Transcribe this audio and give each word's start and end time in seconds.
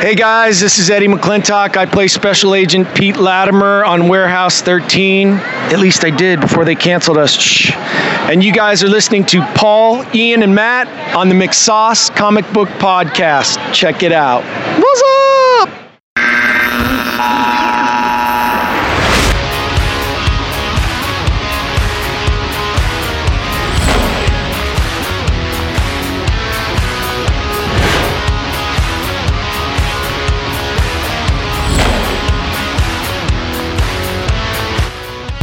Hey 0.00 0.14
guys, 0.14 0.60
this 0.60 0.78
is 0.78 0.90
Eddie 0.90 1.08
McClintock. 1.08 1.76
I 1.76 1.84
play 1.84 2.06
Special 2.06 2.54
Agent 2.54 2.94
Pete 2.94 3.16
Latimer 3.16 3.84
on 3.84 4.06
Warehouse 4.06 4.62
13. 4.62 5.30
At 5.30 5.80
least 5.80 6.04
I 6.04 6.10
did 6.10 6.40
before 6.40 6.64
they 6.64 6.76
canceled 6.76 7.18
us. 7.18 7.32
Shh. 7.32 7.72
And 7.74 8.44
you 8.44 8.52
guys 8.52 8.84
are 8.84 8.88
listening 8.88 9.26
to 9.26 9.42
Paul, 9.56 10.04
Ian, 10.14 10.44
and 10.44 10.54
Matt 10.54 10.86
on 11.16 11.28
the 11.28 11.34
McSauce 11.34 12.14
Comic 12.14 12.50
Book 12.52 12.68
Podcast. 12.68 13.74
Check 13.74 14.04
it 14.04 14.12
out. 14.12 14.44
What's 14.80 15.02
up? 15.02 15.47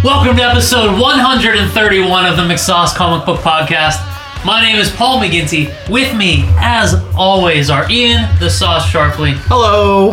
Welcome 0.05 0.37
to 0.37 0.43
episode 0.43 1.01
131 1.01 2.25
of 2.27 2.37
the 2.37 2.43
McSauce 2.43 2.93
Comic 2.93 3.25
Book 3.25 3.39
Podcast. 3.39 3.97
My 4.45 4.61
name 4.61 4.75
is 4.77 4.91
Paul 4.91 5.19
McGinty. 5.19 5.73
With 5.89 6.15
me, 6.15 6.43
as 6.57 6.93
always, 7.17 7.71
are 7.71 7.89
Ian 7.89 8.21
the 8.39 8.47
Sauce 8.47 8.87
Sharpley 8.87 9.33
Hello. 9.47 10.11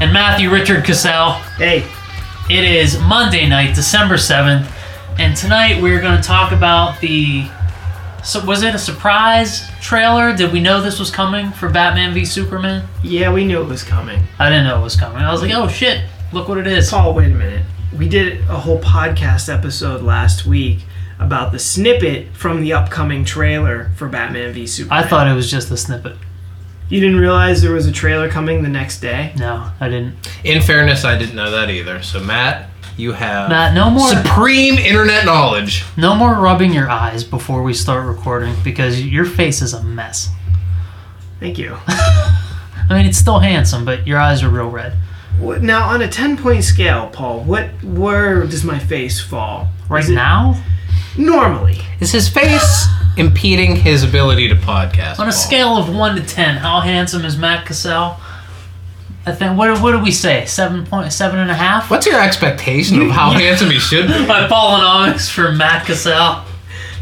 and 0.00 0.10
Matthew 0.10 0.50
Richard 0.50 0.86
Cassell. 0.86 1.32
Hey, 1.58 1.84
It 2.48 2.64
is 2.64 2.98
Monday 2.98 3.46
night, 3.46 3.74
December 3.74 4.14
7th, 4.14 4.66
and 5.18 5.36
tonight 5.36 5.82
we're 5.82 6.00
going 6.00 6.16
to 6.16 6.26
talk 6.26 6.52
about 6.52 6.98
the. 7.02 7.46
So 8.24 8.42
was 8.46 8.62
it 8.62 8.74
a 8.74 8.78
surprise 8.78 9.68
trailer? 9.82 10.34
Did 10.34 10.50
we 10.50 10.60
know 10.60 10.80
this 10.80 10.98
was 10.98 11.10
coming 11.10 11.50
for 11.52 11.68
Batman 11.68 12.14
v 12.14 12.24
Superman? 12.24 12.88
Yeah, 13.02 13.30
we 13.34 13.44
knew 13.44 13.60
it 13.60 13.68
was 13.68 13.82
coming. 13.82 14.22
I 14.38 14.48
didn't 14.48 14.64
know 14.66 14.80
it 14.80 14.82
was 14.82 14.96
coming. 14.96 15.18
I 15.18 15.30
was 15.30 15.42
like, 15.42 15.52
oh 15.52 15.68
shit, 15.68 16.02
look 16.32 16.48
what 16.48 16.56
it 16.56 16.66
is. 16.66 16.88
Paul, 16.88 17.12
wait 17.12 17.30
a 17.30 17.34
minute. 17.34 17.62
We 17.96 18.08
did 18.08 18.40
a 18.42 18.58
whole 18.58 18.78
podcast 18.80 19.52
episode 19.52 20.02
last 20.02 20.44
week 20.44 20.80
about 21.18 21.52
the 21.52 21.58
snippet 21.58 22.28
from 22.34 22.60
the 22.60 22.74
upcoming 22.74 23.24
trailer 23.24 23.90
for 23.96 24.08
Batman 24.08 24.52
v 24.52 24.66
Superman. 24.66 25.02
I 25.04 25.06
thought 25.06 25.28
it 25.28 25.32
was 25.34 25.50
just 25.50 25.70
a 25.70 25.76
snippet. 25.78 26.16
you 26.90 27.00
didn't 27.00 27.18
realize 27.18 27.62
there 27.62 27.72
was 27.72 27.86
a 27.86 27.92
trailer 27.92 28.28
coming 28.28 28.62
the 28.62 28.68
next 28.68 29.00
day. 29.00 29.32
No, 29.38 29.70
I 29.80 29.88
didn't. 29.88 30.14
In 30.44 30.60
fairness, 30.60 31.04
I 31.04 31.16
didn't 31.16 31.36
know 31.36 31.50
that 31.50 31.70
either. 31.70 32.02
So 32.02 32.20
Matt, 32.20 32.68
you 32.98 33.12
have 33.12 33.48
Matt, 33.48 33.74
no 33.74 33.88
more. 33.88 34.08
supreme 34.08 34.74
internet 34.74 35.24
knowledge. 35.24 35.84
No 35.96 36.14
more 36.14 36.34
rubbing 36.34 36.74
your 36.74 36.90
eyes 36.90 37.24
before 37.24 37.62
we 37.62 37.72
start 37.72 38.04
recording 38.06 38.54
because 38.62 39.00
your 39.00 39.24
face 39.24 39.62
is 39.62 39.72
a 39.72 39.82
mess. 39.82 40.28
Thank 41.40 41.56
you. 41.56 41.76
I 41.88 42.88
mean, 42.90 43.06
it's 43.06 43.18
still 43.18 43.38
handsome, 43.38 43.84
but 43.86 44.06
your 44.06 44.18
eyes 44.18 44.42
are 44.42 44.50
real 44.50 44.70
red. 44.70 44.94
What- 45.38 45.62
now, 45.62 45.88
on 45.88 46.02
a 46.02 46.08
ten-point 46.08 46.64
scale, 46.64 47.08
Paul, 47.12 47.40
what 47.40 47.68
where 47.84 48.44
does 48.46 48.64
my 48.64 48.78
face 48.78 49.20
fall? 49.20 49.68
Right 49.88 50.08
it- 50.08 50.14
now, 50.14 50.56
Normally, 51.18 51.80
Is 52.00 52.12
his 52.12 52.28
face 52.28 52.86
impeding 53.16 53.74
his 53.76 54.02
ability 54.02 54.48
to 54.48 54.54
podcast? 54.54 55.18
on 55.18 55.28
a 55.28 55.30
Paul? 55.30 55.32
scale 55.32 55.76
of 55.78 55.88
one 55.94 56.14
to 56.16 56.22
ten, 56.22 56.56
how 56.58 56.80
handsome 56.80 57.24
is 57.24 57.38
Matt 57.38 57.64
Cassell? 57.64 58.18
I 59.24 59.32
think. 59.32 59.56
What, 59.58 59.80
what 59.80 59.92
did 59.92 60.02
we 60.02 60.10
say? 60.12 60.44
Seven 60.44 60.84
point 60.84 61.10
seven 61.12 61.38
and 61.40 61.50
a 61.50 61.54
half. 61.54 61.90
What's 61.90 62.06
your 62.06 62.20
expectation 62.20 63.00
of 63.00 63.10
how 63.10 63.30
handsome 63.42 63.70
he 63.70 63.78
should 63.78 64.06
be? 64.08 64.26
My 64.26 64.46
Paulonomics 64.46 65.30
for 65.30 65.52
Matt 65.52 65.86
Cassell. 65.86 66.44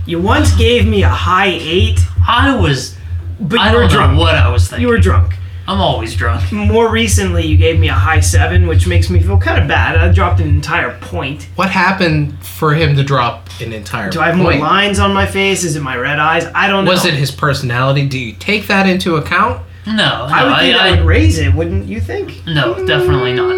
you 0.07 0.21
once 0.21 0.55
gave 0.57 0.87
me 0.87 1.03
a 1.03 1.09
high 1.09 1.51
eight, 1.53 1.99
I 2.27 2.55
was. 2.57 2.97
but 3.41 3.59
I 3.59 3.71
you 3.73 3.77
were 3.77 3.81
don't 3.83 3.91
know 3.91 3.97
drunk. 3.97 4.19
what 4.21 4.35
I 4.37 4.49
was 4.49 4.69
thinking. 4.69 4.83
You 4.83 4.89
were 4.89 4.99
drunk. 4.99 5.35
I'm 5.67 5.81
always 5.81 6.15
drunk. 6.15 6.53
More 6.53 6.91
recently, 6.91 7.47
you 7.47 7.57
gave 7.57 7.79
me 7.81 7.89
a 7.89 7.95
high 7.95 8.21
seven, 8.21 8.67
which 8.67 8.87
makes 8.87 9.09
me 9.09 9.21
feel 9.21 9.39
kind 9.39 9.61
of 9.63 9.67
bad. 9.67 9.97
I 9.97 10.13
dropped 10.13 10.41
an 10.41 10.49
entire 10.49 10.99
point. 11.01 11.49
What 11.55 11.71
happened 11.71 12.39
for 12.45 12.75
him 12.75 12.97
to 12.97 13.03
drop 13.03 13.49
an 13.61 13.73
entire 13.73 14.11
Do 14.11 14.21
I 14.21 14.27
have 14.27 14.37
more 14.37 14.55
lines 14.55 14.99
on 14.99 15.15
my 15.15 15.25
face? 15.25 15.65
Is 15.65 15.75
it 15.75 15.81
my 15.83 15.97
red 15.97 16.19
eyes? 16.19 16.45
I 16.55 16.69
don't 16.69 16.85
know. 16.85 16.91
Was 16.91 17.07
it 17.07 17.15
his 17.15 17.31
personality? 17.31 18.07
Do 18.07 18.19
you 18.19 18.35
take 18.35 18.67
that 18.67 18.87
into 18.87 19.17
account? 19.17 19.63
No, 19.87 19.95
no, 19.95 20.27
I 20.31 20.45
would 20.45 20.57
think 20.59 20.77
I, 20.77 20.91
that 20.91 20.99
would 20.99 21.07
raise 21.07 21.39
it, 21.39 21.55
wouldn't 21.55 21.87
you 21.87 22.01
think? 22.01 22.45
no, 22.47 22.87
definitely 22.87 23.35
not. 23.35 23.53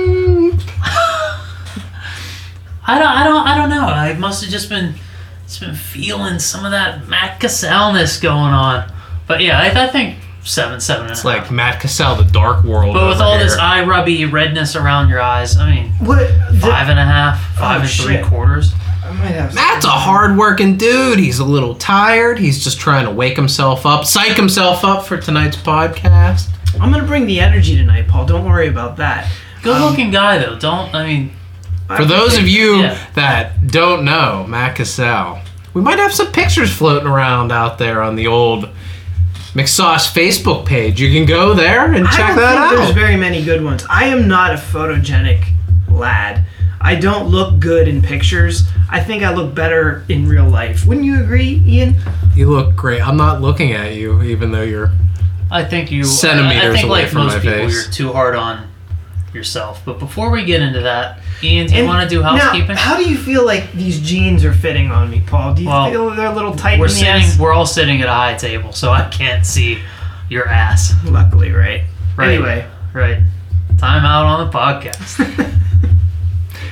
I 2.89 2.99
don't, 3.01 3.09
I 3.09 3.25
don't, 3.25 3.47
I 3.47 3.57
don't 3.57 3.71
know. 3.71 3.85
I 3.87 4.13
must 4.15 4.43
have 4.43 4.51
just 4.51 4.69
been, 4.69 4.95
just 5.45 5.61
been 5.61 5.75
feeling 5.75 6.39
some 6.39 6.65
of 6.65 6.71
that 6.71 7.09
Matt 7.09 7.41
Cassellness 7.41 8.23
going 8.23 8.53
on. 8.53 8.93
But 9.27 9.41
yeah, 9.41 9.61
I, 9.61 9.87
I 9.87 9.89
think 9.89 10.19
seven, 10.47 10.81
seven 10.81 11.03
and 11.03 11.11
a 11.11 11.13
It's 11.13 11.23
half. 11.23 11.43
like 11.43 11.51
Matt 11.51 11.81
Cassell, 11.81 12.17
the 12.17 12.25
Dark 12.25 12.65
World. 12.65 12.95
But 12.95 13.09
with 13.09 13.17
over 13.17 13.25
all 13.25 13.39
this 13.39 13.57
eye 13.57 13.85
rubby 13.85 14.25
redness 14.25 14.77
around 14.77 15.09
your 15.09 15.21
eyes, 15.21 15.57
I 15.57 15.71
mean, 15.75 15.93
What? 16.01 16.29
five 16.61 16.89
and 16.89 16.99
a 16.99 17.05
half, 17.05 17.41
oh, 17.57 17.61
five 17.61 17.79
Oh, 17.79 17.83
and 17.83 17.91
three 17.91 18.15
shit. 18.17 18.25
quarters. 18.25 18.73
I 19.05 19.13
might 19.13 19.27
have. 19.29 19.55
Matt's 19.55 19.85
a 19.85 19.91
hard-working 19.91 20.77
dude. 20.77 21.19
He's 21.21 21.39
a 21.39 21.45
little 21.45 21.75
tired. 21.77 22.39
He's 22.39 22.63
just 22.65 22.81
trying 22.81 23.05
to 23.05 23.11
wake 23.11 23.37
himself 23.37 23.87
up, 23.87 24.05
psych 24.05 24.37
himself 24.37 24.85
up 24.85 25.07
for 25.07 25.17
tonight's 25.17 25.57
podcast. 25.57 26.49
I'm 26.81 26.91
gonna 26.91 27.05
bring 27.07 27.27
the 27.27 27.39
energy 27.41 27.77
tonight, 27.77 28.09
Paul. 28.09 28.27
Don't 28.27 28.45
worry 28.45 28.67
about 28.69 28.97
that. 28.97 29.31
Good 29.63 29.77
um, 29.77 29.83
looking 29.83 30.11
guy 30.11 30.39
though. 30.39 30.59
Don't 30.59 30.95
I 30.95 31.07
mean? 31.07 31.33
For 31.97 32.05
those 32.05 32.37
of 32.37 32.49
you 32.49 32.81
Yeah. 32.83 32.99
that 33.15 33.69
don't 33.69 34.05
know 34.05 34.45
Matt 34.49 34.75
Cassell, 34.77 35.39
we 35.73 35.81
might 35.83 35.99
have 36.01 36.13
some 36.13 36.33
pictures 36.33 36.73
floating 36.75 37.07
around 37.07 37.53
out 37.53 37.79
there 37.79 38.03
on 38.03 38.17
the 38.17 38.27
old 38.27 38.69
McSauce 39.57 40.13
Facebook 40.13 40.67
page. 40.67 41.01
You 41.01 41.11
can 41.11 41.25
go 41.25 41.55
there 41.55 41.95
and 41.95 42.05
check 42.09 42.13
I 42.13 42.17
check 42.17 42.27
don't 42.29 42.37
that 42.37 42.69
think 42.69 42.83
There's 42.83 42.95
very 42.95 43.17
many 43.17 43.43
good 43.43 43.65
ones. 43.65 43.87
I 43.89 44.05
am 44.05 44.29
not 44.29 44.53
a 44.53 44.57
photogenic 44.57 45.47
lad. 45.89 46.45
I 46.79 46.95
don't 46.95 47.29
look 47.29 47.59
good 47.59 47.89
in 47.89 48.03
pictures. 48.03 48.65
I 48.91 49.03
think 49.03 49.23
I 49.23 49.33
look 49.33 49.55
better 49.55 50.05
in 50.11 50.29
real 50.29 50.47
life. 50.47 50.85
Wouldn't 50.87 51.07
you 51.07 51.23
agree, 51.23 51.63
Ian? 51.65 51.97
You 52.35 52.51
look 52.51 52.77
great. 52.77 53.01
I'm 53.01 53.17
not 53.17 53.41
looking 53.41 53.73
at 53.73 53.95
you, 53.95 54.23
even 54.23 54.53
though 54.53 54.63
you're. 54.63 54.93
I 55.51 55.65
think 55.65 55.91
you. 55.91 56.05
Centimeters 56.05 56.65
I 56.65 56.73
think 56.75 56.89
away 56.89 57.03
like 57.05 57.11
from 57.11 57.23
most 57.23 57.37
my 57.37 57.41
people, 57.41 57.59
face. 57.69 57.73
you're 57.85 57.93
too 57.93 58.13
hard 58.13 58.37
on 58.37 58.69
yourself. 59.37 59.83
But 59.85 59.99
before 60.01 60.31
we 60.31 60.45
get 60.45 60.61
into 60.63 60.81
that, 60.81 61.21
Ian, 61.43 61.67
do 61.67 61.75
you 61.75 61.79
And 61.81 61.87
want 61.89 62.03
to 62.03 62.09
do 62.09 62.23
housekeeping? 62.23 62.39
now, 62.39 62.75
housekeeping? 62.75 62.77
how 62.77 62.97
do 62.97 63.05
you 63.09 63.17
feel 63.19 63.45
like 63.47 63.71
these 63.73 64.01
jeans 64.01 64.45
are 64.45 64.53
fitting 64.53 64.91
on 64.91 65.11
me, 65.11 65.23
Paul? 65.27 65.55
Do 65.55 65.63
you 65.63 65.69
Well, 65.69 65.91
feel 65.91 66.11
they're 66.11 66.27
a 66.27 66.35
little 66.35 66.55
tight 66.55 66.79
we're 66.81 66.87
in 66.87 66.91
the 66.93 66.97
sitting. 66.97 67.13
ass? 67.23 67.39
We're 67.39 67.53
all 67.53 67.67
sitting 67.67 68.01
at 68.03 68.09
a 68.09 68.13
high 68.13 68.35
table, 68.35 68.73
so 68.73 68.91
I 68.91 69.09
can't 69.11 69.45
see 69.47 69.79
your 70.31 70.49
ass. 70.49 70.95
Luckily, 71.05 71.53
right? 71.53 71.85
Right. 72.17 72.29
Anyway, 72.35 72.67
Right. 72.95 73.19
Time 73.79 74.05
out 74.07 74.25
on 74.25 74.47
the 74.47 74.53
podcast. 74.59 75.53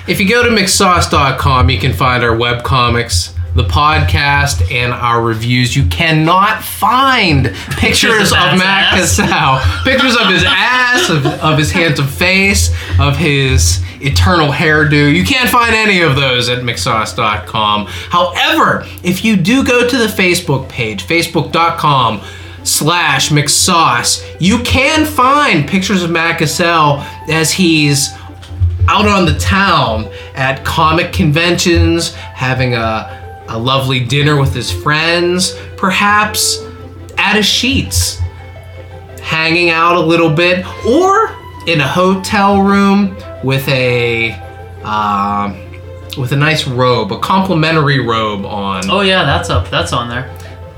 If 0.06 0.20
you 0.20 0.28
go 0.28 0.42
to 0.42 0.50
McSauce.com, 0.50 1.70
you 1.70 1.78
can 1.78 1.94
find 1.94 2.22
our 2.22 2.36
webcomics, 2.36 3.32
the 3.54 3.64
podcast, 3.64 4.70
and 4.72 4.92
our 4.92 5.22
reviews. 5.22 5.76
You 5.76 5.86
cannot 5.86 6.62
find 6.62 7.54
pictures 7.70 8.32
of 8.32 8.38
of 8.38 8.58
Matt 8.58 8.94
ass. 8.94 9.84
Pictures 9.84 10.16
of 10.16 10.28
his 10.28 10.44
ass, 10.46 11.08
of, 11.08 11.26
of 11.26 11.58
his 11.58 11.70
handsome 11.70 12.06
face, 12.06 12.74
of 12.98 13.16
his 13.16 13.82
eternal 14.00 14.48
hairdo. 14.48 15.14
You 15.14 15.24
can't 15.24 15.48
find 15.48 15.74
any 15.74 16.00
of 16.00 16.16
those 16.16 16.48
at 16.48 16.58
McSauce.com. 16.62 17.86
However, 17.86 18.86
if 19.02 19.24
you 19.24 19.36
do 19.36 19.64
go 19.64 19.88
to 19.88 19.96
the 19.96 20.06
Facebook 20.06 20.68
page, 20.68 21.06
Facebook.com 21.06 22.22
slash 22.64 23.30
McSauce, 23.30 24.36
you 24.40 24.58
can 24.60 25.06
find 25.06 25.68
pictures 25.68 26.02
of 26.02 26.10
Matt 26.10 26.38
Cassell 26.38 27.00
as 27.28 27.52
he's 27.52 28.10
out 28.88 29.06
on 29.06 29.24
the 29.24 29.38
town 29.38 30.10
at 30.34 30.64
comic 30.64 31.12
conventions, 31.12 32.12
having 32.14 32.74
a, 32.74 33.23
a 33.48 33.58
lovely 33.58 34.00
dinner 34.00 34.38
with 34.38 34.54
his 34.54 34.70
friends, 34.70 35.56
perhaps 35.76 36.64
at 37.18 37.36
a 37.36 37.40
Sheetz, 37.40 38.18
hanging 39.20 39.70
out 39.70 39.96
a 39.96 40.00
little 40.00 40.30
bit, 40.30 40.64
or 40.86 41.30
in 41.66 41.80
a 41.80 41.88
hotel 41.88 42.60
room 42.62 43.16
with 43.42 43.66
a 43.68 44.32
um, 44.82 45.60
with 46.18 46.32
a 46.32 46.36
nice 46.36 46.66
robe, 46.66 47.12
a 47.12 47.18
complimentary 47.18 48.00
robe 48.00 48.44
on. 48.44 48.88
oh 48.90 49.00
yeah, 49.00 49.24
that's 49.24 49.50
up. 49.50 49.70
That's 49.70 49.92
on 49.92 50.08
there. 50.08 50.30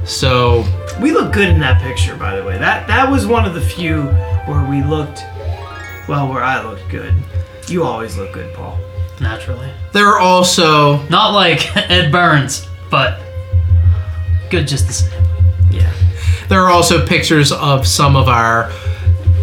So 0.04 0.64
we 1.00 1.12
look 1.12 1.32
good 1.32 1.48
in 1.48 1.58
that 1.60 1.82
picture, 1.82 2.16
by 2.16 2.36
the 2.36 2.44
way. 2.44 2.58
That 2.58 2.86
that 2.88 3.10
was 3.10 3.26
one 3.26 3.44
of 3.44 3.54
the 3.54 3.60
few 3.60 4.04
where 4.46 4.64
we 4.68 4.82
looked, 4.82 5.24
well, 6.08 6.28
where 6.28 6.42
I 6.42 6.62
looked 6.62 6.88
good. 6.88 7.14
You 7.68 7.82
always 7.82 8.16
look 8.16 8.32
good, 8.32 8.54
Paul. 8.54 8.78
Naturally. 9.20 9.70
there 9.92 10.06
are 10.08 10.18
also 10.18 11.02
Not 11.08 11.32
like 11.32 11.74
Ed 11.90 12.12
Burns, 12.12 12.66
but 12.90 13.20
good 14.50 14.66
just 14.68 14.86
the 14.86 14.92
same. 14.92 15.24
Yeah. 15.70 15.92
There 16.48 16.60
are 16.60 16.70
also 16.70 17.04
pictures 17.06 17.50
of 17.50 17.86
some 17.86 18.14
of 18.14 18.28
our 18.28 18.70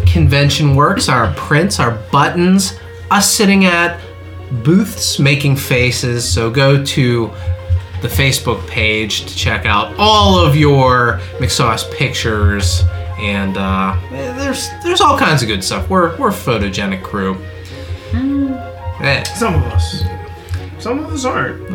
convention 0.06 0.74
works, 0.76 1.08
our 1.08 1.32
prints, 1.34 1.80
our 1.80 1.92
buttons, 2.12 2.78
us 3.10 3.30
sitting 3.30 3.64
at 3.64 4.00
booths 4.62 5.18
making 5.18 5.56
faces. 5.56 6.30
So 6.30 6.50
go 6.50 6.82
to 6.84 7.30
the 8.00 8.08
Facebook 8.08 8.66
page 8.68 9.26
to 9.26 9.34
check 9.36 9.66
out 9.66 9.94
all 9.98 10.38
of 10.38 10.54
your 10.56 11.18
McSauce 11.38 11.90
pictures 11.92 12.82
and 13.18 13.56
uh, 13.56 13.96
there's 14.10 14.68
there's 14.82 15.00
all 15.00 15.18
kinds 15.18 15.42
of 15.42 15.48
good 15.48 15.64
stuff. 15.64 15.88
We're 15.88 16.16
we're 16.18 16.28
a 16.30 16.32
photogenic 16.32 17.02
crew. 17.02 17.34
Eh, 19.00 19.22
Some 19.24 19.54
of 19.54 19.62
us. 19.64 20.02
Some 20.78 20.98
of 21.00 21.12
us 21.12 21.24
aren't. 21.24 21.66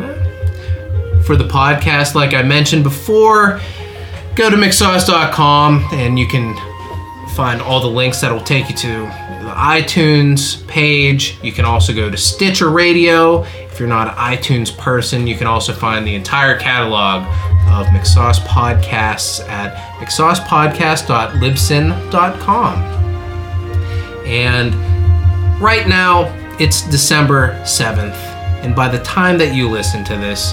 for 1.24 1.36
the 1.36 1.46
podcast, 1.48 2.14
like 2.14 2.32
I 2.34 2.42
mentioned 2.42 2.82
before, 2.84 3.60
go 4.34 4.48
to 4.50 4.56
mcsauce.com 4.56 5.84
and 5.92 6.18
you 6.18 6.26
can 6.26 6.56
find 7.36 7.60
all 7.62 7.80
the 7.80 7.88
links 7.90 8.20
that 8.22 8.32
will 8.32 8.40
take 8.40 8.68
you 8.70 8.76
to 8.76 8.88
the 9.42 9.52
iTunes 9.56 10.66
page. 10.66 11.38
You 11.42 11.52
can 11.52 11.64
also 11.64 11.92
go 11.94 12.10
to 12.10 12.16
Stitcher 12.16 12.70
Radio. 12.70 13.44
If 13.44 13.78
you're 13.78 13.88
not 13.88 14.08
an 14.08 14.14
iTunes 14.14 14.76
person, 14.76 15.26
you 15.26 15.36
can 15.36 15.46
also 15.46 15.72
find 15.72 16.06
the 16.06 16.14
entire 16.14 16.58
catalog 16.58 17.22
of 17.68 17.86
McSauce 17.88 18.38
podcasts 18.46 19.40
at 19.48 19.74
mcsaucepodcast.libsyn.com. 20.00 22.82
And 24.26 24.74
right 25.60 25.86
now, 25.88 26.28
it's 26.60 26.82
December 26.82 27.58
7th. 27.62 28.14
And 28.62 28.76
by 28.76 28.86
the 28.86 29.02
time 29.02 29.38
that 29.38 29.54
you 29.54 29.68
listen 29.68 30.04
to 30.04 30.16
this, 30.16 30.52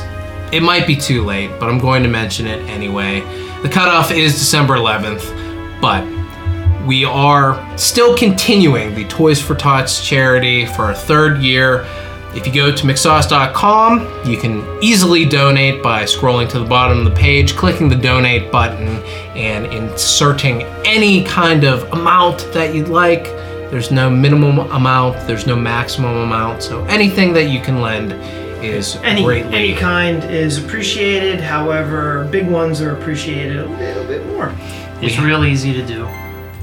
it 0.54 0.64
might 0.64 0.88
be 0.88 0.96
too 0.96 1.26
late, 1.26 1.52
but 1.60 1.70
I'm 1.70 1.78
going 1.78 2.02
to 2.04 2.10
mention 2.10 2.48
it 2.48 2.62
anyway. 2.70 3.20
The 3.62 3.68
cutoff 3.70 4.12
is 4.12 4.34
December 4.34 4.76
11th, 4.76 5.82
but 5.82 6.08
we 6.88 7.04
are 7.04 7.78
still 7.78 8.16
continuing 8.16 8.96
the 8.96 9.04
Toys 9.10 9.42
for 9.42 9.54
Tots 9.54 10.08
charity 10.08 10.66
for 10.66 10.84
our 10.84 10.96
third 10.96 11.40
year. 11.40 11.86
If 12.34 12.48
you 12.48 12.54
go 12.54 12.74
to 12.74 12.88
mcsauce.com, 12.88 14.30
you 14.30 14.38
can 14.38 14.66
easily 14.82 15.26
donate 15.26 15.84
by 15.84 16.04
scrolling 16.04 16.48
to 16.52 16.60
the 16.60 16.66
bottom 16.66 17.00
of 17.00 17.04
the 17.04 17.20
page, 17.20 17.58
clicking 17.58 17.90
the 17.90 17.98
donate 17.98 18.50
button, 18.50 19.04
and 19.36 19.66
inserting 19.74 20.64
any 20.86 21.26
kind 21.26 21.66
of 21.66 21.84
amount 21.92 22.50
that 22.54 22.74
you'd 22.74 22.88
like. 22.88 23.26
There's 23.70 23.92
no 23.92 24.10
minimum 24.10 24.60
amount, 24.60 25.28
there's 25.28 25.46
no 25.46 25.56
maximum 25.56 26.16
amount, 26.18 26.64
so 26.64 26.86
anything 26.86 27.34
that 27.34 27.50
you 27.50 27.60
can 27.60 27.82
lend 27.82 28.14
is 28.64 28.96
Any 29.04 29.24
greatly 29.24 29.54
any 29.54 29.74
kind 29.76 30.24
is 30.24 30.64
appreciated. 30.64 31.40
However, 31.42 32.28
big 32.32 32.48
ones 32.48 32.82
are 32.82 32.96
appreciated 32.96 33.58
a 33.58 33.66
little 33.66 34.06
bit 34.06 34.26
more. 34.28 34.56
It's 35.02 35.20
real 35.20 35.46
easy 35.46 35.74
to 35.74 35.86
do. 35.86 36.08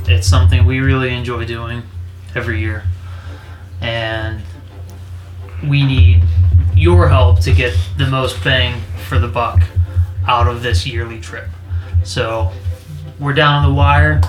It's 0.06 0.26
something 0.26 0.66
we 0.66 0.80
really 0.80 1.14
enjoy 1.14 1.44
doing 1.44 1.82
every 2.34 2.60
year. 2.60 2.84
And 3.80 4.40
we 5.62 5.84
need 5.84 6.22
your 6.74 7.08
help 7.08 7.40
to 7.40 7.52
get 7.52 7.76
the 7.96 8.06
most 8.06 8.42
bang 8.42 8.80
for 9.06 9.18
the 9.18 9.28
buck 9.28 9.62
out 10.26 10.48
of 10.48 10.62
this 10.62 10.86
yearly 10.86 11.20
trip. 11.20 11.48
So 12.02 12.50
we're 13.20 13.34
down 13.34 13.62
on 13.62 13.70
the 13.70 13.74
wire. 13.74 14.20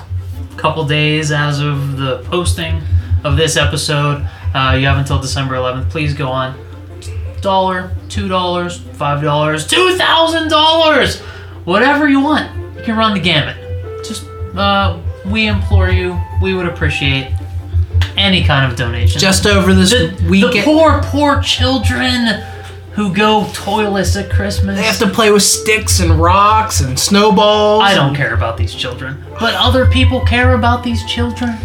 Couple 0.57 0.85
days 0.85 1.31
as 1.31 1.59
of 1.59 1.97
the 1.97 2.23
posting 2.25 2.81
of 3.23 3.37
this 3.37 3.55
episode. 3.57 4.27
Uh, 4.53 4.75
you 4.79 4.85
have 4.87 4.97
until 4.97 5.19
December 5.19 5.55
11th. 5.55 5.89
Please 5.89 6.13
go 6.13 6.29
on. 6.29 6.57
Dollar, 7.41 7.91
two 8.09 8.27
dollars, 8.27 8.79
five 8.93 9.21
dollars, 9.21 9.67
two 9.67 9.95
thousand 9.97 10.47
dollars, 10.49 11.19
whatever 11.65 12.09
you 12.09 12.19
want. 12.19 12.49
You 12.77 12.83
can 12.83 12.97
run 12.97 13.13
the 13.13 13.19
gamut. 13.19 13.55
Just 14.03 14.25
uh, 14.55 14.99
we 15.27 15.45
implore 15.45 15.89
you. 15.91 16.19
We 16.41 16.55
would 16.55 16.65
appreciate 16.65 17.31
any 18.17 18.43
kind 18.43 18.71
of 18.71 18.77
donation. 18.77 19.19
just 19.19 19.45
over 19.45 19.73
this 19.75 19.91
the, 19.91 20.07
the 20.07 20.29
weekend. 20.29 20.63
poor, 20.65 21.01
poor 21.03 21.41
children 21.41 22.43
who 22.95 23.13
go 23.13 23.43
toyless 23.51 24.19
at 24.21 24.31
Christmas. 24.31 24.77
They 24.77 24.83
have 24.83 24.99
to 24.99 25.09
play 25.09 25.29
with 25.29 25.43
sticks 25.43 25.99
and 25.99 26.13
rocks 26.19 26.79
and 26.79 26.97
snowballs. 26.97 27.83
I 27.83 27.93
don't 27.93 28.15
care 28.15 28.33
about 28.33 28.55
these 28.55 28.73
children, 28.73 29.21
but 29.37 29.53
other 29.55 29.85
people 29.85 30.21
care 30.21 30.55
about 30.55 30.81
these 30.83 31.03
children. 31.05 31.57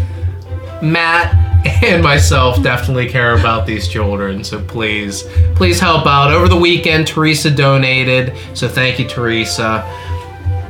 Matt 0.82 1.34
and 1.84 2.02
myself 2.02 2.60
definitely 2.62 3.08
care 3.08 3.38
about 3.38 3.64
these 3.64 3.86
children, 3.86 4.42
so 4.42 4.60
please, 4.60 5.22
please 5.54 5.78
help 5.78 6.04
out. 6.04 6.32
Over 6.32 6.48
the 6.48 6.56
weekend, 6.56 7.06
Teresa 7.06 7.50
donated, 7.50 8.34
so 8.54 8.66
thank 8.68 8.98
you, 8.98 9.06
Teresa. 9.06 9.84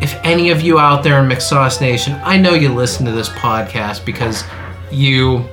If 0.02 0.14
any 0.24 0.50
of 0.50 0.60
you 0.60 0.78
out 0.78 1.02
there 1.02 1.22
in 1.22 1.28
McSauce 1.28 1.80
Nation, 1.80 2.20
I 2.22 2.36
know 2.36 2.52
you 2.52 2.68
listen 2.68 3.06
to 3.06 3.12
this 3.12 3.28
podcast 3.30 4.04
because 4.04 4.44
you 4.90 5.44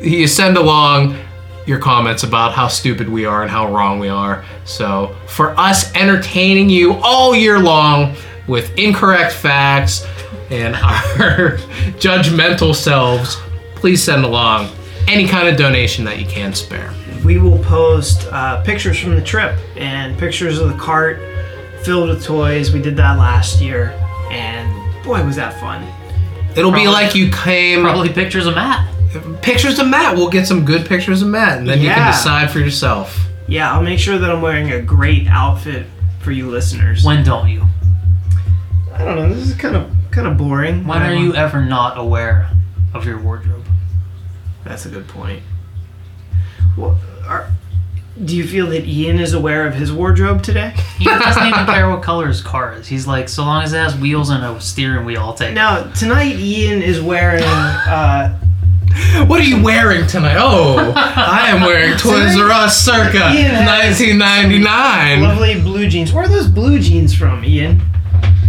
you 0.00 0.26
send 0.26 0.56
along 0.56 1.16
your 1.66 1.78
comments 1.78 2.22
about 2.22 2.54
how 2.54 2.68
stupid 2.68 3.08
we 3.08 3.26
are 3.26 3.42
and 3.42 3.50
how 3.50 3.72
wrong 3.72 3.98
we 3.98 4.08
are. 4.08 4.44
So, 4.64 5.16
for 5.26 5.58
us 5.58 5.94
entertaining 5.94 6.70
you 6.70 6.94
all 7.02 7.34
year 7.34 7.58
long 7.58 8.14
with 8.46 8.76
incorrect 8.78 9.32
facts 9.32 10.06
and 10.50 10.74
our 11.20 11.58
judgmental 11.98 12.74
selves, 12.74 13.36
please 13.74 14.02
send 14.02 14.24
along 14.24 14.70
any 15.08 15.26
kind 15.26 15.48
of 15.48 15.56
donation 15.56 16.04
that 16.04 16.18
you 16.18 16.26
can 16.26 16.54
spare. 16.54 16.92
We 17.24 17.38
will 17.38 17.58
post 17.58 18.28
uh, 18.30 18.62
pictures 18.62 18.98
from 18.98 19.16
the 19.16 19.22
trip 19.22 19.58
and 19.76 20.16
pictures 20.18 20.58
of 20.58 20.68
the 20.68 20.78
cart 20.78 21.20
filled 21.84 22.08
with 22.08 22.24
toys. 22.24 22.72
We 22.72 22.80
did 22.80 22.96
that 22.96 23.18
last 23.18 23.60
year, 23.60 23.90
and 24.30 25.04
boy, 25.04 25.24
was 25.24 25.36
that 25.36 25.58
fun. 25.60 25.86
It'll 26.56 26.72
be 26.72 26.88
like 26.88 27.14
you 27.14 27.30
came 27.30 27.82
Probably 27.82 28.08
pictures 28.08 28.46
of 28.46 28.54
Matt. 28.54 28.95
Pictures 29.42 29.78
of 29.78 29.88
Matt. 29.88 30.16
We'll 30.16 30.30
get 30.30 30.46
some 30.46 30.64
good 30.64 30.86
pictures 30.86 31.22
of 31.22 31.28
Matt, 31.28 31.58
and 31.58 31.68
then 31.68 31.80
you 31.80 31.88
can 31.88 32.12
decide 32.12 32.50
for 32.50 32.58
yourself. 32.58 33.26
Yeah, 33.48 33.72
I'll 33.72 33.82
make 33.82 33.98
sure 33.98 34.18
that 34.18 34.30
I'm 34.30 34.42
wearing 34.42 34.72
a 34.72 34.82
great 34.82 35.26
outfit 35.28 35.86
for 36.20 36.32
you 36.32 36.50
listeners. 36.50 37.04
When 37.04 37.24
don't 37.24 37.48
you? 37.48 37.64
I 38.92 39.04
don't 39.04 39.16
know. 39.16 39.28
This 39.32 39.48
is 39.48 39.54
kind 39.54 39.76
of 39.76 39.90
kind 40.10 40.26
of 40.26 40.36
boring. 40.36 40.86
When 40.86 41.02
are 41.02 41.14
you 41.14 41.34
ever 41.34 41.64
not 41.64 41.98
aware 41.98 42.50
of 42.94 43.04
your 43.04 43.20
wardrobe? 43.20 43.64
That's 44.64 44.86
a 44.86 44.88
good 44.88 45.06
point. 45.06 45.42
Well, 46.76 46.98
are, 47.26 47.48
do 48.24 48.34
you 48.34 48.46
feel 48.46 48.66
that 48.68 48.84
Ian 48.84 49.20
is 49.20 49.34
aware 49.34 49.66
of 49.66 49.74
his 49.74 49.92
wardrobe 49.92 50.42
today? 50.42 50.74
He 50.98 51.04
doesn't 51.04 51.46
even 51.46 51.66
care 51.66 51.88
what 51.88 52.02
color 52.02 52.26
his 52.26 52.40
car 52.40 52.74
is. 52.74 52.88
He's 52.88 53.06
like, 53.06 53.28
so 53.28 53.44
long 53.44 53.62
as 53.62 53.72
it 53.72 53.78
has 53.78 53.94
wheels 53.96 54.30
and 54.30 54.42
a 54.42 54.60
steering 54.60 55.04
wheel, 55.04 55.20
I'll 55.20 55.34
take 55.34 55.50
it. 55.50 55.54
Now 55.54 55.84
tonight, 55.92 56.36
Ian 56.36 56.82
is 56.82 57.00
wearing. 57.00 57.44
Uh, 57.44 58.40
What 59.26 59.40
are 59.40 59.44
you 59.44 59.62
wearing 59.62 60.06
tonight? 60.06 60.36
Oh, 60.38 60.92
I 60.96 61.48
am 61.48 61.60
wearing 61.62 61.96
Toys 61.98 62.36
R 62.38 62.50
Us 62.50 62.80
circa 62.82 63.18
Ian 63.34 63.50
has 63.54 64.00
1999. 64.00 65.22
lovely 65.22 65.60
blue 65.60 65.88
jeans. 65.88 66.12
Where 66.12 66.24
are 66.24 66.28
those 66.28 66.48
blue 66.48 66.78
jeans 66.78 67.14
from, 67.14 67.44
Ian? 67.44 67.82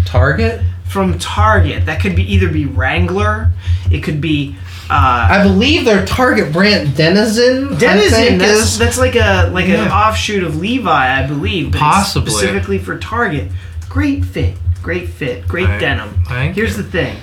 Target? 0.05 0.61
From 0.85 1.19
Target. 1.19 1.85
That 1.85 1.99
could 2.01 2.15
be 2.15 2.23
either 2.33 2.49
be 2.49 2.65
Wrangler. 2.65 3.51
It 3.91 4.03
could 4.03 4.21
be 4.21 4.55
uh, 4.89 5.27
I 5.31 5.43
believe 5.43 5.83
they're 5.83 6.05
Target 6.05 6.53
brand 6.53 6.95
Denizen. 6.95 7.77
Denizen. 7.77 8.37
That's, 8.37 8.61
is- 8.61 8.77
that's 8.77 8.97
like 8.97 9.15
a 9.15 9.49
like 9.53 9.67
an 9.67 9.89
offshoot 9.91 10.43
of 10.43 10.55
Levi, 10.57 11.23
I 11.23 11.27
believe. 11.27 11.73
But 11.73 11.79
Possibly. 11.81 12.31
specifically 12.31 12.77
for 12.79 12.97
Target. 12.97 13.51
Great 13.89 14.23
fit. 14.23 14.55
Great 14.81 15.09
fit. 15.09 15.45
Great 15.45 15.65
Thank- 15.67 15.81
denim. 15.81 16.23
thank 16.25 16.55
Here's 16.55 16.77
you. 16.77 16.83
the 16.83 16.89
thing. 16.89 17.17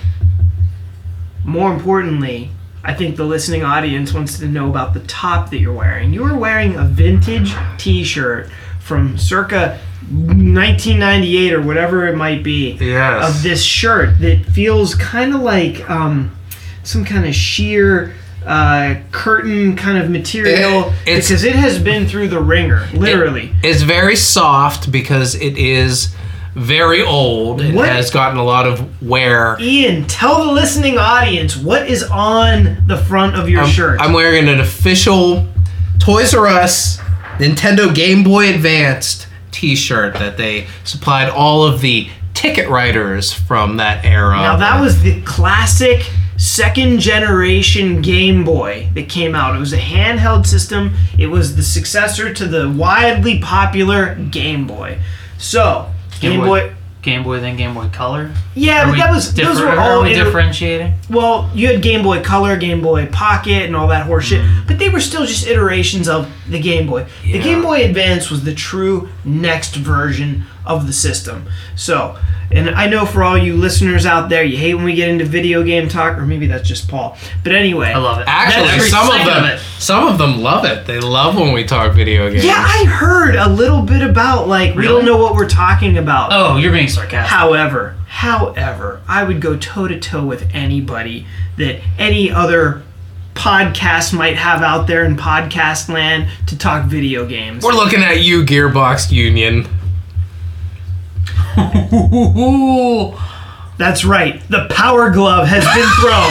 More 1.44 1.72
importantly, 1.72 2.50
I 2.84 2.92
think 2.92 3.16
the 3.16 3.24
listening 3.24 3.64
audience 3.64 4.12
wants 4.12 4.38
to 4.40 4.46
know 4.46 4.68
about 4.68 4.92
the 4.94 5.00
top 5.00 5.50
that 5.50 5.58
you're 5.58 5.72
wearing. 5.72 6.12
You 6.12 6.24
are 6.24 6.36
wearing 6.36 6.76
a 6.76 6.84
vintage 6.84 7.54
T-shirt 7.78 8.50
from 8.80 9.16
circa 9.16 9.78
1998 10.10 11.52
or 11.54 11.62
whatever 11.62 12.06
it 12.06 12.16
might 12.16 12.42
be 12.42 12.72
Yes. 12.80 13.28
of 13.36 13.42
this 13.42 13.62
shirt 13.62 14.18
that 14.20 14.44
feels 14.46 14.94
kind 14.96 15.34
of 15.34 15.40
like 15.40 15.88
um, 15.88 16.30
some 16.82 17.04
kind 17.04 17.24
of 17.26 17.34
sheer 17.34 18.12
uh, 18.44 18.96
curtain 19.12 19.74
kind 19.76 19.96
of 19.96 20.10
material 20.10 20.92
It- 21.06 21.12
it's- 21.12 21.28
because 21.28 21.44
it 21.44 21.56
has 21.56 21.78
been 21.78 22.06
through 22.06 22.28
the 22.28 22.40
ringer, 22.40 22.86
literally. 22.92 23.54
It's 23.62 23.80
very 23.80 24.16
soft 24.16 24.92
because 24.92 25.34
it 25.36 25.56
is 25.56 26.14
very 26.54 27.02
old. 27.02 27.60
It 27.60 27.74
What? 27.74 27.88
has 27.88 28.10
gotten 28.10 28.38
a 28.38 28.44
lot 28.44 28.66
of 28.66 29.02
wear. 29.02 29.56
Ian, 29.60 30.06
tell 30.06 30.44
the 30.46 30.52
listening 30.52 30.98
audience 30.98 31.56
what 31.56 31.88
is 31.88 32.02
on 32.04 32.86
the 32.86 32.96
front 32.96 33.36
of 33.36 33.48
your 33.48 33.62
I'm, 33.62 33.68
shirt. 33.70 34.00
I'm 34.00 34.12
wearing 34.12 34.48
an 34.48 34.60
official 34.60 35.46
Toys 35.98 36.34
R 36.34 36.46
Us 36.46 36.98
Nintendo 37.38 37.92
Game 37.94 38.22
Boy 38.22 38.54
Advanced 38.54 39.26
T-shirt 39.50 40.14
that 40.14 40.36
they 40.36 40.66
supplied 40.84 41.28
all 41.28 41.64
of 41.64 41.80
the 41.80 42.08
ticket 42.34 42.68
writers 42.68 43.32
from 43.32 43.76
that 43.78 44.04
era. 44.04 44.36
now 44.36 44.56
that 44.56 44.80
was 44.80 45.02
the 45.02 45.20
classic 45.22 46.10
second 46.36 46.98
generation 46.98 48.02
Game 48.02 48.44
Boy 48.44 48.88
that 48.94 49.08
came 49.08 49.34
out. 49.36 49.54
It 49.54 49.60
was 49.60 49.72
a 49.72 49.78
handheld 49.78 50.44
system. 50.46 50.92
It 51.16 51.28
was 51.28 51.54
the 51.56 51.62
successor 51.62 52.34
to 52.34 52.46
the 52.46 52.68
widely 52.70 53.38
popular 53.38 54.16
Game 54.16 54.66
Boy. 54.66 54.98
So, 55.38 55.92
Game 56.20 56.32
Game 56.32 56.40
Boy. 56.40 56.68
Boy 56.68 56.74
Game 57.04 57.22
Boy 57.22 57.38
then 57.38 57.56
Game 57.56 57.74
Boy 57.74 57.88
Color? 57.90 58.32
Yeah, 58.54 58.84
Are 58.84 58.90
but 58.90 58.96
that 58.96 59.10
was 59.12 59.34
those 59.34 59.60
were 59.60 59.78
all 59.78 60.02
we 60.02 60.14
differentiating? 60.14 60.94
well. 61.10 61.50
You 61.54 61.68
had 61.68 61.82
Game 61.82 62.02
Boy 62.02 62.22
Color, 62.22 62.56
Game 62.56 62.80
Boy 62.80 63.06
Pocket, 63.06 63.66
and 63.66 63.76
all 63.76 63.88
that 63.88 64.06
horse 64.06 64.24
shit, 64.24 64.40
mm. 64.40 64.66
but 64.66 64.78
they 64.78 64.88
were 64.88 65.00
still 65.00 65.26
just 65.26 65.46
iterations 65.46 66.08
of 66.08 66.32
the 66.48 66.58
Game 66.58 66.86
Boy. 66.86 67.06
The 67.22 67.40
Game 67.40 67.62
Boy 67.62 67.84
Advance 67.84 68.30
was 68.30 68.42
the 68.44 68.54
true 68.54 69.10
next 69.24 69.76
version 69.76 70.44
of 70.66 70.86
the 70.86 70.92
system. 70.92 71.46
So, 71.76 72.16
and 72.50 72.70
I 72.70 72.86
know 72.86 73.04
for 73.06 73.22
all 73.22 73.36
you 73.36 73.56
listeners 73.56 74.06
out 74.06 74.28
there, 74.28 74.44
you 74.44 74.56
hate 74.56 74.74
when 74.74 74.84
we 74.84 74.94
get 74.94 75.08
into 75.08 75.24
video 75.24 75.62
game 75.62 75.88
talk, 75.88 76.16
or 76.18 76.26
maybe 76.26 76.46
that's 76.46 76.66
just 76.68 76.88
Paul. 76.88 77.16
But 77.42 77.54
anyway, 77.54 77.88
I 77.88 77.98
love 77.98 78.20
it. 78.20 78.24
Actually, 78.28 78.68
Every 78.70 78.88
some 78.88 79.06
of 79.06 79.12
second 79.14 79.26
them, 79.26 79.44
it. 79.44 79.60
some 79.78 80.06
of 80.06 80.18
them 80.18 80.40
love 80.42 80.64
it. 80.64 80.86
They 80.86 81.00
love 81.00 81.36
when 81.36 81.52
we 81.52 81.64
talk 81.64 81.94
video 81.94 82.30
games. 82.30 82.44
Yeah, 82.44 82.64
I 82.66 82.84
heard 82.84 83.34
a 83.36 83.48
little 83.48 83.82
bit 83.82 84.02
about 84.02 84.48
like 84.48 84.74
we 84.74 84.84
don't 84.84 85.04
know 85.04 85.16
what 85.16 85.34
we're 85.34 85.48
talking 85.48 85.98
about. 85.98 86.30
Oh, 86.32 86.56
you're 86.56 86.72
being 86.72 86.88
sarcastic. 86.88 87.30
However, 87.30 87.96
however, 88.06 89.00
I 89.08 89.24
would 89.24 89.40
go 89.40 89.56
toe 89.56 89.88
to 89.88 89.98
toe 89.98 90.24
with 90.24 90.48
anybody 90.54 91.26
that 91.56 91.80
any 91.98 92.30
other 92.30 92.82
podcast 93.34 94.16
might 94.16 94.36
have 94.36 94.62
out 94.62 94.86
there 94.86 95.04
in 95.04 95.16
podcast 95.16 95.88
land 95.88 96.28
to 96.46 96.56
talk 96.56 96.86
video 96.86 97.26
games. 97.26 97.64
We're 97.64 97.72
looking 97.72 98.00
at 98.00 98.22
you, 98.22 98.44
Gearbox 98.44 99.10
Union. 99.10 99.66
That's 103.76 104.04
right. 104.04 104.40
The 104.48 104.66
power 104.70 105.10
glove 105.10 105.48
has 105.48 105.64
been 105.74 105.88
thrown. 106.00 106.30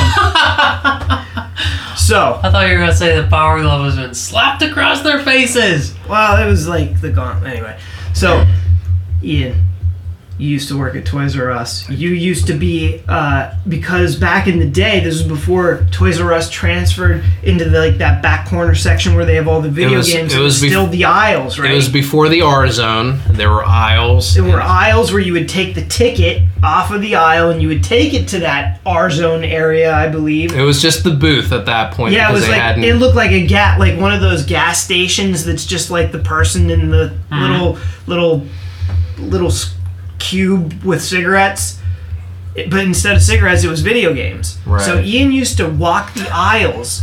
so, 1.98 2.40
I 2.42 2.50
thought 2.50 2.68
you 2.68 2.74
were 2.74 2.80
gonna 2.80 2.96
say 2.96 3.20
the 3.22 3.28
Power 3.28 3.62
Glove 3.62 3.86
has 3.86 3.96
been 3.96 4.14
slapped 4.14 4.62
across 4.62 5.02
their 5.02 5.22
faces. 5.22 5.94
well, 6.08 6.42
it 6.42 6.50
was 6.50 6.68
like 6.68 7.02
the 7.02 7.10
gauntlet. 7.12 7.52
Anyway, 7.54 7.78
so 8.14 8.46
Ian, 9.24 9.62
you 10.44 10.50
used 10.50 10.68
to 10.68 10.78
work 10.78 10.94
at 10.98 11.06
Toys 11.06 11.38
R 11.40 11.52
Us. 11.52 11.90
You 11.90 12.10
used 12.10 12.48
to 12.48 12.54
be 12.54 13.02
uh, 13.08 13.54
because 13.66 14.18
back 14.18 14.46
in 14.46 14.60
the 14.60 14.68
day, 14.68 15.00
this 15.00 15.14
was 15.14 15.24
before 15.24 15.88
Toys 15.90 16.20
R 16.20 16.34
Us 16.34 16.50
transferred 16.50 17.24
into 17.44 17.70
the, 17.70 17.80
like 17.80 17.98
that 18.00 18.22
back 18.22 18.50
corner 18.50 18.76
section 18.76 19.16
where 19.16 19.24
they 19.26 19.36
have 19.36 19.48
all 19.48 19.62
the 19.62 19.70
video 19.70 20.00
was- 20.00 20.12
games. 20.12 20.34
it 20.34 20.40
It 20.40 20.44
was 20.44 20.62
bef- 20.62 20.68
still 20.68 20.88
the 20.88 21.06
aisles, 21.06 21.58
right? 21.60 21.72
It 21.72 21.76
was 21.76 21.88
before 21.88 22.28
the 22.28 22.42
R 22.42 22.68
zone. 22.70 23.20
There 23.30 23.50
were 23.50 23.64
aisles. 23.64 24.34
There 24.36 24.44
were 24.44 24.62
aisles 24.62 25.14
where 25.14 25.22
you 25.22 25.32
would 25.32 25.48
take 25.48 25.76
the 25.76 25.86
ticket 25.86 26.42
off 26.62 26.92
of 26.92 27.00
the 27.02 27.16
aisle 27.16 27.50
and 27.50 27.62
you 27.62 27.70
would 27.70 27.84
take 27.84 28.14
it 28.14 28.28
to 28.30 28.40
that 28.40 28.82
R 28.86 29.10
zone 29.10 29.46
area, 29.46 29.94
I 29.96 30.10
believe. 30.10 30.54
It 30.54 30.64
was 30.64 30.82
just 30.82 31.06
the 31.06 31.12
booth 31.12 31.54
at 31.54 31.66
that 31.68 31.94
point. 31.94 32.14
Yeah, 32.16 32.30
it 32.30 32.34
was 32.34 32.48
like 32.50 32.60
hadn't. 32.60 32.84
it 32.84 32.96
looked 32.96 33.16
like 33.16 33.32
a 33.32 33.48
gas, 33.48 33.80
like 33.80 33.98
one 33.98 34.14
of 34.14 34.20
those 34.20 34.46
gas 34.46 34.84
stations 34.84 35.46
that's 35.46 35.66
just 35.66 35.90
like 35.90 36.12
the 36.12 36.20
person 36.20 36.70
in 36.70 36.90
the 36.90 37.14
little 37.32 37.78
little 38.08 38.46
little 39.20 39.48
s- 39.48 39.74
cube 40.24 40.84
with 40.84 41.02
cigarettes. 41.02 41.80
But 42.56 42.82
instead 42.82 43.16
of 43.16 43.22
cigarettes, 43.22 43.64
it 43.64 43.70
was 43.70 43.82
video 43.82 44.14
games. 44.14 44.60
So 44.86 45.00
Ian 45.00 45.32
used 45.32 45.58
to 45.58 45.68
walk 45.68 46.14
the 46.14 46.30
aisles 46.32 47.02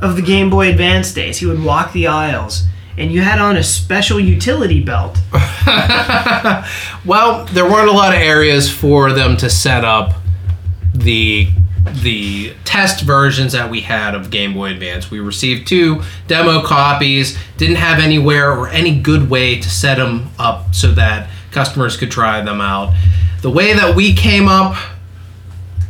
of 0.00 0.16
the 0.16 0.22
Game 0.22 0.50
Boy 0.50 0.68
Advance 0.70 1.14
days. 1.14 1.38
He 1.38 1.46
would 1.46 1.62
walk 1.62 1.92
the 1.92 2.08
aisles, 2.08 2.64
and 2.98 3.12
you 3.12 3.22
had 3.22 3.38
on 3.38 3.56
a 3.56 3.62
special 3.62 4.18
utility 4.18 4.82
belt. 4.82 5.18
well, 7.04 7.44
there 7.46 7.64
weren't 7.64 7.88
a 7.88 7.92
lot 7.92 8.12
of 8.12 8.20
areas 8.20 8.68
for 8.68 9.12
them 9.12 9.36
to 9.38 9.48
set 9.48 9.84
up 9.84 10.14
the 10.94 11.48
the 12.02 12.54
test 12.64 13.02
versions 13.02 13.52
that 13.52 13.70
we 13.70 13.80
had 13.80 14.14
of 14.14 14.30
Game 14.30 14.54
Boy 14.54 14.70
Advance. 14.70 15.10
We 15.10 15.20
received 15.20 15.66
two 15.66 16.02
demo 16.26 16.62
copies. 16.62 17.36
Didn't 17.56 17.76
have 17.76 17.98
anywhere 17.98 18.52
or 18.52 18.68
any 18.68 19.00
good 19.00 19.28
way 19.28 19.60
to 19.60 19.68
set 19.70 19.96
them 19.96 20.30
up 20.38 20.74
so 20.74 20.92
that 20.92 21.28
customers 21.52 21.96
could 21.96 22.10
try 22.10 22.40
them 22.40 22.60
out. 22.60 22.94
The 23.42 23.50
way 23.50 23.72
that 23.74 23.94
we 23.94 24.14
came 24.14 24.48
up 24.48 24.76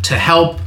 to 0.02 0.18
help 0.18 0.58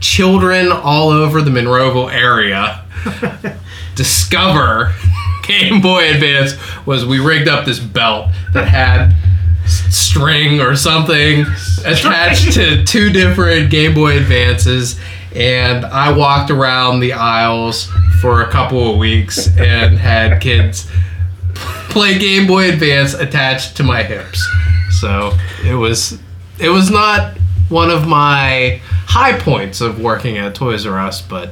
children 0.00 0.70
all 0.70 1.08
over 1.08 1.40
the 1.40 1.50
Monroeville 1.50 2.12
area 2.12 2.84
discover 3.94 4.94
Game 5.46 5.80
Boy 5.80 6.10
Advance 6.10 6.54
was 6.84 7.06
we 7.06 7.18
rigged 7.18 7.48
up 7.48 7.64
this 7.64 7.78
belt 7.78 8.30
that 8.52 8.68
had 8.68 9.14
string 9.66 10.60
or 10.60 10.76
something 10.76 11.44
attached 11.84 12.52
to 12.52 12.84
two 12.84 13.10
different 13.10 13.70
Game 13.70 13.94
Boy 13.94 14.16
Advances 14.16 14.98
and 15.34 15.84
I 15.84 16.12
walked 16.16 16.50
around 16.50 17.00
the 17.00 17.12
aisles 17.12 17.90
for 18.20 18.42
a 18.42 18.50
couple 18.50 18.92
of 18.92 18.96
weeks 18.96 19.48
and 19.58 19.98
had 19.98 20.40
kids 20.40 20.90
play 21.90 22.18
Game 22.18 22.46
Boy 22.46 22.70
Advance 22.70 23.14
attached 23.14 23.76
to 23.78 23.82
my 23.82 24.02
hips. 24.02 24.46
So 25.00 25.32
it 25.64 25.74
was 25.74 26.18
it 26.58 26.68
was 26.70 26.90
not 26.90 27.36
one 27.68 27.90
of 27.90 28.06
my 28.06 28.80
high 29.06 29.38
points 29.38 29.80
of 29.80 30.00
working 30.00 30.38
at 30.38 30.54
Toys 30.54 30.86
R 30.86 30.98
Us, 30.98 31.20
but 31.20 31.50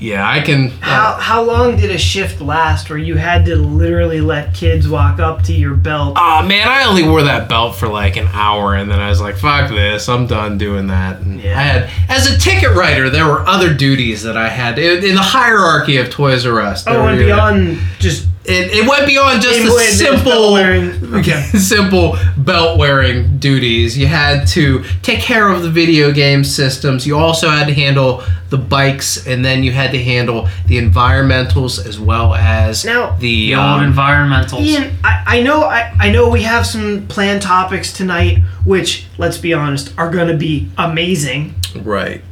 yeah, 0.00 0.28
I 0.28 0.40
can. 0.42 0.66
Uh, 0.68 0.70
how 0.80 1.12
how 1.14 1.42
long 1.42 1.76
did 1.76 1.90
a 1.90 1.98
shift 1.98 2.40
last 2.40 2.88
where 2.88 2.98
you 3.00 3.16
had 3.16 3.44
to 3.46 3.56
literally 3.56 4.20
let 4.20 4.54
kids 4.54 4.88
walk 4.88 5.18
up 5.18 5.42
to 5.44 5.52
your 5.52 5.74
belt? 5.74 6.16
Oh 6.16 6.42
man, 6.46 6.68
I 6.68 6.84
only 6.84 7.02
wore 7.02 7.22
that 7.24 7.48
belt 7.48 7.74
for 7.74 7.88
like 7.88 8.16
an 8.16 8.28
hour, 8.32 8.76
and 8.76 8.88
then 8.88 9.00
I 9.00 9.08
was 9.08 9.20
like, 9.20 9.36
"Fuck 9.36 9.70
this! 9.70 10.08
I'm 10.08 10.28
done 10.28 10.56
doing 10.56 10.86
that." 10.86 11.20
And 11.20 11.40
Yeah. 11.40 11.58
I 11.58 11.62
had, 11.62 11.90
as 12.08 12.30
a 12.30 12.38
ticket 12.38 12.76
writer, 12.76 13.10
there 13.10 13.26
were 13.26 13.40
other 13.48 13.74
duties 13.74 14.22
that 14.22 14.36
I 14.36 14.48
had 14.48 14.78
in, 14.78 15.04
in 15.04 15.14
the 15.16 15.20
hierarchy 15.20 15.96
of 15.96 16.10
Toys 16.10 16.46
R 16.46 16.60
Us. 16.60 16.84
Oh, 16.86 17.06
and 17.08 17.18
beyond 17.18 17.78
just 17.98 18.27
it, 18.48 18.72
it 18.72 18.88
went 18.88 19.06
beyond 19.06 19.42
just 19.42 19.62
the 19.62 19.70
simple, 19.80 20.24
belt 20.32 20.52
wearing- 20.52 21.14
okay. 21.14 21.42
simple 21.58 22.16
belt 22.36 22.78
wearing 22.78 23.38
duties. 23.38 23.96
You 23.98 24.06
had 24.06 24.46
to 24.48 24.82
take 25.02 25.20
care 25.20 25.48
of 25.48 25.62
the 25.62 25.70
video 25.70 26.12
game 26.12 26.42
systems. 26.44 27.06
You 27.06 27.18
also 27.18 27.48
had 27.50 27.66
to 27.68 27.74
handle 27.74 28.22
the 28.50 28.56
bikes, 28.56 29.26
and 29.26 29.44
then 29.44 29.62
you 29.62 29.72
had 29.72 29.90
to 29.90 30.02
handle 30.02 30.48
the 30.66 30.78
environmentals 30.78 31.84
as 31.84 32.00
well 32.00 32.34
as 32.34 32.84
Now- 32.84 33.10
the 33.18 33.50
The 33.50 33.54
old 33.56 33.64
um, 33.82 33.92
environmentals. 33.92 34.60
Ian, 34.60 34.96
I, 35.04 35.38
I 35.38 35.42
know 35.42 35.64
I, 35.64 35.92
I 36.00 36.10
know 36.10 36.28
we 36.30 36.42
have 36.42 36.66
some 36.66 37.06
planned 37.08 37.42
topics 37.42 37.92
tonight, 37.92 38.38
which 38.64 39.06
let's 39.18 39.36
be 39.38 39.52
honest, 39.52 39.92
are 39.98 40.10
gonna 40.10 40.36
be 40.36 40.70
amazing. 40.78 41.54
right. 41.76 42.22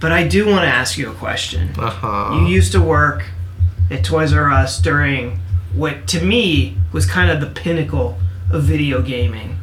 But 0.00 0.12
I 0.12 0.28
do 0.28 0.46
want 0.46 0.60
to 0.62 0.68
ask 0.68 0.96
you 0.96 1.10
a 1.10 1.14
question. 1.14 1.70
Uh 1.76 1.90
huh. 1.90 2.36
You 2.38 2.46
used 2.46 2.70
to 2.72 2.80
work 2.80 3.24
at 3.90 4.04
Toys 4.04 4.32
R 4.32 4.50
Us 4.50 4.80
during 4.80 5.40
what 5.74 6.06
to 6.08 6.22
me 6.24 6.76
was 6.92 7.06
kind 7.06 7.30
of 7.30 7.40
the 7.40 7.46
pinnacle 7.46 8.18
of 8.50 8.62
video 8.64 9.02
gaming. 9.02 9.58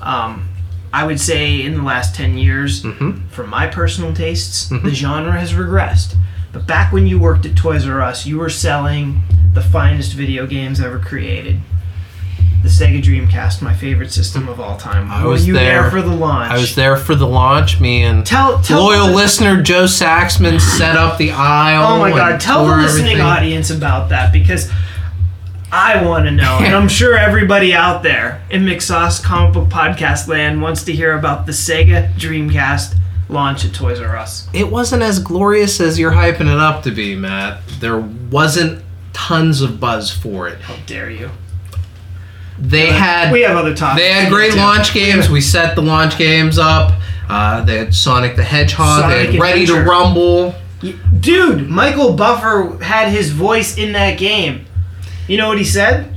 Um, 0.00 0.48
I 0.92 1.04
would 1.06 1.20
say 1.20 1.60
in 1.62 1.74
the 1.76 1.82
last 1.82 2.14
10 2.14 2.36
years, 2.38 2.82
Mhm. 2.82 3.28
for 3.30 3.46
my 3.46 3.66
personal 3.66 4.12
tastes, 4.12 4.68
the 4.68 4.94
genre 4.94 5.32
has 5.38 5.52
regressed. 5.52 6.14
But 6.52 6.66
back 6.66 6.92
when 6.92 7.06
you 7.06 7.18
worked 7.18 7.46
at 7.46 7.54
Toys 7.56 7.86
R 7.86 8.00
Us, 8.00 8.26
you 8.26 8.38
were 8.38 8.50
selling 8.50 9.22
the 9.54 9.60
finest 9.60 10.14
video 10.14 10.46
games 10.46 10.80
ever 10.80 10.98
created. 10.98 11.60
The 12.62 12.68
Sega 12.68 13.02
Dreamcast, 13.02 13.62
my 13.62 13.72
favorite 13.72 14.12
system 14.12 14.46
of 14.48 14.60
all 14.60 14.76
time. 14.76 15.10
I 15.10 15.24
was 15.24 15.42
Were 15.42 15.46
you 15.48 15.52
there. 15.54 15.82
there. 15.82 15.90
for 15.90 16.02
the 16.02 16.14
launch? 16.14 16.52
I 16.52 16.58
was 16.58 16.74
there 16.74 16.96
for 16.96 17.14
the 17.14 17.26
launch. 17.26 17.80
Me 17.80 18.02
and 18.04 18.24
Tell, 18.26 18.60
tell 18.60 18.82
loyal 18.84 19.06
the- 19.06 19.14
listener 19.14 19.62
Joe 19.62 19.84
Saxman 19.84 20.60
set 20.60 20.94
up 20.96 21.16
the 21.16 21.30
aisle. 21.30 21.94
Oh 21.94 21.98
my 22.00 22.10
god, 22.10 22.38
tell 22.40 22.66
the 22.66 22.76
listening 22.76 23.12
everything. 23.12 23.20
audience 23.22 23.70
about 23.70 24.10
that 24.10 24.30
because 24.32 24.70
I 25.72 26.04
want 26.04 26.26
to 26.26 26.32
know, 26.32 26.58
and 26.60 26.74
I'm 26.74 26.88
sure 27.00 27.16
everybody 27.16 27.72
out 27.72 28.02
there 28.02 28.42
in 28.50 28.64
McSauce 28.66 29.22
Comic 29.22 29.54
Book 29.54 29.68
Podcast 29.68 30.28
Land 30.28 30.60
wants 30.60 30.82
to 30.84 30.92
hear 30.92 31.16
about 31.16 31.46
the 31.46 31.52
Sega 31.52 32.12
Dreamcast 32.14 32.96
launch 33.30 33.64
at 33.64 33.72
Toys 33.72 34.00
R 34.00 34.16
Us. 34.18 34.48
It 34.52 34.70
wasn't 34.70 35.02
as 35.02 35.18
glorious 35.18 35.80
as 35.80 35.98
you're 35.98 36.10
hyping 36.12 36.52
it 36.52 36.58
up 36.60 36.82
to 36.82 36.90
be, 36.90 37.14
Matt. 37.16 37.62
There 37.80 37.98
wasn't 38.00 38.82
tons 39.14 39.60
of 39.62 39.78
buzz 39.80 40.10
for 40.12 40.46
it. 40.48 40.60
How 40.60 40.76
dare 40.86 41.08
you? 41.08 41.30
They 42.60 42.86
had 42.92 43.32
We 43.32 43.42
have 43.42 43.56
other 43.56 43.74
topics. 43.74 44.02
they 44.02 44.12
had 44.12 44.30
great 44.30 44.52
to. 44.52 44.58
launch 44.58 44.92
games. 44.92 45.28
We 45.30 45.40
set 45.40 45.74
the 45.74 45.82
launch 45.82 46.18
games 46.18 46.58
up. 46.58 46.92
Uh, 47.28 47.64
they 47.64 47.78
had 47.78 47.94
Sonic 47.94 48.36
the 48.36 48.42
Hedgehog. 48.42 49.02
Sonic 49.02 49.16
they 49.28 49.32
had 49.32 49.40
Ready 49.40 49.66
to 49.66 49.82
Rumble. 49.82 50.54
Dude, 51.20 51.68
Michael 51.68 52.14
Buffer 52.14 52.82
had 52.82 53.08
his 53.10 53.30
voice 53.30 53.76
in 53.78 53.92
that 53.92 54.18
game. 54.18 54.66
You 55.28 55.36
know 55.36 55.48
what 55.48 55.58
he 55.58 55.64
said? 55.64 56.14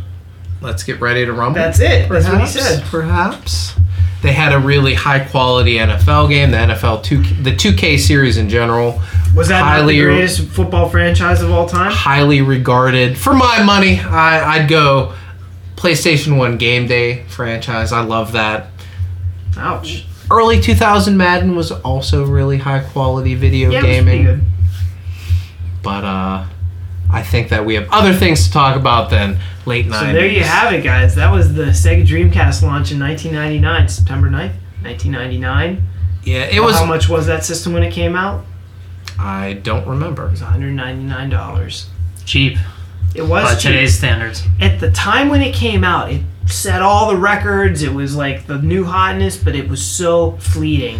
Let's 0.61 0.83
get 0.83 0.99
ready 1.01 1.25
to 1.25 1.33
rumble. 1.33 1.59
That's 1.59 1.79
it. 1.79 2.07
That's 2.09 2.25
what 2.25 2.33
he 2.35 2.39
Perhaps, 2.39 2.53
said. 2.53 2.83
Perhaps. 2.85 3.73
They 4.21 4.31
had 4.31 4.53
a 4.53 4.59
really 4.59 4.93
high 4.93 5.19
quality 5.19 5.75
NFL 5.75 6.29
game, 6.29 6.51
the 6.51 6.57
NFL 6.57 7.03
two, 7.03 7.21
the 7.43 7.51
2K 7.51 7.99
series 7.99 8.37
in 8.37 8.47
general. 8.47 9.01
Was 9.35 9.49
that 9.49 9.59
not 9.59 9.67
highly, 9.67 9.97
the 9.99 10.05
greatest 10.05 10.41
football 10.47 10.87
franchise 10.87 11.41
of 11.41 11.51
all 11.51 11.67
time? 11.67 11.91
highly 11.91 12.41
regarded. 12.41 13.17
For 13.17 13.33
my 13.33 13.61
money, 13.63 13.99
I, 13.99 14.59
I'd 14.59 14.69
go 14.69 15.13
PlayStation 15.83 16.37
One 16.37 16.57
Game 16.57 16.87
Day 16.87 17.23
franchise. 17.25 17.91
I 17.91 17.99
love 18.01 18.31
that. 18.31 18.67
Ouch. 19.57 20.05
Early 20.31 20.61
2000 20.61 21.17
Madden 21.17 21.57
was 21.57 21.73
also 21.73 22.25
really 22.25 22.57
high 22.57 22.79
quality 22.79 23.35
video 23.35 23.69
Yeah, 23.69 23.79
it 23.79 23.81
was 23.83 23.97
pretty 24.03 24.05
gaming. 24.05 24.23
good. 24.25 24.41
But 25.83 26.05
uh, 26.05 26.45
I 27.11 27.21
think 27.21 27.49
that 27.49 27.65
we 27.65 27.75
have 27.75 27.89
other 27.91 28.13
things 28.13 28.45
to 28.47 28.53
talk 28.53 28.77
about 28.77 29.09
than 29.09 29.37
late 29.65 29.87
90s. 29.87 29.99
So 29.99 30.13
there 30.13 30.25
you 30.25 30.43
have 30.43 30.71
it, 30.71 30.83
guys. 30.85 31.15
That 31.15 31.29
was 31.31 31.53
the 31.53 31.65
Sega 31.65 32.07
Dreamcast 32.07 32.63
launch 32.63 32.93
in 32.93 32.99
1999, 33.01 33.89
September 33.89 34.29
9th, 34.29 34.53
1999. 34.83 35.83
Yeah, 36.23 36.45
it 36.45 36.61
was. 36.61 36.77
How 36.77 36.85
much 36.85 37.09
was 37.09 37.27
that 37.27 37.43
system 37.43 37.73
when 37.73 37.83
it 37.83 37.91
came 37.91 38.15
out? 38.15 38.45
I 39.19 39.53
don't 39.61 39.85
remember. 39.85 40.27
It 40.27 40.31
was 40.31 40.41
199 40.41 41.29
dollars. 41.29 41.89
Cheap 42.23 42.57
It 43.15 43.21
was 43.21 43.43
by 43.43 43.55
cheap. 43.55 43.71
today's 43.71 43.97
standards. 43.97 44.43
at 44.59 44.79
the 44.79 44.91
time 44.91 45.29
when 45.29 45.41
it 45.41 45.53
came 45.53 45.83
out, 45.83 46.11
it 46.11 46.21
set 46.47 46.81
all 46.81 47.09
the 47.09 47.17
records. 47.17 47.83
It 47.83 47.93
was 47.93 48.15
like 48.15 48.47
the 48.47 48.57
new 48.59 48.83
hotness, 48.85 49.37
but 49.37 49.55
it 49.55 49.69
was 49.69 49.81
so 49.85 50.31
fleeting 50.39 50.99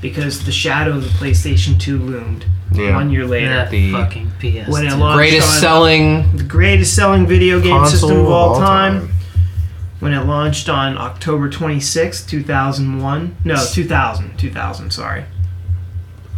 because 0.00 0.44
the 0.44 0.52
shadow 0.52 0.92
of 0.96 1.02
the 1.02 1.10
PlayStation 1.10 1.78
2 1.78 1.98
loomed 1.98 2.44
Yeah. 2.72 2.94
one 2.94 3.10
year 3.10 3.26
later. 3.26 3.48
That 3.50 3.70
the- 3.70 3.92
fucking 3.92 4.32
PS. 4.38 4.68
When 4.68 4.86
it 4.86 4.96
launched 4.96 5.16
Greatest 5.16 5.48
on 5.48 5.60
selling 5.60 6.36
the 6.36 6.44
greatest 6.44 6.94
selling 6.94 7.26
video 7.26 7.60
game 7.60 7.84
system 7.86 8.12
of 8.20 8.26
all 8.28 8.58
time. 8.58 9.10
When 9.98 10.14
it 10.14 10.24
launched 10.24 10.70
on 10.70 10.96
October 10.96 11.50
26, 11.50 12.24
2001. 12.24 13.36
No, 13.44 13.62
2000. 13.72 14.38
2000, 14.38 14.92
sorry. 14.92 15.24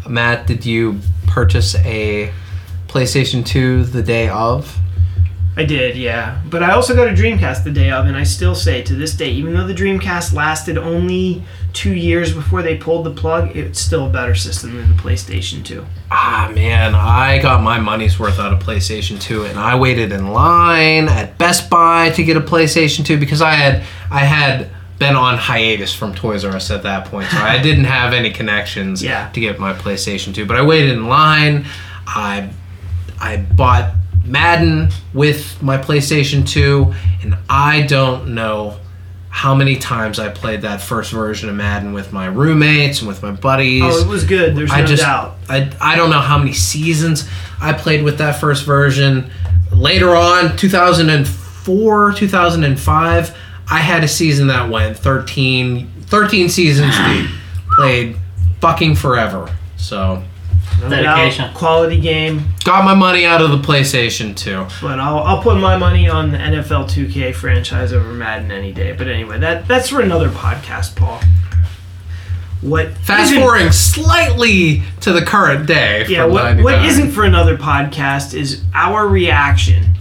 Matt, 0.08 0.48
did 0.48 0.66
you 0.66 0.98
purchase 1.28 1.76
a 1.76 2.32
PlayStation 2.88 3.46
2 3.46 3.84
the 3.84 4.02
day 4.02 4.28
of? 4.28 4.78
I 5.54 5.64
did, 5.64 5.96
yeah. 5.98 6.40
But 6.48 6.62
I 6.62 6.72
also 6.72 6.94
got 6.96 7.08
a 7.08 7.12
Dreamcast 7.12 7.62
the 7.64 7.70
day 7.70 7.90
of, 7.90 8.06
and 8.06 8.16
I 8.16 8.22
still 8.22 8.54
say 8.54 8.80
to 8.82 8.94
this 8.94 9.12
day, 9.14 9.28
even 9.30 9.52
though 9.52 9.66
the 9.66 9.74
Dreamcast 9.74 10.32
lasted 10.32 10.78
only 10.78 11.42
two 11.74 11.92
years 11.92 12.32
before 12.32 12.62
they 12.62 12.76
pulled 12.78 13.04
the 13.04 13.10
plug, 13.10 13.54
it's 13.54 13.78
still 13.78 14.06
a 14.06 14.10
better 14.10 14.34
system 14.34 14.74
than 14.76 14.88
the 14.96 15.02
PlayStation 15.02 15.62
2. 15.62 15.84
Ah 16.10 16.50
man, 16.54 16.94
I 16.94 17.38
got 17.42 17.62
my 17.62 17.78
money's 17.78 18.18
worth 18.18 18.38
out 18.38 18.52
of 18.54 18.60
PlayStation 18.60 19.20
2 19.20 19.44
and 19.44 19.58
I 19.58 19.76
waited 19.78 20.10
in 20.10 20.28
line 20.32 21.08
at 21.08 21.36
Best 21.36 21.68
Buy 21.68 22.10
to 22.10 22.24
get 22.24 22.36
a 22.38 22.40
PlayStation 22.40 23.04
2 23.04 23.18
because 23.18 23.42
I 23.42 23.52
had 23.52 23.82
I 24.10 24.20
had 24.20 24.70
been 24.98 25.16
on 25.16 25.36
hiatus 25.36 25.92
from 25.94 26.14
Toys 26.14 26.44
R 26.46 26.52
Us 26.56 26.70
at 26.70 26.82
that 26.84 27.06
point. 27.06 27.28
So 27.30 27.36
I 27.38 27.58
didn't 27.62 27.84
have 27.84 28.14
any 28.14 28.30
connections 28.30 29.02
Yeah. 29.02 29.28
to 29.30 29.40
get 29.40 29.58
my 29.58 29.72
PlayStation 29.74 30.34
2. 30.34 30.46
But 30.46 30.56
I 30.56 30.62
waited 30.62 30.92
in 30.92 31.08
line. 31.08 31.66
I 32.06 32.50
I 33.20 33.36
bought 33.38 33.94
Madden 34.24 34.90
with 35.12 35.60
my 35.62 35.78
PlayStation 35.78 36.46
2 36.48 36.92
and 37.22 37.36
I 37.48 37.82
don't 37.82 38.34
know 38.34 38.78
how 39.32 39.54
many 39.54 39.76
times 39.76 40.18
I 40.18 40.28
played 40.28 40.60
that 40.62 40.82
first 40.82 41.10
version 41.10 41.48
of 41.48 41.54
Madden 41.54 41.94
with 41.94 42.12
my 42.12 42.26
roommates 42.26 42.98
and 43.00 43.08
with 43.08 43.22
my 43.22 43.30
buddies. 43.30 43.82
Oh, 43.82 44.00
it 44.02 44.06
was 44.06 44.24
good. 44.24 44.54
There's 44.54 44.68
no 44.68 44.76
I 44.76 44.84
just 44.84 45.02
doubt. 45.02 45.36
I, 45.48 45.72
I 45.80 45.96
don't 45.96 46.10
know 46.10 46.20
how 46.20 46.36
many 46.36 46.52
seasons 46.52 47.26
I 47.58 47.72
played 47.72 48.04
with 48.04 48.18
that 48.18 48.38
first 48.38 48.66
version. 48.66 49.30
Later 49.72 50.14
on, 50.14 50.56
2004, 50.58 52.12
2005, 52.12 53.36
I 53.70 53.78
had 53.78 54.04
a 54.04 54.08
season 54.08 54.48
that 54.48 54.68
went 54.68 54.98
13, 54.98 55.90
13 56.02 56.48
seasons 56.50 56.94
deep. 57.06 57.30
Played 57.74 58.16
fucking 58.60 58.96
forever. 58.96 59.50
So, 59.78 60.16
No 60.16 60.24
Dedication. 60.90 61.46
doubt, 61.46 61.54
Quality 61.54 62.00
game. 62.00 62.44
got 62.64 62.84
my 62.84 62.94
money 62.94 63.24
out 63.24 63.40
of 63.40 63.50
the 63.50 63.58
PlayStation 63.58 64.36
2. 64.36 64.66
But 64.80 64.98
I'll, 64.98 65.18
I'll 65.18 65.42
put 65.42 65.58
my 65.58 65.76
money 65.76 66.08
on 66.08 66.32
the 66.32 66.38
NFL 66.38 66.90
2K 66.90 67.34
franchise 67.34 67.92
over 67.92 68.12
Madden 68.12 68.50
any 68.50 68.72
day. 68.72 68.92
But 68.92 69.08
anyway, 69.08 69.38
that 69.40 69.68
that's 69.68 69.88
for 69.88 70.00
another 70.00 70.28
podcast, 70.28 70.96
Paul. 70.96 71.20
What 72.60 72.96
fast 72.98 73.34
forwarding 73.34 73.72
slightly 73.72 74.84
to 75.00 75.12
the 75.12 75.22
current 75.22 75.66
day. 75.66 76.06
Yeah, 76.08 76.26
what, 76.26 76.62
what 76.62 76.84
isn't 76.84 77.10
for 77.10 77.24
another 77.24 77.56
podcast 77.56 78.34
is 78.34 78.62
our 78.72 79.08
reaction 79.08 79.96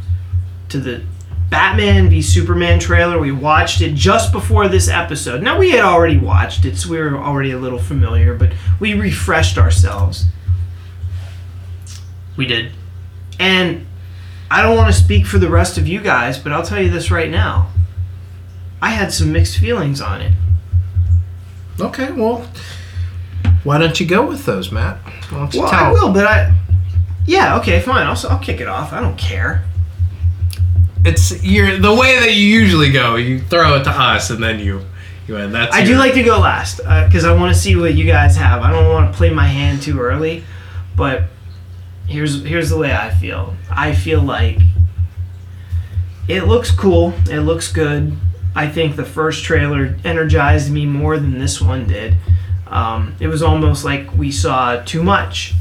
to 0.69 0.79
the 0.79 1.01
Batman 1.50 2.09
v 2.09 2.21
Superman 2.21 2.79
trailer. 2.79 3.19
We 3.19 3.31
watched 3.31 3.81
it 3.81 3.93
just 3.93 4.31
before 4.31 4.69
this 4.69 4.88
episode. 4.88 5.41
Now, 5.43 5.57
we 5.59 5.71
had 5.71 5.81
already 5.81 6.17
watched 6.17 6.63
it, 6.63 6.77
so 6.77 6.89
we 6.91 6.97
were 7.00 7.17
already 7.17 7.51
a 7.51 7.57
little 7.57 7.79
familiar, 7.79 8.35
but 8.35 8.53
we 8.79 8.93
refreshed 8.93 9.57
ourselves. 9.57 10.25
We 12.38 12.45
did. 12.45 12.71
And 13.39 13.85
I 14.50 14.61
don't 14.61 14.75
want 14.77 14.93
to 14.93 15.00
speak 15.01 15.25
for 15.25 15.38
the 15.38 15.50
rest 15.50 15.77
of 15.77 15.88
you 15.88 16.01
guys, 16.01 16.38
but 16.38 16.51
I'll 16.51 16.63
tell 16.63 16.81
you 16.81 16.89
this 16.89 17.11
right 17.11 17.29
now. 17.29 17.69
I 18.81 18.89
had 18.89 19.13
some 19.13 19.31
mixed 19.31 19.57
feelings 19.57 20.01
on 20.01 20.21
it. 20.21 20.33
Okay, 21.79 22.11
well, 22.11 22.47
why 23.63 23.77
don't 23.77 24.00
you 24.00 24.05
go 24.05 24.25
with 24.27 24.45
those, 24.45 24.71
Matt? 24.71 24.97
Why 25.29 25.38
Well, 25.39 25.50
tell? 25.50 25.73
I 25.73 25.91
will, 25.91 26.11
but 26.13 26.25
I. 26.25 26.53
Yeah, 27.25 27.57
okay, 27.59 27.79
fine. 27.79 28.07
I'll, 28.07 28.17
I'll 28.29 28.39
kick 28.39 28.59
it 28.59 28.67
off. 28.67 28.93
I 28.93 29.00
don't 29.00 29.17
care. 29.17 29.63
It's 31.05 31.43
you're 31.43 31.77
the 31.77 31.94
way 31.94 32.20
that 32.20 32.33
you 32.33 32.46
usually 32.46 32.91
go. 32.91 33.15
You 33.15 33.39
throw 33.39 33.75
it 33.75 33.83
to 33.85 33.89
us, 33.91 34.29
and 34.29 34.41
then 34.44 34.59
you 34.59 34.81
you 35.27 35.37
end. 35.37 35.53
That's 35.53 35.74
I 35.75 35.83
do 35.83 35.98
like 35.98 36.13
to 36.13 36.24
go 36.24 36.39
last 36.39 36.81
uh, 36.85 37.05
because 37.07 37.25
I 37.25 37.33
want 37.33 37.53
to 37.53 37.59
see 37.59 37.75
what 37.75 37.94
you 37.94 38.05
guys 38.05 38.35
have. 38.37 38.61
I 38.61 38.72
don't 38.72 38.87
want 38.89 39.11
to 39.11 39.17
play 39.17 39.29
my 39.31 39.48
hand 39.48 39.81
too 39.81 40.00
early, 40.00 40.44
but 40.96 41.24
here's 42.11 42.43
here's 42.43 42.69
the 42.69 42.77
way 42.77 42.93
I 42.93 43.09
feel. 43.11 43.55
I 43.69 43.93
feel 43.93 44.21
like 44.21 44.59
it 46.27 46.43
looks 46.43 46.71
cool. 46.71 47.13
It 47.29 47.41
looks 47.41 47.71
good. 47.71 48.15
I 48.55 48.67
think 48.67 48.95
the 48.95 49.05
first 49.05 49.43
trailer 49.43 49.95
energized 50.03 50.71
me 50.71 50.85
more 50.85 51.17
than 51.17 51.39
this 51.39 51.61
one 51.61 51.87
did. 51.87 52.15
Um, 52.67 53.15
it 53.19 53.27
was 53.27 53.41
almost 53.41 53.83
like 53.83 54.13
we 54.15 54.31
saw 54.31 54.81
too 54.83 55.03
much. 55.03 55.53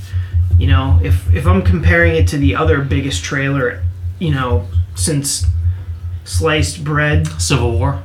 You 0.58 0.66
know, 0.66 1.00
if 1.02 1.32
if 1.34 1.46
I'm 1.46 1.62
comparing 1.62 2.14
it 2.14 2.28
to 2.28 2.36
the 2.38 2.54
other 2.56 2.82
biggest 2.82 3.24
trailer, 3.24 3.82
you 4.18 4.32
know, 4.32 4.66
since 4.94 5.46
sliced 6.24 6.84
bread, 6.84 7.26
Civil 7.40 7.72
War. 7.72 8.02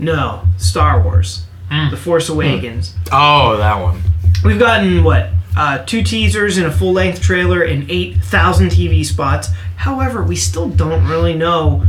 no, 0.00 0.44
Star 0.56 1.02
Wars, 1.02 1.44
Mm. 1.70 1.90
The 1.90 1.96
Force 1.98 2.28
Awakens. 2.30 2.94
Oh, 3.12 3.58
that 3.58 3.78
one. 3.82 4.02
We've 4.42 4.58
gotten 4.58 5.04
what 5.04 5.28
uh, 5.56 5.84
two 5.84 6.02
teasers 6.02 6.56
and 6.56 6.66
a 6.66 6.72
full 6.72 6.92
length 6.92 7.20
trailer 7.20 7.62
and 7.62 7.90
eight 7.90 8.18
thousand 8.18 8.68
TV 8.68 9.04
spots. 9.04 9.48
However, 9.76 10.22
we 10.22 10.36
still 10.36 10.68
don't 10.68 11.06
really 11.06 11.34
know 11.34 11.86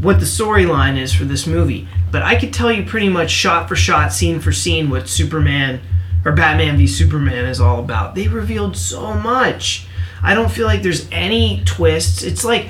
what 0.00 0.18
the 0.18 0.26
storyline 0.26 0.98
is 0.98 1.14
for 1.14 1.24
this 1.24 1.46
movie. 1.46 1.88
But 2.10 2.22
I 2.22 2.34
could 2.34 2.52
tell 2.52 2.70
you 2.70 2.84
pretty 2.84 3.08
much 3.08 3.30
shot 3.30 3.68
for 3.68 3.76
shot, 3.76 4.12
scene 4.12 4.40
for 4.40 4.52
scene, 4.52 4.90
what 4.90 5.08
Superman 5.08 5.80
or 6.24 6.32
Batman 6.32 6.76
v 6.76 6.86
Superman 6.86 7.46
is 7.46 7.60
all 7.60 7.78
about. 7.78 8.14
They 8.14 8.28
revealed 8.28 8.76
so 8.76 9.14
much. 9.14 9.86
I 10.22 10.34
don't 10.34 10.50
feel 10.50 10.66
like 10.66 10.82
there's 10.82 11.08
any 11.10 11.62
twists. 11.64 12.22
It's 12.22 12.44
like 12.44 12.68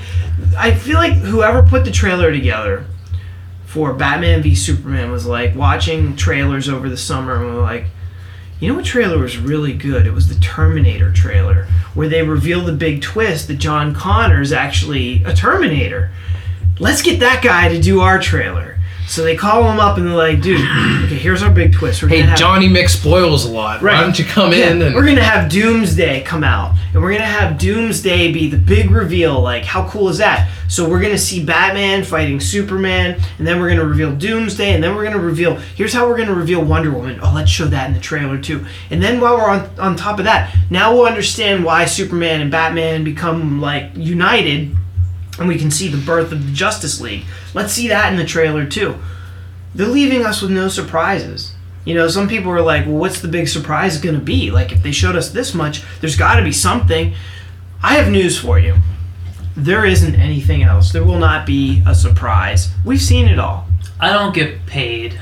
I 0.57 0.75
feel 0.75 0.97
like 0.97 1.15
whoever 1.15 1.63
put 1.63 1.85
the 1.85 1.91
trailer 1.91 2.31
together 2.33 2.87
for 3.67 3.93
Batman 3.93 4.43
v 4.43 4.55
Superman 4.55 5.11
was 5.11 5.27
like 5.27 5.55
watching 5.55 6.17
trailers 6.17 6.69
over 6.69 6.89
the 6.89 6.97
summer 6.97 7.37
and 7.37 7.55
we're 7.55 7.63
like, 7.63 7.87
you 8.62 8.68
know 8.68 8.77
what 8.77 8.85
trailer 8.85 9.18
was 9.18 9.38
really 9.38 9.72
good? 9.72 10.07
It 10.07 10.12
was 10.12 10.29
the 10.29 10.40
Terminator 10.40 11.12
trailer, 11.12 11.66
where 11.94 12.09
they 12.09 12.22
reveal 12.22 12.61
the 12.61 12.72
big 12.72 13.03
twist 13.03 13.48
that 13.48 13.57
John 13.57 13.92
Connor 13.92 14.40
is 14.40 14.53
actually 14.53 15.25
a 15.25 15.35
Terminator. 15.35 16.12
Let's 16.79 17.03
get 17.03 17.18
that 17.18 17.42
guy 17.42 17.70
to 17.70 17.83
do 17.83 18.03
our 18.03 18.20
trailer. 18.20 18.72
So 19.12 19.22
they 19.22 19.37
call 19.37 19.70
him 19.70 19.79
up 19.79 19.98
and 19.98 20.07
they're 20.07 20.14
like, 20.14 20.40
dude, 20.40 20.59
okay, 21.05 21.16
here's 21.16 21.42
our 21.42 21.51
big 21.51 21.75
twist. 21.75 22.03
We're 22.03 22.09
Hey, 22.09 22.20
gonna 22.20 22.31
have- 22.31 22.38
Johnny 22.38 22.66
Mix 22.66 22.94
spoils 22.94 23.44
a 23.44 23.51
lot. 23.51 23.83
Right. 23.83 23.96
Why 23.96 24.01
don't 24.01 24.18
you 24.18 24.25
come 24.25 24.53
yeah, 24.53 24.70
in 24.70 24.81
and 24.81 24.94
we're 24.94 25.05
gonna 25.05 25.22
have 25.22 25.51
Doomsday 25.51 26.22
come 26.22 26.42
out, 26.42 26.75
and 26.94 27.03
we're 27.03 27.12
gonna 27.12 27.27
have 27.27 27.59
Doomsday 27.59 28.33
be 28.33 28.48
the 28.48 28.57
big 28.57 28.90
reveal. 28.90 29.38
Like, 29.42 29.64
how 29.66 29.87
cool 29.87 30.09
is 30.09 30.16
that? 30.16 30.48
So 30.68 30.88
we're 30.88 31.03
gonna 31.03 31.18
see 31.18 31.44
Batman 31.44 32.05
fighting 32.05 32.40
Superman, 32.40 33.20
and 33.37 33.46
then 33.46 33.61
we're 33.61 33.68
gonna 33.68 33.85
reveal 33.85 34.12
Doomsday, 34.16 34.72
and 34.72 34.83
then 34.83 34.96
we're 34.96 35.05
gonna 35.05 35.18
reveal. 35.18 35.57
Here's 35.57 35.92
how 35.92 36.09
we're 36.09 36.16
gonna 36.16 36.33
reveal 36.33 36.64
Wonder 36.64 36.90
Woman. 36.90 37.20
Oh, 37.22 37.33
let's 37.35 37.51
show 37.51 37.66
that 37.66 37.88
in 37.88 37.92
the 37.94 38.01
trailer 38.01 38.38
too. 38.38 38.64
And 38.90 39.03
then 39.03 39.20
while 39.20 39.37
we're 39.37 39.51
on 39.51 39.68
on 39.79 39.94
top 39.94 40.20
of 40.20 40.25
that, 40.25 40.57
now 40.70 40.94
we'll 40.94 41.05
understand 41.05 41.64
why 41.66 41.85
Superman 41.85 42.40
and 42.40 42.51
Batman 42.51 43.05
become 43.05 43.61
like 43.61 43.90
united, 43.94 44.75
and 45.38 45.49
we 45.49 45.59
can 45.59 45.71
see 45.71 45.88
the 45.88 46.05
birth 46.05 46.33
of 46.33 46.47
the 46.47 46.53
Justice 46.53 47.01
League. 47.01 47.25
Let's 47.55 47.73
see 47.73 47.88
that 47.88 48.12
in 48.12 48.18
the 48.18 48.25
trailer 48.25 48.66
too. 48.66 48.97
They're 49.75 49.87
leaving 49.87 50.27
us 50.27 50.42
with 50.42 50.51
no 50.51 50.68
surprises. 50.68 51.55
You 51.85 51.95
know, 51.95 52.07
some 52.09 52.29
people 52.29 52.53
are 52.53 52.61
like, 52.61 52.87
well, 52.87 52.97
what's 52.97 53.21
the 53.21 53.29
big 53.29 53.49
surprise 53.49 53.99
going 53.99 54.14
to 54.14 54.21
be? 54.21 54.51
Like, 54.51 54.71
if 54.71 54.83
they 54.83 54.92
showed 54.92 55.16
us 55.16 55.31
this 55.31 55.53
much, 55.55 55.83
there's 56.01 56.16
got 56.16 56.37
to 56.37 56.45
be 56.45 56.53
something. 56.53 57.14
I 57.83 57.95
have 57.95 58.11
news 58.11 58.38
for 58.38 58.59
you. 58.59 58.77
There 59.57 59.85
isn't 59.85 60.14
anything 60.14 60.62
else. 60.62 60.92
There 60.92 61.05
will 61.05 61.18
not 61.18 61.45
be 61.45 61.83
a 61.87 61.95
surprise. 61.95 62.71
We've 62.85 63.01
seen 63.01 63.27
it 63.27 63.38
all. 63.38 63.66
I 63.99 64.12
don't 64.12 64.35
get 64.35 64.64
paid 64.66 65.21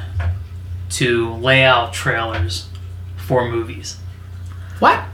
to 0.90 1.34
lay 1.34 1.64
out 1.64 1.92
trailers 1.92 2.68
for 3.16 3.48
movies. 3.48 3.96
what? 4.80 5.04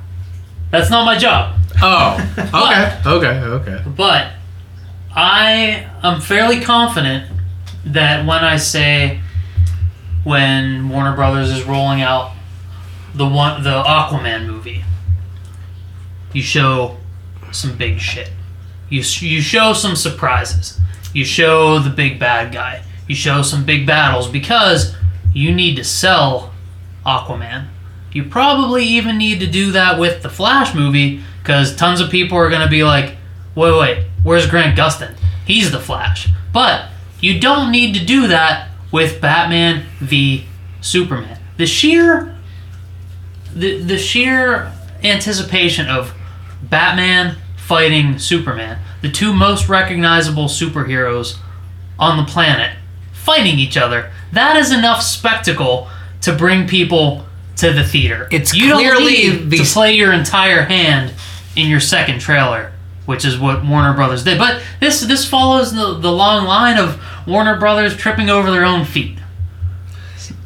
That's 0.70 0.90
not 0.90 1.04
my 1.04 1.16
job. 1.16 1.59
Oh, 1.82 2.16
okay, 2.38 3.00
okay, 3.09 3.38
okay. 3.40 3.82
But 3.87 4.32
I 5.16 5.88
am 6.02 6.20
fairly 6.20 6.61
confident 6.61 7.33
that 7.87 8.26
when 8.26 8.44
I 8.44 8.59
say 8.59 9.20
when 10.24 10.90
Warner 10.90 11.16
Brothers 11.16 11.50
is 11.50 11.64
rolling 11.64 12.02
out 12.02 12.33
the 13.14 13.26
one 13.26 13.62
the 13.62 13.83
Aquaman 13.83 14.46
movie, 14.46 14.85
you 16.35 16.42
show 16.42 16.98
some 17.50 17.79
big 17.79 17.98
shit. 17.98 18.31
you 18.90 19.02
you 19.20 19.40
show 19.40 19.72
some 19.72 19.96
surprises. 19.96 20.79
You 21.14 21.24
show 21.24 21.79
the 21.79 21.88
big 21.88 22.18
bad 22.18 22.52
guy. 22.52 22.83
You 23.09 23.14
show 23.14 23.40
some 23.40 23.64
big 23.64 23.87
battles 23.87 24.29
because 24.29 24.94
you 25.33 25.55
need 25.55 25.76
to 25.76 25.85
sell 25.85 26.52
Aquaman. 27.07 27.68
You 28.12 28.24
probably 28.24 28.85
even 28.85 29.16
need 29.16 29.40
to 29.40 29.46
do 29.46 29.72
that 29.72 29.98
with 29.98 30.22
the 30.22 30.29
Flash 30.29 30.74
movie 30.74 31.22
because 31.42 31.74
tons 31.74 32.00
of 32.00 32.11
people 32.11 32.37
are 32.37 32.50
going 32.50 32.62
to 32.62 32.68
be 32.68 32.85
like, 32.85 33.16
wait, 33.55 33.79
wait, 33.79 34.07
where's 34.26 34.46
Grant 34.46 34.76
Gustin? 34.76 35.14
He's 35.46 35.70
the 35.70 35.78
Flash. 35.78 36.28
But 36.52 36.88
you 37.20 37.38
don't 37.38 37.70
need 37.70 37.94
to 37.94 38.04
do 38.04 38.26
that 38.26 38.68
with 38.90 39.20
Batman 39.20 39.84
v 40.00 40.46
Superman. 40.80 41.38
The 41.56 41.66
sheer 41.66 42.34
the 43.54 43.80
the 43.82 43.98
sheer 43.98 44.72
anticipation 45.02 45.86
of 45.86 46.12
Batman 46.62 47.36
fighting 47.56 48.18
Superman, 48.18 48.78
the 49.00 49.10
two 49.10 49.32
most 49.32 49.68
recognizable 49.68 50.46
superheroes 50.46 51.36
on 51.98 52.16
the 52.16 52.30
planet, 52.30 52.76
fighting 53.12 53.58
each 53.58 53.76
other. 53.76 54.10
That 54.32 54.56
is 54.56 54.72
enough 54.72 55.02
spectacle 55.02 55.88
to 56.22 56.32
bring 56.32 56.66
people 56.66 57.24
to 57.56 57.72
the 57.72 57.84
theater. 57.84 58.28
It's 58.30 58.54
you 58.54 58.68
don't 58.68 58.78
clearly 58.78 59.12
need 59.12 59.50
the- 59.50 59.58
to 59.58 59.64
play 59.64 59.94
your 59.94 60.12
entire 60.12 60.62
hand 60.64 61.12
in 61.54 61.68
your 61.68 61.80
second 61.80 62.20
trailer, 62.20 62.72
which 63.07 63.25
is 63.25 63.38
what 63.38 63.64
Warner 63.64 63.95
Brothers 63.95 64.25
did. 64.25 64.38
But 64.38 64.62
this 64.81 65.01
this 65.01 65.27
follows 65.27 65.73
the, 65.73 65.95
the 65.95 66.12
long 66.12 66.47
line 66.47 66.79
of 66.79 67.01
Warner 67.27 67.59
Brothers 67.59 67.97
tripping 67.97 68.29
over 68.29 68.51
their 68.51 68.64
own 68.64 68.85
feet. 68.85 69.19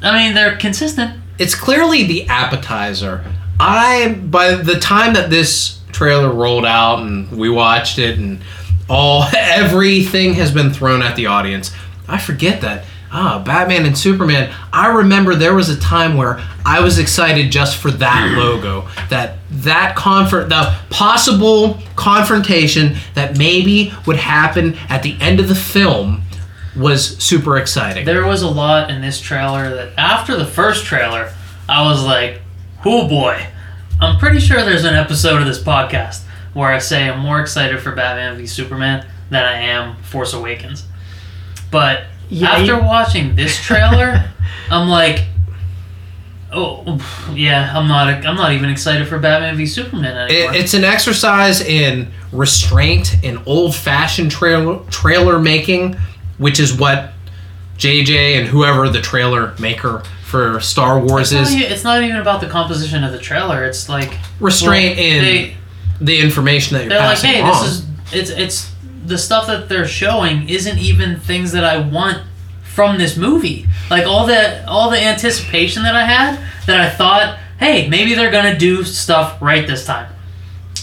I 0.02 0.16
mean, 0.16 0.34
they're 0.34 0.56
consistent. 0.56 1.20
it's 1.38 1.54
clearly 1.54 2.04
the 2.04 2.26
appetizer. 2.26 3.24
I 3.58 4.14
by 4.24 4.54
the 4.54 4.78
time 4.78 5.14
that 5.14 5.30
this 5.30 5.80
trailer 5.92 6.32
rolled 6.32 6.64
out 6.64 7.00
and 7.00 7.30
we 7.32 7.50
watched 7.50 7.98
it 7.98 8.18
and 8.18 8.40
all 8.88 9.24
everything 9.36 10.34
has 10.34 10.52
been 10.52 10.70
thrown 10.72 11.02
at 11.02 11.16
the 11.16 11.26
audience, 11.26 11.72
I 12.08 12.18
forget 12.18 12.60
that 12.62 12.84
ah 13.12 13.42
Batman 13.44 13.86
and 13.86 13.96
Superman. 13.96 14.54
I 14.72 14.88
remember 14.88 15.34
there 15.34 15.54
was 15.54 15.68
a 15.68 15.78
time 15.78 16.16
where 16.16 16.40
I 16.64 16.80
was 16.80 16.98
excited 16.98 17.50
just 17.50 17.76
for 17.76 17.90
that 17.90 18.34
logo, 18.36 18.88
that 19.08 19.38
that 19.50 19.96
confront 19.96 20.48
the 20.48 20.76
possible 20.90 21.78
confrontation 21.96 22.96
that 23.14 23.36
maybe 23.36 23.92
would 24.06 24.16
happen 24.16 24.76
at 24.88 25.02
the 25.02 25.16
end 25.20 25.40
of 25.40 25.48
the 25.48 25.54
film 25.54 26.22
was 26.76 27.18
super 27.18 27.58
exciting. 27.58 28.04
There 28.04 28.26
was 28.26 28.42
a 28.42 28.48
lot 28.48 28.90
in 28.90 29.00
this 29.00 29.20
trailer 29.20 29.74
that 29.74 29.92
after 29.98 30.36
the 30.36 30.46
first 30.46 30.84
trailer, 30.84 31.32
I 31.68 31.84
was 31.84 32.04
like, 32.04 32.40
oh 32.84 33.08
boy. 33.08 33.46
I'm 34.00 34.18
pretty 34.18 34.40
sure 34.40 34.64
there's 34.64 34.84
an 34.84 34.94
episode 34.94 35.42
of 35.42 35.46
this 35.46 35.62
podcast 35.62 36.22
where 36.54 36.70
I 36.70 36.78
say 36.78 37.08
I'm 37.08 37.20
more 37.20 37.40
excited 37.40 37.80
for 37.80 37.92
Batman 37.94 38.38
v 38.38 38.46
Superman 38.46 39.06
than 39.28 39.44
I 39.44 39.60
am 39.60 39.96
Force 40.02 40.32
Awakens. 40.32 40.84
But 41.70 42.04
Yeah, 42.30 42.52
after 42.52 42.76
you- 42.76 42.82
watching 42.82 43.36
this 43.36 43.60
trailer, 43.60 44.30
I'm 44.70 44.88
like, 44.88 45.24
oh 46.52 46.98
yeah, 47.34 47.76
I'm 47.76 47.88
not. 47.88 48.08
I'm 48.26 48.36
not 48.36 48.52
even 48.52 48.70
excited 48.70 49.06
for 49.08 49.18
Batman 49.18 49.56
v 49.56 49.66
Superman 49.66 50.16
anymore. 50.16 50.54
It, 50.54 50.60
it's 50.60 50.74
an 50.74 50.84
exercise 50.84 51.60
in 51.60 52.10
restraint 52.32 53.22
in 53.24 53.38
old-fashioned 53.46 54.30
trailer 54.30 54.78
trailer 54.90 55.38
making, 55.38 55.96
which 56.38 56.60
is 56.60 56.76
what 56.76 57.12
JJ 57.78 58.38
and 58.38 58.46
whoever 58.46 58.88
the 58.88 59.00
trailer 59.00 59.54
maker 59.58 60.02
for 60.24 60.60
Star 60.60 61.00
Wars 61.00 61.32
it's, 61.32 61.50
is. 61.50 61.56
not, 61.56 61.64
it's 61.72 61.84
not 61.84 62.02
even 62.02 62.16
about 62.16 62.40
the 62.40 62.48
composition 62.48 63.02
of 63.02 63.10
the 63.12 63.18
trailer. 63.18 63.64
It's 63.64 63.88
like 63.88 64.16
Restraint 64.38 64.96
well, 64.96 65.06
in 65.06 65.24
they- 65.24 65.56
the 66.00 66.20
information 66.20 66.76
that 66.76 66.84
you're 66.84 66.90
they're 66.90 66.98
like, 67.00 67.16
passing 67.16 67.30
hey, 67.30 67.40
along. 67.40 67.62
this 67.64 67.72
is 67.72 67.86
it's 68.12 68.30
it's 68.30 68.69
the 69.04 69.18
stuff 69.18 69.46
that 69.46 69.68
they're 69.68 69.86
showing 69.86 70.48
isn't 70.48 70.78
even 70.78 71.18
things 71.18 71.52
that 71.52 71.64
I 71.64 71.78
want 71.78 72.22
from 72.62 72.98
this 72.98 73.16
movie. 73.16 73.66
Like 73.90 74.06
all 74.06 74.26
the 74.26 74.64
all 74.68 74.90
the 74.90 75.00
anticipation 75.02 75.82
that 75.82 75.94
I 75.96 76.04
had 76.04 76.38
that 76.66 76.80
I 76.80 76.88
thought, 76.90 77.38
hey, 77.58 77.88
maybe 77.88 78.14
they're 78.14 78.30
gonna 78.30 78.58
do 78.58 78.84
stuff 78.84 79.40
right 79.42 79.66
this 79.66 79.84
time. 79.84 80.12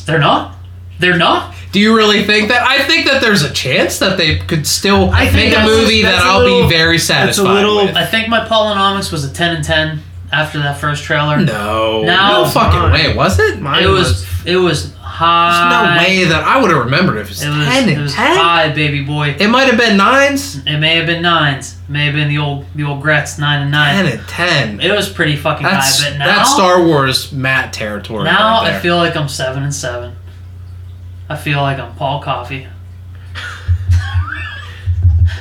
They're 0.06 0.20
not. 0.20 0.56
They're 1.00 1.18
not. 1.18 1.54
Do 1.72 1.80
you 1.80 1.96
really 1.96 2.24
think 2.24 2.50
that? 2.50 2.64
I 2.64 2.80
think 2.84 3.06
that 3.06 3.22
there's 3.22 3.44
a 3.44 3.52
chance 3.54 4.00
that 4.00 4.18
they 4.18 4.38
could 4.40 4.66
still 4.66 5.10
I 5.12 5.28
think 5.28 5.52
make 5.54 5.58
a 5.60 5.66
movie 5.66 6.02
that's 6.02 6.18
that 6.18 6.26
a 6.26 6.30
I'll 6.30 6.40
little- 6.40 6.64
be 6.64 6.70
very 6.70 6.98
that's 6.98 7.38
a 7.38 7.44
little- 7.44 7.86
with. 7.86 7.96
I 7.96 8.06
think 8.06 8.30
my 8.30 8.40
Polynomics 8.48 9.12
was 9.12 9.24
a 9.24 9.32
ten 9.34 9.56
and 9.56 9.64
ten 9.64 10.02
after 10.32 10.60
that 10.60 10.78
first 10.80 11.04
trailer. 11.04 11.38
No, 11.38 12.04
Now- 12.04 12.44
no 12.44 12.50
fucking 12.50 12.80
Mine. 12.80 12.92
way, 12.92 13.16
was 13.16 13.38
it? 13.40 13.62
Mine 13.62 13.84
It 13.84 13.88
was 13.88 14.26
it 14.46 14.56
was 14.58 14.94
high. 15.18 15.98
There's 15.98 16.00
no 16.00 16.08
way 16.08 16.24
that 16.30 16.44
I 16.44 16.62
would 16.62 16.70
have 16.72 16.86
remembered 16.86 17.18
if 17.18 17.28
it 17.28 17.30
was 17.30 17.42
It 17.44 17.50
was, 17.50 17.68
ten 17.68 17.90
it 17.90 17.94
and 17.94 18.02
was 18.04 18.14
ten. 18.14 18.38
high, 18.38 18.70
baby 18.74 19.04
boy. 19.04 19.36
It 19.40 19.48
might 19.50 19.66
have 19.68 19.78
been 19.78 19.98
nines. 19.98 20.58
It 20.66 20.78
may 20.78 20.96
have 20.96 21.06
been 21.08 21.22
nines. 21.22 21.74
It 21.88 21.92
may 21.92 22.06
have 22.06 22.14
been 22.16 22.30
the 22.30 22.38
old 22.38 22.66
the 22.76 22.84
old 22.84 23.02
Gretz 23.02 23.38
nine 23.40 23.62
and 23.64 23.74
Ten 23.74 24.06
nine. 24.06 24.14
and 24.20 24.28
ten. 24.28 24.80
It 24.82 24.92
was 24.96 25.10
pretty 25.10 25.36
fucking 25.36 25.64
That's 25.64 26.02
high. 26.04 26.12
But 26.12 26.18
now 26.20 26.26
that's 26.28 26.54
Star 26.54 26.84
Wars 26.86 27.32
Matt 27.32 27.74
territory. 27.74 28.24
now 28.26 28.62
right 28.62 28.68
I 28.68 28.72
there. 28.72 28.80
feel 28.82 28.98
like 28.98 29.16
I'm 29.16 29.28
seven 29.30 29.64
and 29.64 29.74
seven. 29.74 30.16
I 31.30 31.36
feel 31.36 31.62
like 31.62 31.78
I'm 31.80 31.94
Paul 31.96 32.22
Coffey. 32.22 32.68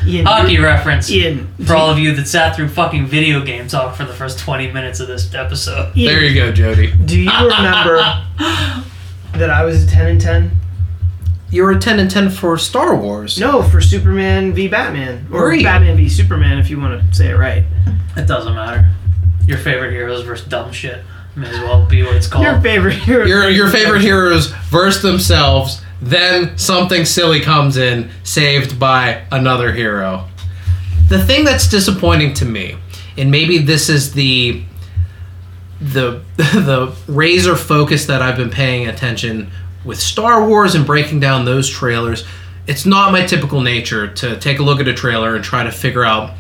Ian, 0.07 0.25
Hockey 0.25 0.59
reference 0.59 1.11
Ian, 1.11 1.49
for 1.65 1.75
all 1.75 1.91
of 1.91 1.99
you 1.99 2.15
that 2.15 2.29
sat 2.29 2.55
through 2.55 2.69
fucking 2.69 3.07
video 3.07 3.45
game 3.45 3.67
talk 3.67 3.97
for 3.97 4.05
the 4.05 4.13
first 4.15 4.39
20 4.39 4.71
minutes 4.71 5.01
of 5.01 5.09
this 5.09 5.35
episode. 5.35 5.97
Ian, 5.97 6.15
There 6.15 6.25
you 6.25 6.35
go, 6.35 6.53
Jody. 6.53 6.93
do 6.93 7.21
you 7.21 7.29
remember 7.31 8.25
that 9.37 9.51
I 9.51 9.65
was 9.65 9.85
a 9.85 9.87
10 9.87 10.07
and 10.07 10.21
10? 10.21 10.51
You 11.51 11.63
were 11.63 11.71
a 11.71 11.79
ten 11.79 12.01
and 12.01 12.11
ten 12.11 12.29
for 12.29 12.59
Star 12.59 12.97
Wars. 12.97 13.39
No, 13.39 13.63
for 13.63 13.81
Superman 13.81 14.53
v 14.53 14.67
Batman. 14.67 15.27
Or 15.31 15.43
Were 15.43 15.55
you? 15.55 15.63
Batman 15.63 15.97
v 15.97 16.09
Superman, 16.09 16.59
if 16.59 16.69
you 16.69 16.81
want 16.81 17.01
to 17.01 17.17
say 17.17 17.31
it 17.31 17.37
right. 17.37 17.65
It 18.17 18.27
doesn't 18.27 18.55
matter. 18.55 18.91
Your 19.47 19.59
favorite 19.59 19.93
heroes 19.93 20.25
versus 20.25 20.49
dumb 20.49 20.73
shit. 20.73 21.05
May 21.37 21.49
as 21.49 21.61
well 21.61 21.87
be 21.87 22.03
what 22.03 22.17
it's 22.17 22.27
called. 22.27 22.45
Your 22.47 22.61
favorite 22.61 22.95
hero. 22.95 23.27
Your 23.27 23.49
your 23.49 23.69
favorite 23.71 24.03
heroes 24.03 24.49
verse 24.71 25.03
themselves. 25.03 25.83
Then 26.03 26.59
something 26.59 27.05
silly 27.05 27.41
comes 27.41 27.77
in, 27.77 28.11
saved 28.25 28.79
by 28.79 29.25
another 29.31 29.73
hero. 29.73 30.29
The 31.09 31.25
thing 31.25 31.45
that's 31.45 31.69
disappointing 31.69 32.35
to 32.35 32.45
me, 32.45 32.77
and 33.17 33.31
maybe 33.31 33.59
this 33.59 33.89
is 33.89 34.15
the 34.15 34.65
the 35.81 36.23
the 36.37 36.95
razor 37.07 37.57
focus 37.57 38.07
that 38.07 38.23
I've 38.23 38.37
been 38.37 38.51
paying 38.51 38.89
attention 38.89 39.51
with 39.85 40.01
Star 40.01 40.47
Wars 40.47 40.75
and 40.75 40.87
breaking 40.87 41.21
down 41.21 41.45
those 41.45 41.69
trailers. 41.69 42.25
It's 42.67 42.85
not 42.85 43.13
my 43.13 43.25
typical 43.25 43.61
nature 43.61 44.09
to 44.09 44.39
take 44.39 44.59
a 44.59 44.63
look 44.63 44.81
at 44.81 44.89
a 44.89 44.95
trailer 44.95 45.37
and 45.37 45.45
try 45.45 45.63
to 45.63 45.71
figure 45.71 46.05
out 46.05 46.35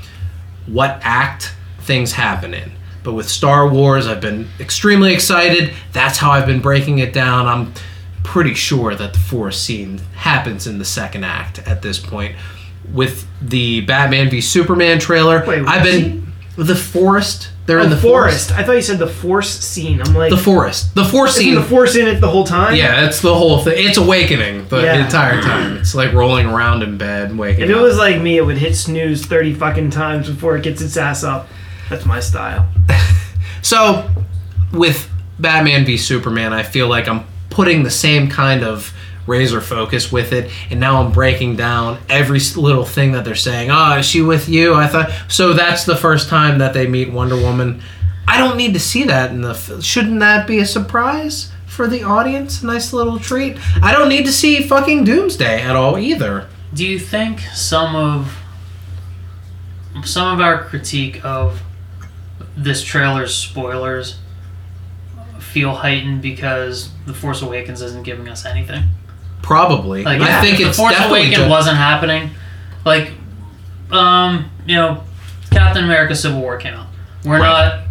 what 0.66 0.98
act 1.02 1.54
things 1.80 2.12
happen 2.12 2.52
in. 2.52 2.72
But 3.04 3.12
with 3.12 3.28
Star 3.28 3.68
Wars, 3.68 4.08
I've 4.08 4.20
been 4.20 4.48
extremely 4.58 5.14
excited. 5.14 5.72
That's 5.92 6.18
how 6.18 6.32
I've 6.32 6.46
been 6.46 6.60
breaking 6.60 6.98
it 6.98 7.12
down. 7.12 7.46
I'm 7.46 7.72
pretty 8.24 8.54
sure 8.54 8.96
that 8.96 9.12
the 9.12 9.18
forest 9.20 9.62
scene 9.62 9.98
happens 10.16 10.66
in 10.66 10.78
the 10.78 10.84
second 10.84 11.22
act 11.22 11.60
at 11.60 11.82
this 11.82 12.00
point. 12.00 12.34
With 12.92 13.26
the 13.40 13.82
Batman 13.82 14.28
v 14.28 14.40
Superman 14.40 14.98
trailer, 14.98 15.44
Wait, 15.46 15.64
I've 15.64 15.84
been 15.84 16.32
the 16.56 16.74
forest. 16.74 17.50
They're 17.66 17.80
Oh, 17.80 17.84
in 17.84 17.90
the 17.90 17.96
forest. 17.96 18.52
I 18.52 18.62
thought 18.62 18.76
you 18.76 18.82
said 18.82 18.98
the 19.00 19.06
force 19.08 19.50
scene. 19.50 20.00
I'm 20.00 20.14
like, 20.14 20.30
The 20.30 20.36
forest. 20.36 20.94
The 20.94 21.04
force 21.04 21.34
scene. 21.36 21.54
the 21.56 21.62
force 21.62 21.96
in 21.96 22.06
it 22.06 22.20
the 22.20 22.28
whole 22.28 22.44
time? 22.44 22.76
yeah, 22.76 23.06
it's 23.06 23.20
the 23.20 23.34
whole 23.34 23.58
thing. 23.58 23.74
It's 23.76 23.98
awakening 23.98 24.68
the 24.68 24.82
Yeah. 24.82 25.04
entire 25.04 25.42
time. 25.42 25.76
It's 25.78 25.94
like 25.94 26.12
rolling 26.12 26.46
around 26.46 26.82
in 26.84 26.96
bed, 26.96 27.36
waking 27.36 27.64
up. 27.64 27.70
If 27.70 27.76
it 27.76 27.80
was 27.80 27.98
like 27.98 28.20
me, 28.20 28.36
it 28.36 28.46
would 28.46 28.58
hit 28.58 28.76
snooze 28.76 29.26
30 29.26 29.52
fucking 29.54 29.90
times 29.90 30.28
before 30.30 30.56
it 30.56 30.62
gets 30.62 30.80
its 30.80 30.96
ass 30.96 31.24
up. 31.24 31.48
That's 31.90 32.06
my 32.06 32.20
style. 32.20 32.68
So, 33.62 34.08
with 34.72 35.08
Batman 35.40 35.84
v 35.84 35.96
Superman, 35.96 36.52
I 36.52 36.62
feel 36.62 36.86
like 36.86 37.08
I'm 37.08 37.24
putting 37.50 37.82
the 37.82 37.90
same 37.90 38.28
kind 38.30 38.62
of 38.62 38.92
razor 39.26 39.60
focus 39.60 40.12
with 40.12 40.32
it, 40.32 40.50
and 40.70 40.80
now 40.80 41.02
I'm 41.02 41.12
breaking 41.12 41.56
down 41.56 41.98
every 42.08 42.40
little 42.56 42.84
thing 42.84 43.12
that 43.12 43.24
they're 43.24 43.34
saying. 43.34 43.70
Oh, 43.70 43.98
is 43.98 44.06
she 44.06 44.22
with 44.22 44.48
you? 44.48 44.74
I 44.74 44.86
thought 44.86 45.10
so. 45.28 45.52
That's 45.52 45.84
the 45.84 45.96
first 45.96 46.28
time 46.28 46.58
that 46.58 46.74
they 46.74 46.86
meet 46.86 47.12
Wonder 47.12 47.36
Woman. 47.36 47.82
I 48.28 48.38
don't 48.38 48.56
need 48.56 48.74
to 48.74 48.80
see 48.80 49.04
that 49.04 49.30
in 49.30 49.42
the. 49.42 49.54
Shouldn't 49.82 50.20
that 50.20 50.46
be 50.46 50.58
a 50.58 50.66
surprise 50.66 51.52
for 51.66 51.86
the 51.86 52.02
audience? 52.02 52.62
A 52.62 52.66
nice 52.66 52.92
little 52.92 53.18
treat. 53.18 53.56
I 53.82 53.92
don't 53.92 54.08
need 54.08 54.26
to 54.26 54.32
see 54.32 54.62
fucking 54.62 55.04
Doomsday 55.04 55.62
at 55.62 55.76
all 55.76 55.98
either. 55.98 56.48
Do 56.74 56.86
you 56.86 56.98
think 56.98 57.40
some 57.40 57.94
of 57.94 58.36
some 60.04 60.34
of 60.34 60.40
our 60.40 60.64
critique 60.64 61.24
of 61.24 61.62
this 62.56 62.82
trailer's 62.82 63.34
spoilers 63.34 64.18
feel 65.38 65.74
heightened 65.74 66.20
because 66.20 66.90
The 67.06 67.14
Force 67.14 67.40
Awakens 67.40 67.80
isn't 67.80 68.02
giving 68.02 68.28
us 68.28 68.44
anything? 68.44 68.84
Probably. 69.42 70.02
Like, 70.04 70.20
I 70.20 70.40
think 70.40 70.58
The 70.58 70.68
it's 70.68 70.76
Force 70.78 70.92
definitely. 70.92 71.20
Awakens 71.28 71.44
ju- 71.44 71.50
wasn't 71.50 71.76
happening. 71.76 72.30
Like, 72.84 73.12
um, 73.90 74.50
you 74.66 74.76
know, 74.76 75.02
Captain 75.50 75.84
America: 75.84 76.14
Civil 76.16 76.40
War 76.40 76.56
came 76.56 76.74
out. 76.74 76.86
We're 77.24 77.40
Right. 77.40 77.68
not. 77.68 77.82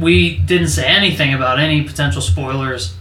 We 0.00 0.36
didn't 0.38 0.68
say 0.68 0.84
anything 0.86 1.32
about 1.32 1.58
any 1.58 1.82
potential 1.82 2.20
spoilers 2.20 2.94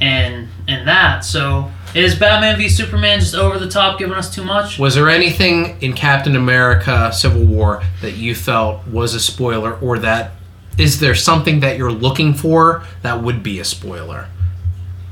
in 0.00 0.48
in 0.66 0.84
that. 0.86 1.24
So 1.24 1.70
Is 1.94 2.14
Batman 2.14 2.58
v 2.58 2.68
Superman 2.68 3.18
just 3.20 3.34
over 3.34 3.58
the 3.58 3.68
top, 3.68 3.98
giving 3.98 4.14
us 4.14 4.32
too 4.34 4.44
much? 4.44 4.78
Was 4.78 4.94
there 4.94 5.08
anything 5.08 5.78
in 5.80 5.94
Captain 5.94 6.36
America 6.36 7.10
Civil 7.14 7.44
War 7.44 7.82
that 8.02 8.12
you 8.18 8.34
felt 8.34 8.86
was 8.86 9.14
a 9.14 9.20
spoiler, 9.20 9.72
or 9.80 9.98
that 10.00 10.32
is 10.76 11.00
there 11.00 11.14
something 11.14 11.60
that 11.60 11.78
you're 11.78 11.90
looking 11.90 12.34
for 12.34 12.82
that 13.02 13.22
would 13.22 13.42
be 13.42 13.58
a 13.58 13.64
spoiler? 13.64 14.26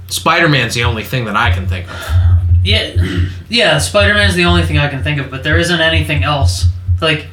Spider 0.08 0.48
Man's 0.48 0.74
the 0.74 0.84
only 0.84 1.04
thing 1.04 1.24
that 1.26 1.36
I 1.36 1.50
can 1.50 1.66
think 1.66 1.88
of. 1.90 1.96
Yeah, 2.62 2.96
yeah. 3.48 3.78
Spider 3.78 4.14
Man's 4.14 4.34
the 4.34 4.44
only 4.44 4.64
thing 4.64 4.78
I 4.78 4.88
can 4.88 5.02
think 5.02 5.20
of, 5.20 5.30
but 5.30 5.42
there 5.44 5.58
isn't 5.58 5.80
anything 5.80 6.22
else. 6.24 6.66
Like, 7.00 7.26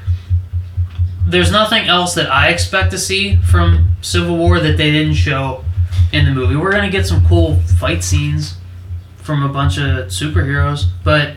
there's 1.26 1.52
nothing 1.52 1.86
else 1.88 2.14
that 2.16 2.32
I 2.32 2.50
expect 2.50 2.92
to 2.92 2.98
see 2.98 3.38
from 3.38 3.88
Civil 4.02 4.38
War 4.38 4.60
that 4.60 4.78
they 4.78 4.92
didn't 4.92 5.14
show 5.16 5.64
in 6.12 6.26
the 6.26 6.32
movie. 6.32 6.56
We're 6.56 6.72
gonna 6.72 6.90
get 6.92 7.08
some 7.08 7.26
cool 7.28 7.56
fight 7.80 8.04
scenes 8.04 8.56
from 9.18 9.42
a 9.44 9.50
bunch 9.50 9.78
of 9.78 10.08
superheroes, 10.08 10.86
but 11.04 11.36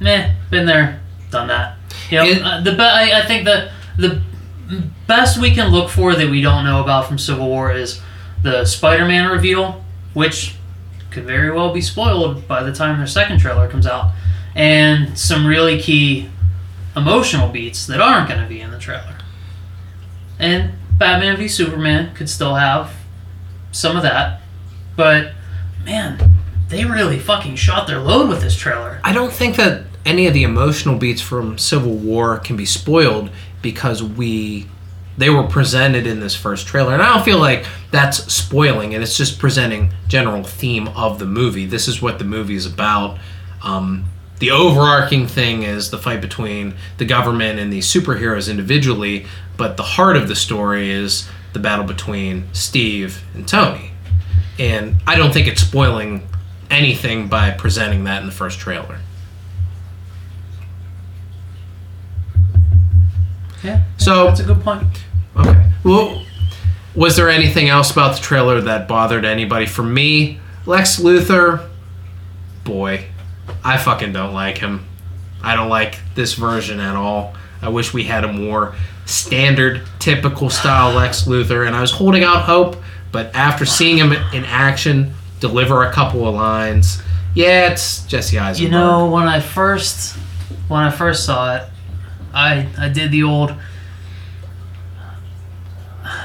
meh, 0.00 0.32
been 0.50 0.66
there, 0.66 1.00
done 1.30 1.48
that. 1.48 1.76
You 2.10 2.18
know, 2.18 2.24
It- 2.26 2.42
uh, 2.42 2.60
the 2.60 2.72
be- 2.72 2.80
I, 2.80 3.20
I 3.20 3.26
think 3.26 3.44
the 3.44 3.70
the 3.96 4.20
best 5.06 5.38
we 5.40 5.52
can 5.52 5.68
look 5.72 5.88
for 5.88 6.14
that 6.14 6.28
we 6.28 6.42
don't 6.42 6.64
know 6.64 6.82
about 6.82 7.06
from 7.08 7.18
Civil 7.18 7.46
War 7.48 7.72
is 7.72 8.00
the 8.42 8.64
Spider-Man 8.66 9.30
reveal, 9.30 9.82
which 10.16 10.54
could 11.10 11.26
very 11.26 11.50
well 11.50 11.74
be 11.74 11.80
spoiled 11.82 12.48
by 12.48 12.62
the 12.62 12.72
time 12.72 12.96
their 12.96 13.06
second 13.06 13.38
trailer 13.38 13.68
comes 13.68 13.86
out, 13.86 14.12
and 14.54 15.18
some 15.18 15.46
really 15.46 15.78
key 15.78 16.26
emotional 16.96 17.50
beats 17.50 17.86
that 17.86 18.00
aren't 18.00 18.26
going 18.26 18.40
to 18.40 18.48
be 18.48 18.62
in 18.62 18.70
the 18.70 18.78
trailer. 18.78 19.18
And 20.38 20.72
Batman 20.96 21.36
v 21.36 21.48
Superman 21.48 22.14
could 22.14 22.30
still 22.30 22.54
have 22.54 22.94
some 23.72 23.94
of 23.94 24.02
that, 24.04 24.40
but 24.96 25.32
man, 25.84 26.32
they 26.70 26.86
really 26.86 27.18
fucking 27.18 27.56
shot 27.56 27.86
their 27.86 28.00
load 28.00 28.30
with 28.30 28.40
this 28.40 28.56
trailer. 28.56 29.00
I 29.04 29.12
don't 29.12 29.34
think 29.34 29.56
that 29.56 29.82
any 30.06 30.26
of 30.26 30.32
the 30.32 30.44
emotional 30.44 30.96
beats 30.96 31.20
from 31.20 31.58
Civil 31.58 31.92
War 31.92 32.38
can 32.38 32.56
be 32.56 32.64
spoiled 32.64 33.28
because 33.60 34.02
we 34.02 34.66
they 35.18 35.30
were 35.30 35.44
presented 35.44 36.06
in 36.06 36.20
this 36.20 36.34
first 36.34 36.66
trailer. 36.66 36.92
And 36.92 37.02
I 37.02 37.14
don't 37.14 37.24
feel 37.24 37.38
like 37.38 37.64
that's 37.90 38.30
spoiling 38.32 38.92
it. 38.92 39.00
It's 39.02 39.16
just 39.16 39.38
presenting 39.38 39.92
general 40.08 40.42
theme 40.44 40.88
of 40.88 41.18
the 41.18 41.24
movie. 41.26 41.64
This 41.66 41.88
is 41.88 42.02
what 42.02 42.18
the 42.18 42.24
movie 42.24 42.54
is 42.54 42.66
about. 42.66 43.18
Um, 43.62 44.04
the 44.38 44.50
overarching 44.50 45.26
thing 45.26 45.62
is 45.62 45.90
the 45.90 45.96
fight 45.98 46.20
between 46.20 46.74
the 46.98 47.06
government 47.06 47.58
and 47.58 47.72
these 47.72 47.86
superheroes 47.86 48.50
individually 48.50 49.24
but 49.56 49.78
the 49.78 49.82
heart 49.82 50.18
of 50.18 50.28
the 50.28 50.36
story 50.36 50.90
is 50.90 51.26
the 51.54 51.58
battle 51.58 51.86
between 51.86 52.46
Steve 52.52 53.22
and 53.34 53.48
Tony. 53.48 53.92
And 54.58 54.96
I 55.06 55.16
don't 55.16 55.32
think 55.32 55.46
it's 55.46 55.62
spoiling 55.62 56.28
anything 56.70 57.28
by 57.28 57.52
presenting 57.52 58.04
that 58.04 58.20
in 58.20 58.26
the 58.26 58.32
first 58.34 58.58
trailer. 58.58 58.98
Yeah, 63.64 63.82
So- 63.96 64.26
that's 64.26 64.40
a 64.40 64.44
good 64.44 64.62
point. 64.62 64.86
Okay. 65.36 65.70
Well, 65.84 66.24
was 66.94 67.16
there 67.16 67.28
anything 67.28 67.68
else 67.68 67.90
about 67.90 68.16
the 68.16 68.22
trailer 68.22 68.60
that 68.62 68.88
bothered 68.88 69.24
anybody? 69.24 69.66
For 69.66 69.82
me, 69.82 70.40
Lex 70.64 70.98
Luthor, 71.00 71.68
boy, 72.64 73.06
I 73.62 73.76
fucking 73.76 74.12
don't 74.12 74.32
like 74.32 74.58
him. 74.58 74.86
I 75.42 75.54
don't 75.54 75.68
like 75.68 75.98
this 76.14 76.34
version 76.34 76.80
at 76.80 76.96
all. 76.96 77.34
I 77.62 77.68
wish 77.68 77.92
we 77.92 78.04
had 78.04 78.24
a 78.24 78.32
more 78.32 78.74
standard, 79.04 79.82
typical 79.98 80.50
style 80.50 80.94
Lex 80.94 81.24
Luthor, 81.24 81.66
and 81.66 81.76
I 81.76 81.80
was 81.80 81.92
holding 81.92 82.24
out 82.24 82.42
hope, 82.42 82.76
but 83.12 83.34
after 83.34 83.64
seeing 83.64 83.98
him 83.98 84.12
in 84.12 84.44
action, 84.44 85.14
deliver 85.40 85.84
a 85.84 85.92
couple 85.92 86.26
of 86.26 86.34
lines, 86.34 87.02
yeah, 87.34 87.70
it's 87.70 88.04
Jesse 88.06 88.38
Eisenberg. 88.38 88.72
You 88.72 88.76
know, 88.76 89.10
when 89.10 89.28
I 89.28 89.40
first 89.40 90.16
when 90.68 90.80
I 90.80 90.90
first 90.90 91.24
saw 91.24 91.56
it, 91.56 91.62
I 92.32 92.66
I 92.78 92.88
did 92.88 93.10
the 93.10 93.22
old. 93.22 93.54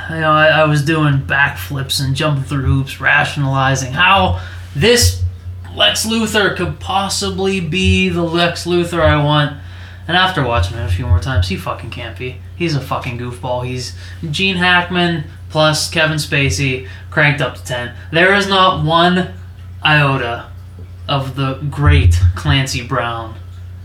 You 0.09 0.19
know, 0.21 0.31
I, 0.31 0.47
I 0.47 0.63
was 0.65 0.83
doing 0.83 1.19
backflips 1.19 2.03
and 2.03 2.15
jumping 2.15 2.43
through 2.43 2.63
hoops, 2.63 2.99
rationalizing 2.99 3.93
how 3.93 4.41
this 4.75 5.23
Lex 5.75 6.05
Luthor 6.05 6.55
could 6.55 6.79
possibly 6.79 7.59
be 7.59 8.09
the 8.09 8.23
Lex 8.23 8.65
Luthor 8.65 9.01
I 9.01 9.23
want. 9.23 9.57
And 10.07 10.17
after 10.17 10.43
watching 10.43 10.77
it 10.77 10.85
a 10.85 10.89
few 10.91 11.05
more 11.05 11.19
times, 11.19 11.47
he 11.47 11.55
fucking 11.55 11.91
can't 11.91 12.17
be. 12.17 12.41
He's 12.55 12.75
a 12.75 12.81
fucking 12.81 13.17
goofball. 13.17 13.65
He's 13.65 13.95
Gene 14.29 14.57
Hackman 14.57 15.25
plus 15.49 15.89
Kevin 15.89 16.17
Spacey 16.17 16.87
cranked 17.09 17.41
up 17.41 17.55
to 17.55 17.63
10. 17.63 17.95
There 18.11 18.33
is 18.33 18.47
not 18.47 18.83
one 18.83 19.33
iota 19.83 20.49
of 21.07 21.35
the 21.35 21.55
great 21.69 22.19
Clancy 22.35 22.85
Brown 22.85 23.35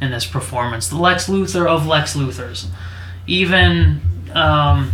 in 0.00 0.10
this 0.10 0.26
performance. 0.26 0.88
The 0.88 0.96
Lex 0.96 1.28
Luthor 1.28 1.66
of 1.66 1.86
Lex 1.86 2.16
Luthors. 2.16 2.66
Even 3.26 4.00
um, 4.32 4.92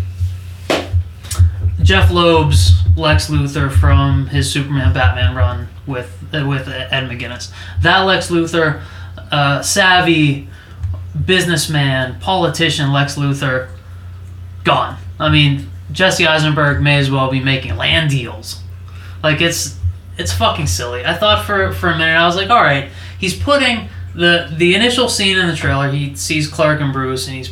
Jeph 1.82 2.10
Loeb's 2.10 2.72
Lex 2.96 3.28
Luthor 3.28 3.70
from 3.72 4.26
his 4.28 4.50
Superman 4.50 4.92
Batman 4.92 5.34
run 5.34 5.68
with 5.86 6.22
uh, 6.32 6.46
with 6.46 6.68
Ed 6.68 7.08
McGuinness. 7.08 7.52
That 7.82 8.00
Lex 8.00 8.30
Luthor, 8.30 8.82
uh, 9.30 9.62
savvy 9.62 10.48
businessman, 11.24 12.18
politician 12.20 12.92
Lex 12.92 13.16
Luthor, 13.16 13.70
gone. 14.64 14.96
I 15.18 15.28
mean, 15.28 15.70
Jesse 15.90 16.26
Eisenberg 16.26 16.82
may 16.82 16.98
as 16.98 17.10
well 17.10 17.30
be 17.30 17.40
making 17.40 17.76
land 17.76 18.10
deals. 18.10 18.62
Like 19.22 19.40
it's 19.40 19.78
it's 20.18 20.32
fucking 20.32 20.66
silly. 20.66 21.04
I 21.04 21.14
thought 21.14 21.44
for 21.44 21.72
for 21.72 21.90
a 21.90 21.98
minute 21.98 22.16
I 22.16 22.26
was 22.26 22.36
like, 22.36 22.50
all 22.50 22.62
right, 22.62 22.90
he's 23.18 23.36
putting 23.36 23.88
the 24.14 24.52
the 24.56 24.74
initial 24.74 25.08
scene 25.08 25.38
in 25.38 25.48
the 25.48 25.56
trailer. 25.56 25.90
He 25.90 26.14
sees 26.14 26.48
Clark 26.48 26.80
and 26.80 26.92
Bruce, 26.92 27.26
and 27.26 27.36
he's 27.36 27.50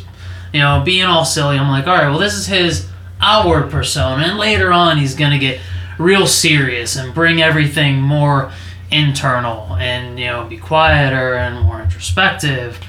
you 0.53 0.59
know 0.59 0.81
being 0.85 1.05
all 1.05 1.25
silly. 1.25 1.57
I'm 1.57 1.69
like, 1.69 1.87
all 1.87 1.95
right, 1.95 2.09
well 2.09 2.19
this 2.19 2.33
is 2.33 2.47
his 2.47 2.87
outward 3.21 3.69
persona, 3.69 4.23
and 4.23 4.37
later 4.37 4.71
on 4.71 4.97
he's 4.97 5.15
gonna 5.15 5.39
get 5.39 5.59
real 5.97 6.27
serious 6.27 6.95
and 6.95 7.13
bring 7.13 7.41
everything 7.41 8.01
more 8.01 8.51
internal, 8.89 9.75
and 9.75 10.19
you 10.19 10.25
know 10.25 10.45
be 10.45 10.57
quieter 10.57 11.35
and 11.35 11.65
more 11.65 11.81
introspective. 11.81 12.79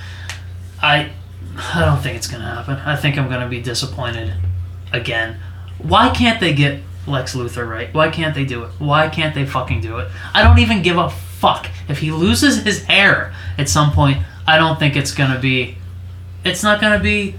I 0.83 1.11
I 1.75 1.85
don't 1.85 2.01
think 2.03 2.17
it's 2.17 2.27
gonna 2.27 2.45
happen. 2.55 2.77
I 2.77 2.97
think 2.97 3.19
I'm 3.19 3.29
gonna 3.29 3.49
be 3.49 3.61
disappointed 3.61 4.35
again. 4.93 5.39
Why 5.79 6.11
can't 6.11 6.41
they 6.41 6.53
get 6.53 6.81
Lex 7.07 7.35
Luthor 7.35 7.69
right? 7.69 7.93
Why 7.93 8.11
can't 8.11 8.35
they 8.35 8.45
do 8.45 8.65
it? 8.65 8.71
Why 8.79 9.09
can't 9.09 9.35
they 9.35 9.45
fucking 9.45 9.81
do 9.81 9.99
it? 9.99 10.09
I 10.35 10.43
don't 10.43 10.59
even 10.59 10.83
give 10.83 10.99
a 10.99 11.11
fuck 11.11 11.69
if 11.89 11.99
he 11.99 12.13
loses 12.13 12.63
his 12.63 12.85
hair 12.85 13.35
at 13.59 13.69
some 13.69 13.93
point. 13.93 14.19
I 14.47 14.59
don't 14.59 14.79
think 14.79 14.97
it's 14.97 15.13
gonna 15.13 15.41
be. 15.41 15.77
It's 16.45 16.63
not 16.63 16.81
gonna 16.81 17.01
be 17.01 17.37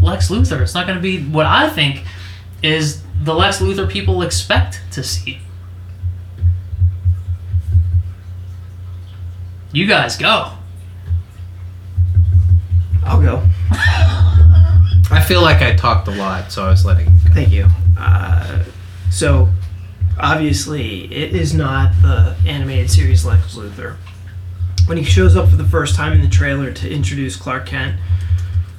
Lex 0.00 0.28
Luthor. 0.28 0.60
It's 0.60 0.74
not 0.74 0.86
gonna 0.86 1.00
be 1.00 1.22
what 1.22 1.46
I 1.46 1.68
think 1.68 2.04
is 2.64 3.02
the 3.22 3.34
Lex 3.34 3.58
Luthor 3.58 3.88
people 3.88 4.22
expect 4.22 4.80
to 4.92 5.02
see. 5.02 5.38
You 9.72 9.86
guys 9.86 10.16
go. 10.16 10.52
I'll 13.04 13.20
go. 13.20 13.42
I 13.70 15.22
feel 15.26 15.42
like 15.42 15.60
I 15.60 15.74
talked 15.74 16.08
a 16.08 16.12
lot, 16.12 16.50
so 16.50 16.64
I 16.64 16.70
was 16.70 16.86
letting 16.86 17.06
you 17.06 17.12
go. 17.28 17.34
Thank 17.34 17.52
you. 17.52 17.68
Uh, 17.98 18.64
so, 19.10 19.50
obviously, 20.18 21.12
it 21.12 21.34
is 21.34 21.52
not 21.52 21.92
the 22.00 22.34
animated 22.46 22.90
series 22.90 23.26
Lex 23.26 23.56
Luthor. 23.56 23.96
When 24.86 24.96
he 24.96 25.04
shows 25.04 25.36
up 25.36 25.50
for 25.50 25.56
the 25.56 25.64
first 25.64 25.96
time 25.96 26.12
in 26.14 26.22
the 26.22 26.28
trailer 26.28 26.72
to 26.72 26.90
introduce 26.90 27.36
Clark 27.36 27.66
Kent 27.66 27.98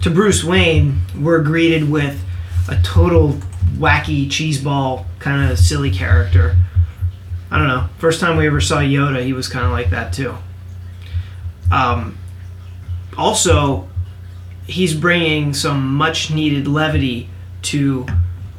to 0.01 0.09
Bruce 0.09 0.43
Wayne, 0.43 1.01
we're 1.15 1.43
greeted 1.43 1.89
with 1.89 2.23
a 2.67 2.81
total 2.81 3.39
wacky 3.77 4.27
cheeseball 4.27 5.05
kind 5.19 5.51
of 5.51 5.59
silly 5.59 5.91
character. 5.91 6.55
I 7.51 7.57
don't 7.57 7.67
know. 7.67 7.87
First 7.97 8.19
time 8.19 8.37
we 8.37 8.47
ever 8.47 8.61
saw 8.61 8.77
Yoda, 8.77 9.23
he 9.23 9.33
was 9.33 9.47
kind 9.47 9.65
of 9.65 9.71
like 9.71 9.89
that 9.91 10.13
too. 10.13 10.35
Um, 11.71 12.17
also, 13.17 13.87
he's 14.67 14.93
bringing 14.95 15.53
some 15.53 15.93
much 15.95 16.31
needed 16.31 16.67
levity 16.67 17.29
to 17.63 18.05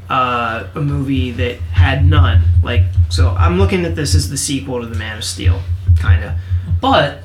uh, 0.09 0.69
a 0.75 0.81
movie 0.81 1.31
that 1.33 1.57
had 1.61 2.05
none. 2.05 2.43
Like, 2.63 2.83
so 3.11 3.31
I'm 3.31 3.59
looking 3.59 3.85
at 3.85 3.97
this 3.97 4.15
as 4.15 4.31
the 4.31 4.37
sequel 4.37 4.81
to 4.81 4.87
The 4.87 4.97
Man 4.97 5.19
of 5.19 5.25
Steel, 5.25 5.61
kind 5.99 6.25
of. 6.25 6.33
but 6.81 7.23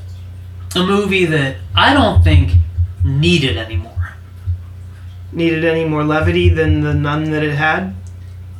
a 0.75 0.83
movie 0.83 1.25
that 1.25 1.57
I 1.75 1.93
don't 1.93 2.23
think 2.23 2.53
needed 3.03 3.57
anymore. 3.57 3.90
Needed 5.33 5.63
any 5.63 5.85
more 5.85 6.03
levity 6.03 6.49
than 6.49 6.81
the 6.81 6.93
none 6.93 7.31
that 7.31 7.43
it 7.43 7.55
had? 7.55 7.93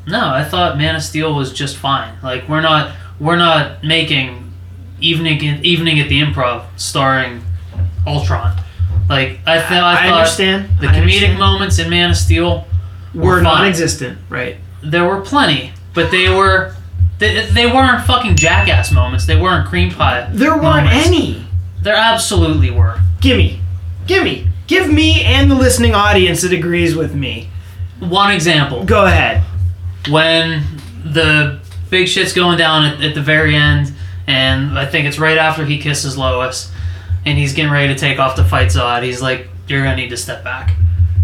No, 0.07 0.29
I 0.29 0.43
thought 0.43 0.77
Man 0.77 0.95
of 0.95 1.03
Steel 1.03 1.33
was 1.35 1.51
just 1.53 1.77
fine. 1.77 2.13
Like 2.23 2.47
we're 2.49 2.61
not 2.61 2.95
we're 3.19 3.35
not 3.37 3.83
making 3.83 4.51
evening 4.99 5.41
evening 5.63 5.99
at 5.99 6.07
the 6.09 6.21
Improv 6.21 6.63
starring 6.77 7.41
Ultron. 8.07 8.55
Like 9.09 9.39
I 9.45 9.57
th- 9.57 9.71
I, 9.71 9.91
I 10.05 10.09
thought 10.09 10.19
understand. 10.19 10.69
the 10.79 10.87
I 10.87 10.91
comedic 10.93 11.01
understand. 11.03 11.39
moments 11.39 11.79
in 11.79 11.89
Man 11.89 12.09
of 12.11 12.17
Steel 12.17 12.65
were 13.13 13.35
fine. 13.43 13.61
non-existent, 13.61 14.17
right? 14.29 14.55
there 14.83 15.05
were 15.05 15.21
plenty, 15.21 15.71
but 15.93 16.09
they 16.09 16.27
were 16.29 16.73
They, 17.19 17.45
they 17.51 17.67
weren't 17.67 18.03
fucking 18.07 18.35
jackass 18.35 18.91
moments. 18.91 19.25
They 19.27 19.35
weren't 19.39 19.67
cream 19.67 19.91
pie. 19.91 20.27
There 20.31 20.51
weren't 20.53 20.85
moments. 20.85 21.05
any. 21.07 21.45
There 21.83 21.95
absolutely 21.95 22.71
were. 22.71 22.99
Gimme. 23.19 23.59
Gimme. 24.07 24.47
Give 24.71 24.89
me 24.89 25.21
and 25.25 25.51
the 25.51 25.55
listening 25.55 25.93
audience 25.93 26.43
that 26.43 26.53
agrees 26.53 26.95
with 26.95 27.13
me. 27.13 27.49
One 27.99 28.31
example. 28.31 28.85
Go 28.85 29.03
ahead. 29.03 29.43
when 30.09 30.63
the 31.03 31.59
big 31.89 32.07
shit's 32.07 32.31
going 32.31 32.57
down 32.57 32.85
at, 32.85 33.03
at 33.03 33.13
the 33.13 33.21
very 33.21 33.53
end, 33.53 33.91
and 34.27 34.79
I 34.79 34.85
think 34.85 35.07
it's 35.07 35.19
right 35.19 35.37
after 35.37 35.65
he 35.65 35.77
kisses 35.77 36.17
Lois, 36.17 36.71
and 37.25 37.37
he's 37.37 37.51
getting 37.51 37.69
ready 37.69 37.93
to 37.93 37.99
take 37.99 38.17
off 38.17 38.35
to 38.35 38.45
fight 38.45 38.69
Zod. 38.69 39.03
He's 39.03 39.21
like, 39.21 39.49
"You're 39.67 39.83
gonna 39.83 39.97
need 39.97 40.11
to 40.11 40.15
step 40.15 40.41
back," 40.41 40.77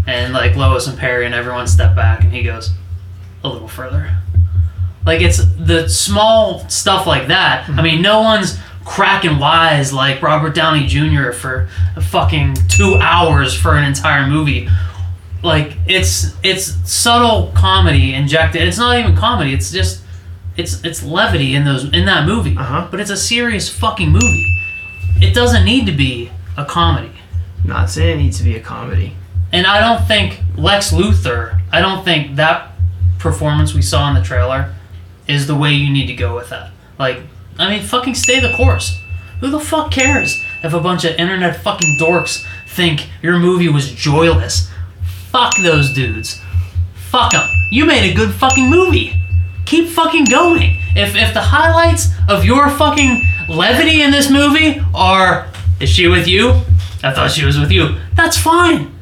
and 0.06 0.34
like 0.34 0.54
Lois 0.54 0.86
and 0.86 0.98
Perry 0.98 1.24
and 1.24 1.34
everyone 1.34 1.66
step 1.68 1.96
back, 1.96 2.24
and 2.24 2.34
he 2.34 2.42
goes, 2.42 2.72
"A 3.42 3.48
little 3.48 3.66
further." 3.66 4.14
Like 5.06 5.22
it's 5.22 5.42
the 5.56 5.88
small 5.88 6.68
stuff 6.68 7.06
like 7.06 7.28
that. 7.28 7.66
I 7.66 7.72
mm-hmm. 7.72 7.82
mean, 7.82 8.02
no 8.02 8.20
one's 8.20 8.58
cracking 8.88 9.38
wise 9.38 9.92
like 9.92 10.22
Robert 10.22 10.54
Downey 10.54 10.86
Jr. 10.86 11.32
for 11.32 11.68
fucking 12.00 12.56
two 12.68 12.96
hours 13.00 13.54
for 13.54 13.76
an 13.76 13.84
entire 13.84 14.26
movie 14.26 14.68
like 15.42 15.76
it's 15.86 16.34
it's 16.42 16.74
subtle 16.90 17.52
comedy 17.54 18.14
injected. 18.14 18.62
It's 18.62 18.78
not 18.78 18.98
even 18.98 19.16
comedy. 19.16 19.54
It's 19.54 19.70
just 19.70 20.02
it's 20.56 20.82
it's 20.84 21.02
levity 21.02 21.54
in 21.54 21.64
those 21.64 21.84
in 21.84 22.06
that 22.06 22.26
movie. 22.26 22.56
Uh-huh. 22.56 22.88
But 22.90 23.00
it's 23.00 23.10
a 23.10 23.16
serious 23.16 23.68
fucking 23.68 24.10
movie. 24.10 24.60
It 25.20 25.34
doesn't 25.34 25.64
need 25.64 25.86
to 25.86 25.92
be 25.92 26.30
a 26.56 26.64
comedy. 26.64 27.12
Not 27.64 27.90
saying 27.90 28.18
it 28.18 28.22
needs 28.22 28.38
to 28.38 28.44
be 28.44 28.56
a 28.56 28.60
comedy. 28.60 29.16
And 29.52 29.66
I 29.66 29.80
don't 29.80 30.06
think 30.06 30.40
Lex 30.56 30.92
Luthor. 30.92 31.60
I 31.72 31.80
don't 31.80 32.04
think 32.04 32.36
that 32.36 32.72
performance 33.18 33.74
we 33.74 33.82
saw 33.82 34.08
in 34.08 34.14
the 34.14 34.22
trailer 34.22 34.74
is 35.26 35.46
the 35.46 35.54
way 35.54 35.72
you 35.72 35.92
need 35.92 36.06
to 36.06 36.14
go 36.14 36.34
with 36.34 36.50
that. 36.50 36.70
Like, 36.98 37.22
I 37.58 37.70
mean, 37.70 37.82
fucking 37.82 38.14
stay 38.14 38.40
the 38.40 38.52
course. 38.52 39.00
Who 39.40 39.50
the 39.50 39.60
fuck 39.60 39.90
cares 39.90 40.44
if 40.62 40.72
a 40.72 40.80
bunch 40.80 41.04
of 41.04 41.16
internet 41.16 41.62
fucking 41.62 41.96
dorks 41.98 42.44
think 42.66 43.08
your 43.22 43.38
movie 43.38 43.68
was 43.68 43.90
joyless? 43.90 44.70
Fuck 45.30 45.56
those 45.62 45.92
dudes. 45.92 46.40
Fuck 46.94 47.32
them. 47.32 47.48
You 47.70 47.84
made 47.84 48.10
a 48.10 48.14
good 48.14 48.32
fucking 48.32 48.68
movie. 48.68 49.14
Keep 49.66 49.88
fucking 49.88 50.24
going. 50.24 50.80
If 50.96 51.14
if 51.14 51.34
the 51.34 51.42
highlights 51.42 52.08
of 52.28 52.44
your 52.44 52.70
fucking 52.70 53.22
levity 53.48 54.02
in 54.02 54.10
this 54.10 54.30
movie 54.30 54.80
are 54.94 55.48
is 55.80 55.90
she 55.90 56.08
with 56.08 56.26
you? 56.26 56.62
I 57.02 57.12
thought 57.12 57.30
she 57.30 57.44
was 57.44 57.58
with 57.58 57.70
you. 57.70 57.96
That's 58.14 58.36
fine. 58.36 58.92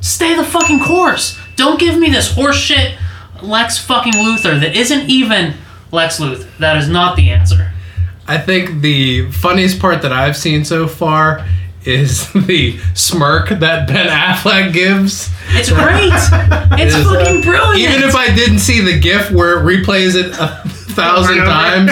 Stay 0.00 0.36
the 0.36 0.44
fucking 0.44 0.80
course. 0.80 1.38
Don't 1.56 1.80
give 1.80 1.98
me 1.98 2.10
this 2.10 2.32
horseshit 2.32 2.96
Lex 3.42 3.78
fucking 3.78 4.12
Luthor 4.12 4.60
that 4.60 4.76
isn't 4.76 5.08
even 5.08 5.54
Lex 5.90 6.20
Luthor. 6.20 6.46
That 6.58 6.76
is 6.76 6.88
not 6.88 7.16
the 7.16 7.30
answer. 7.30 7.71
I 8.26 8.38
think 8.38 8.80
the 8.80 9.30
funniest 9.32 9.80
part 9.80 10.02
that 10.02 10.12
I've 10.12 10.36
seen 10.36 10.64
so 10.64 10.86
far 10.86 11.46
is 11.84 12.32
the 12.46 12.78
smirk 12.94 13.48
that 13.48 13.88
Ben 13.88 14.08
Affleck 14.08 14.72
gives. 14.72 15.30
It's 15.50 15.70
great. 15.70 16.12
It's 16.74 16.94
is, 16.94 17.06
uh, 17.06 17.14
fucking 17.14 17.42
brilliant. 17.42 17.92
Even 17.92 18.08
if 18.08 18.14
I 18.14 18.34
didn't 18.34 18.60
see 18.60 18.80
the 18.80 18.98
GIF 18.98 19.30
where 19.30 19.60
it 19.60 19.62
replays 19.62 20.14
it 20.14 20.34
a 20.38 20.66
thousand 20.68 21.38
times, 21.38 21.90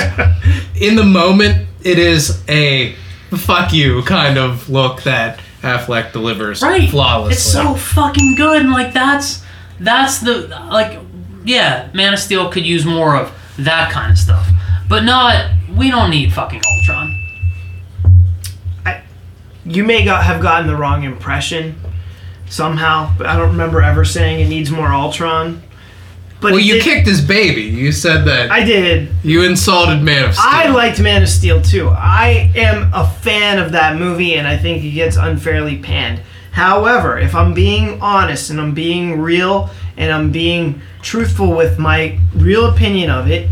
in 0.80 0.96
the 0.96 1.04
moment, 1.04 1.68
it 1.82 1.98
is 1.98 2.42
a 2.48 2.94
fuck 3.30 3.72
you 3.72 4.02
kind 4.02 4.38
of 4.38 4.70
look 4.70 5.02
that 5.02 5.40
Affleck 5.60 6.12
delivers 6.12 6.62
right, 6.62 6.88
flawlessly. 6.88 7.34
it's 7.34 7.42
so 7.42 7.74
fucking 7.74 8.36
good, 8.36 8.62
and 8.62 8.72
like 8.72 8.94
that's 8.94 9.44
that's 9.78 10.20
the 10.20 10.48
like 10.70 10.98
yeah, 11.44 11.90
Man 11.92 12.14
of 12.14 12.18
Steel 12.18 12.50
could 12.50 12.64
use 12.64 12.86
more 12.86 13.16
of 13.16 13.32
that 13.58 13.92
kind 13.92 14.12
of 14.12 14.18
stuff, 14.18 14.48
but 14.90 15.04
not. 15.04 15.52
We 15.74 15.90
don't 15.90 16.10
need 16.10 16.32
fucking 16.32 16.60
Ultron. 16.66 17.16
You 19.64 19.84
may 19.84 20.04
got, 20.04 20.24
have 20.24 20.42
gotten 20.42 20.66
the 20.66 20.74
wrong 20.76 21.04
impression 21.04 21.76
somehow, 22.48 23.14
but 23.16 23.26
I 23.26 23.36
don't 23.36 23.50
remember 23.50 23.80
ever 23.80 24.04
saying 24.04 24.40
it 24.40 24.48
needs 24.48 24.70
more 24.70 24.88
Ultron. 24.88 25.62
But 26.40 26.52
well, 26.52 26.60
you 26.60 26.74
did- 26.74 26.82
kicked 26.82 27.06
his 27.06 27.20
baby. 27.20 27.62
You 27.62 27.92
said 27.92 28.24
that 28.24 28.50
I 28.50 28.64
did. 28.64 29.10
you 29.22 29.44
insulted 29.44 30.02
Man 30.02 30.24
of 30.24 30.34
Steel. 30.34 30.46
I 30.48 30.68
liked 30.68 30.98
Man 30.98 31.22
of 31.22 31.28
Steel 31.28 31.60
too. 31.62 31.88
I 31.90 32.50
am 32.56 32.90
a 32.94 33.06
fan 33.06 33.58
of 33.58 33.72
that 33.72 33.96
movie, 33.96 34.34
and 34.34 34.48
I 34.48 34.56
think 34.56 34.82
it 34.82 34.90
gets 34.90 35.16
unfairly 35.16 35.78
panned. 35.78 36.22
However, 36.52 37.18
if 37.18 37.34
I'm 37.34 37.54
being 37.54 38.00
honest 38.00 38.50
and 38.50 38.60
I'm 38.60 38.72
being 38.74 39.20
real 39.20 39.70
and 39.96 40.10
I'm 40.10 40.32
being 40.32 40.80
truthful 41.02 41.54
with 41.54 41.78
my 41.78 42.18
real 42.34 42.66
opinion 42.70 43.10
of 43.10 43.30
it, 43.30 43.48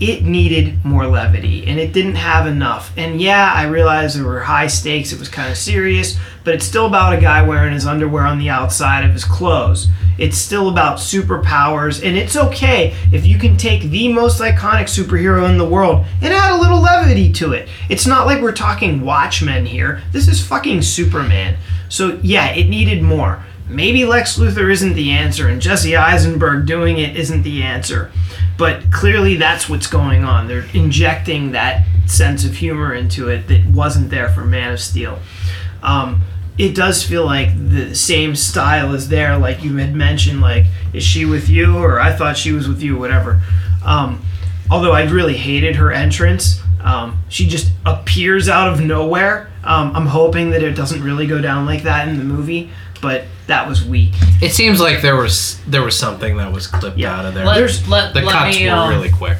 it 0.00 0.22
needed 0.24 0.82
more 0.84 1.06
levity 1.06 1.66
and 1.66 1.78
it 1.78 1.92
didn't 1.92 2.14
have 2.14 2.46
enough. 2.46 2.92
And 2.96 3.20
yeah, 3.20 3.52
I 3.54 3.64
realize 3.64 4.14
there 4.14 4.24
were 4.24 4.40
high 4.40 4.66
stakes, 4.66 5.12
it 5.12 5.18
was 5.18 5.28
kind 5.28 5.50
of 5.50 5.58
serious, 5.58 6.18
but 6.42 6.54
it's 6.54 6.64
still 6.64 6.86
about 6.86 7.12
a 7.12 7.20
guy 7.20 7.46
wearing 7.46 7.74
his 7.74 7.86
underwear 7.86 8.24
on 8.24 8.38
the 8.38 8.48
outside 8.48 9.04
of 9.04 9.12
his 9.12 9.24
clothes. 9.24 9.88
It's 10.16 10.36
still 10.36 10.68
about 10.68 10.98
superpowers, 10.98 12.04
and 12.06 12.16
it's 12.16 12.36
okay 12.36 12.94
if 13.10 13.26
you 13.26 13.38
can 13.38 13.56
take 13.56 13.84
the 13.84 14.12
most 14.12 14.40
iconic 14.40 14.84
superhero 14.84 15.48
in 15.48 15.56
the 15.56 15.68
world 15.68 16.04
and 16.20 16.32
add 16.32 16.52
a 16.52 16.60
little 16.60 16.80
levity 16.80 17.32
to 17.34 17.52
it. 17.52 17.68
It's 17.88 18.06
not 18.06 18.26
like 18.26 18.42
we're 18.42 18.52
talking 18.52 19.00
Watchmen 19.00 19.64
here. 19.64 20.02
This 20.12 20.28
is 20.28 20.46
fucking 20.46 20.82
Superman. 20.82 21.56
So, 21.88 22.18
yeah, 22.22 22.50
it 22.50 22.68
needed 22.68 23.02
more. 23.02 23.42
Maybe 23.70 24.04
Lex 24.04 24.38
Luthor 24.38 24.70
isn't 24.70 24.94
the 24.94 25.10
answer, 25.10 25.48
and 25.48 25.62
Jesse 25.62 25.96
Eisenberg 25.96 26.66
doing 26.66 26.98
it 26.98 27.16
isn't 27.16 27.42
the 27.42 27.62
answer. 27.62 28.10
But 28.58 28.90
clearly, 28.92 29.36
that's 29.36 29.68
what's 29.68 29.86
going 29.86 30.24
on. 30.24 30.48
They're 30.48 30.66
injecting 30.74 31.52
that 31.52 31.86
sense 32.06 32.44
of 32.44 32.56
humor 32.56 32.92
into 32.92 33.28
it 33.28 33.46
that 33.48 33.64
wasn't 33.66 34.10
there 34.10 34.28
for 34.28 34.44
Man 34.44 34.72
of 34.72 34.80
Steel. 34.80 35.18
Um, 35.82 36.22
it 36.58 36.74
does 36.74 37.02
feel 37.02 37.24
like 37.24 37.48
the 37.56 37.94
same 37.94 38.36
style 38.36 38.92
is 38.92 39.08
there, 39.08 39.38
like 39.38 39.62
you 39.62 39.76
had 39.76 39.94
mentioned. 39.94 40.40
Like, 40.40 40.66
is 40.92 41.02
she 41.02 41.24
with 41.24 41.48
you, 41.48 41.78
or 41.78 42.00
I 42.00 42.12
thought 42.12 42.36
she 42.36 42.52
was 42.52 42.68
with 42.68 42.82
you, 42.82 42.98
whatever. 42.98 43.40
Um, 43.84 44.22
although 44.70 44.92
I 44.92 45.04
really 45.04 45.36
hated 45.36 45.76
her 45.76 45.90
entrance. 45.90 46.60
Um, 46.80 47.22
she 47.28 47.46
just 47.46 47.72
appears 47.86 48.48
out 48.48 48.72
of 48.72 48.80
nowhere. 48.80 49.50
Um, 49.64 49.94
I'm 49.94 50.06
hoping 50.06 50.50
that 50.50 50.62
it 50.62 50.72
doesn't 50.72 51.02
really 51.02 51.26
go 51.26 51.40
down 51.40 51.66
like 51.66 51.82
that 51.82 52.08
in 52.08 52.18
the 52.18 52.24
movie, 52.24 52.70
but 53.02 53.24
that 53.46 53.68
was 53.68 53.84
weak. 53.84 54.12
It 54.42 54.52
seems 54.52 54.80
like 54.80 55.00
there 55.02 55.16
was 55.16 55.58
there 55.66 55.82
was 55.82 55.98
something 55.98 56.36
that 56.36 56.52
was 56.52 56.66
clipped 56.66 56.98
Yeah. 56.98 57.18
out 57.18 57.24
of 57.26 57.34
there. 57.34 57.44
Let, 57.46 57.54
There's- 57.54 57.88
let, 57.88 58.14
the 58.14 58.22
let 58.22 58.32
cuts 58.32 58.58
me, 58.58 58.66
were 58.68 58.72
um, 58.74 58.88
really 58.90 59.10
quick. 59.10 59.38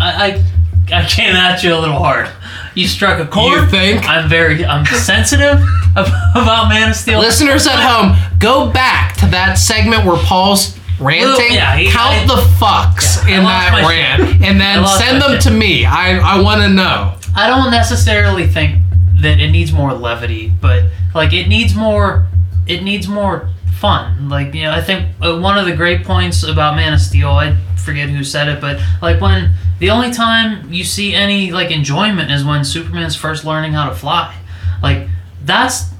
I, 0.00 0.42
I 0.90 0.96
I 1.02 1.06
came 1.06 1.34
at 1.36 1.62
you 1.62 1.74
a 1.74 1.78
little 1.78 1.98
hard. 1.98 2.28
You 2.74 2.86
struck 2.88 3.20
a 3.20 3.26
chord. 3.26 3.60
You 3.62 3.66
think? 3.66 4.08
I'm 4.08 4.28
very 4.28 4.64
I'm 4.64 4.84
sensitive 4.86 5.62
about 5.96 6.68
Man 6.68 6.90
of 6.90 6.96
Steel. 6.96 7.18
Listeners 7.20 7.66
at 7.66 7.76
home, 7.80 8.16
go 8.38 8.70
back 8.70 9.16
to 9.18 9.26
that 9.26 9.54
segment 9.54 10.04
where 10.04 10.16
Paul's 10.24 10.78
ranting. 11.00 11.52
yeah, 11.54 11.76
he- 11.76 11.90
count 11.90 12.14
I- 12.14 12.26
the 12.26 12.42
fucks 12.58 13.26
Yeah, 13.28 13.38
in 13.38 13.44
that 13.44 13.84
rant, 13.88 14.22
shit. 14.32 14.42
and 14.42 14.60
then 14.60 14.86
send 14.86 15.22
them 15.22 15.32
shit. 15.32 15.42
to 15.42 15.50
me. 15.50 15.84
I 15.84 16.18
I 16.18 16.40
want 16.40 16.62
to 16.62 16.68
know. 16.68 17.14
I 17.34 17.46
don't 17.46 17.70
necessarily 17.70 18.46
think 18.46 18.81
that 19.22 19.40
it 19.40 19.50
needs 19.50 19.72
more 19.72 19.92
levity, 19.94 20.52
but 20.60 20.84
like 21.14 21.32
it 21.32 21.48
needs 21.48 21.74
more. 21.74 22.26
It 22.66 22.82
needs 22.82 23.08
more 23.08 23.48
fun. 23.78 24.28
Like 24.28 24.54
you 24.54 24.62
know, 24.62 24.70
I 24.70 24.80
think 24.80 25.08
uh, 25.20 25.38
one 25.38 25.58
of 25.58 25.66
the 25.66 25.74
great 25.74 26.04
points 26.04 26.42
about 26.42 26.76
Man 26.76 26.92
of 26.92 27.00
Steel, 27.00 27.30
I 27.30 27.56
forget 27.76 28.08
who 28.08 28.22
said 28.22 28.48
it, 28.48 28.60
but 28.60 28.80
like 29.00 29.20
when 29.20 29.54
the 29.78 29.90
only 29.90 30.12
time 30.12 30.72
you 30.72 30.84
see 30.84 31.14
any 31.14 31.50
like 31.50 31.70
enjoyment 31.70 32.30
is 32.30 32.44
when 32.44 32.64
Superman's 32.64 33.16
first 33.16 33.44
learning 33.44 33.72
how 33.72 33.88
to 33.88 33.94
fly. 33.94 34.36
Like 34.82 35.08
that's 35.44 35.90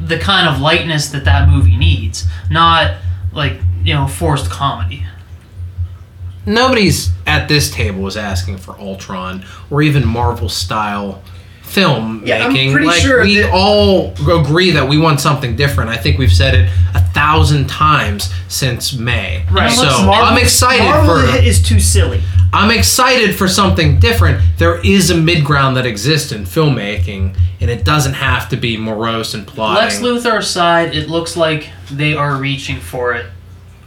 the 0.00 0.18
kind 0.18 0.48
of 0.48 0.60
lightness 0.60 1.10
that 1.10 1.24
that 1.24 1.48
movie 1.48 1.76
needs, 1.76 2.26
not 2.50 2.96
like 3.32 3.60
you 3.84 3.94
know 3.94 4.06
forced 4.08 4.50
comedy. 4.50 5.04
Nobody's 6.46 7.10
at 7.26 7.46
this 7.46 7.70
table 7.70 8.06
is 8.06 8.16
asking 8.16 8.58
for 8.58 8.78
Ultron 8.80 9.44
or 9.70 9.82
even 9.82 10.06
Marvel 10.06 10.48
style 10.48 11.22
film 11.68 12.22
Yeah, 12.24 12.46
I'm 12.46 12.52
making. 12.52 12.72
pretty 12.72 12.86
like 12.86 13.00
sure 13.02 13.22
we 13.22 13.38
that- 13.40 13.52
all 13.52 14.14
agree 14.30 14.70
that 14.72 14.88
we 14.88 14.98
want 14.98 15.20
something 15.20 15.54
different. 15.56 15.90
I 15.90 15.96
think 15.96 16.18
we've 16.18 16.32
said 16.32 16.54
it 16.54 16.70
a 16.94 17.00
thousand 17.00 17.68
times 17.68 18.32
since 18.48 18.94
May. 18.94 19.44
Right. 19.50 19.70
So 19.70 19.84
Marvel- 19.84 20.12
I'm 20.14 20.38
excited 20.38 20.84
Marvel 20.84 21.20
for 21.26 21.36
is 21.38 21.62
too 21.62 21.78
silly. 21.80 22.22
I'm 22.52 22.70
excited 22.70 23.34
for 23.34 23.46
something 23.46 24.00
different. 24.00 24.40
There 24.56 24.80
is 24.84 25.10
a 25.10 25.16
mid 25.16 25.44
ground 25.44 25.76
that 25.76 25.84
exists 25.84 26.32
in 26.32 26.44
filmmaking, 26.44 27.36
and 27.60 27.70
it 27.70 27.84
doesn't 27.84 28.14
have 28.14 28.48
to 28.48 28.56
be 28.56 28.76
morose 28.78 29.34
and 29.34 29.46
plotting. 29.46 29.82
Lex 29.84 29.98
Luthor 30.00 30.38
aside, 30.38 30.94
it 30.94 31.10
looks 31.10 31.36
like 31.36 31.68
they 31.90 32.14
are 32.14 32.36
reaching 32.36 32.80
for 32.80 33.12
it 33.12 33.26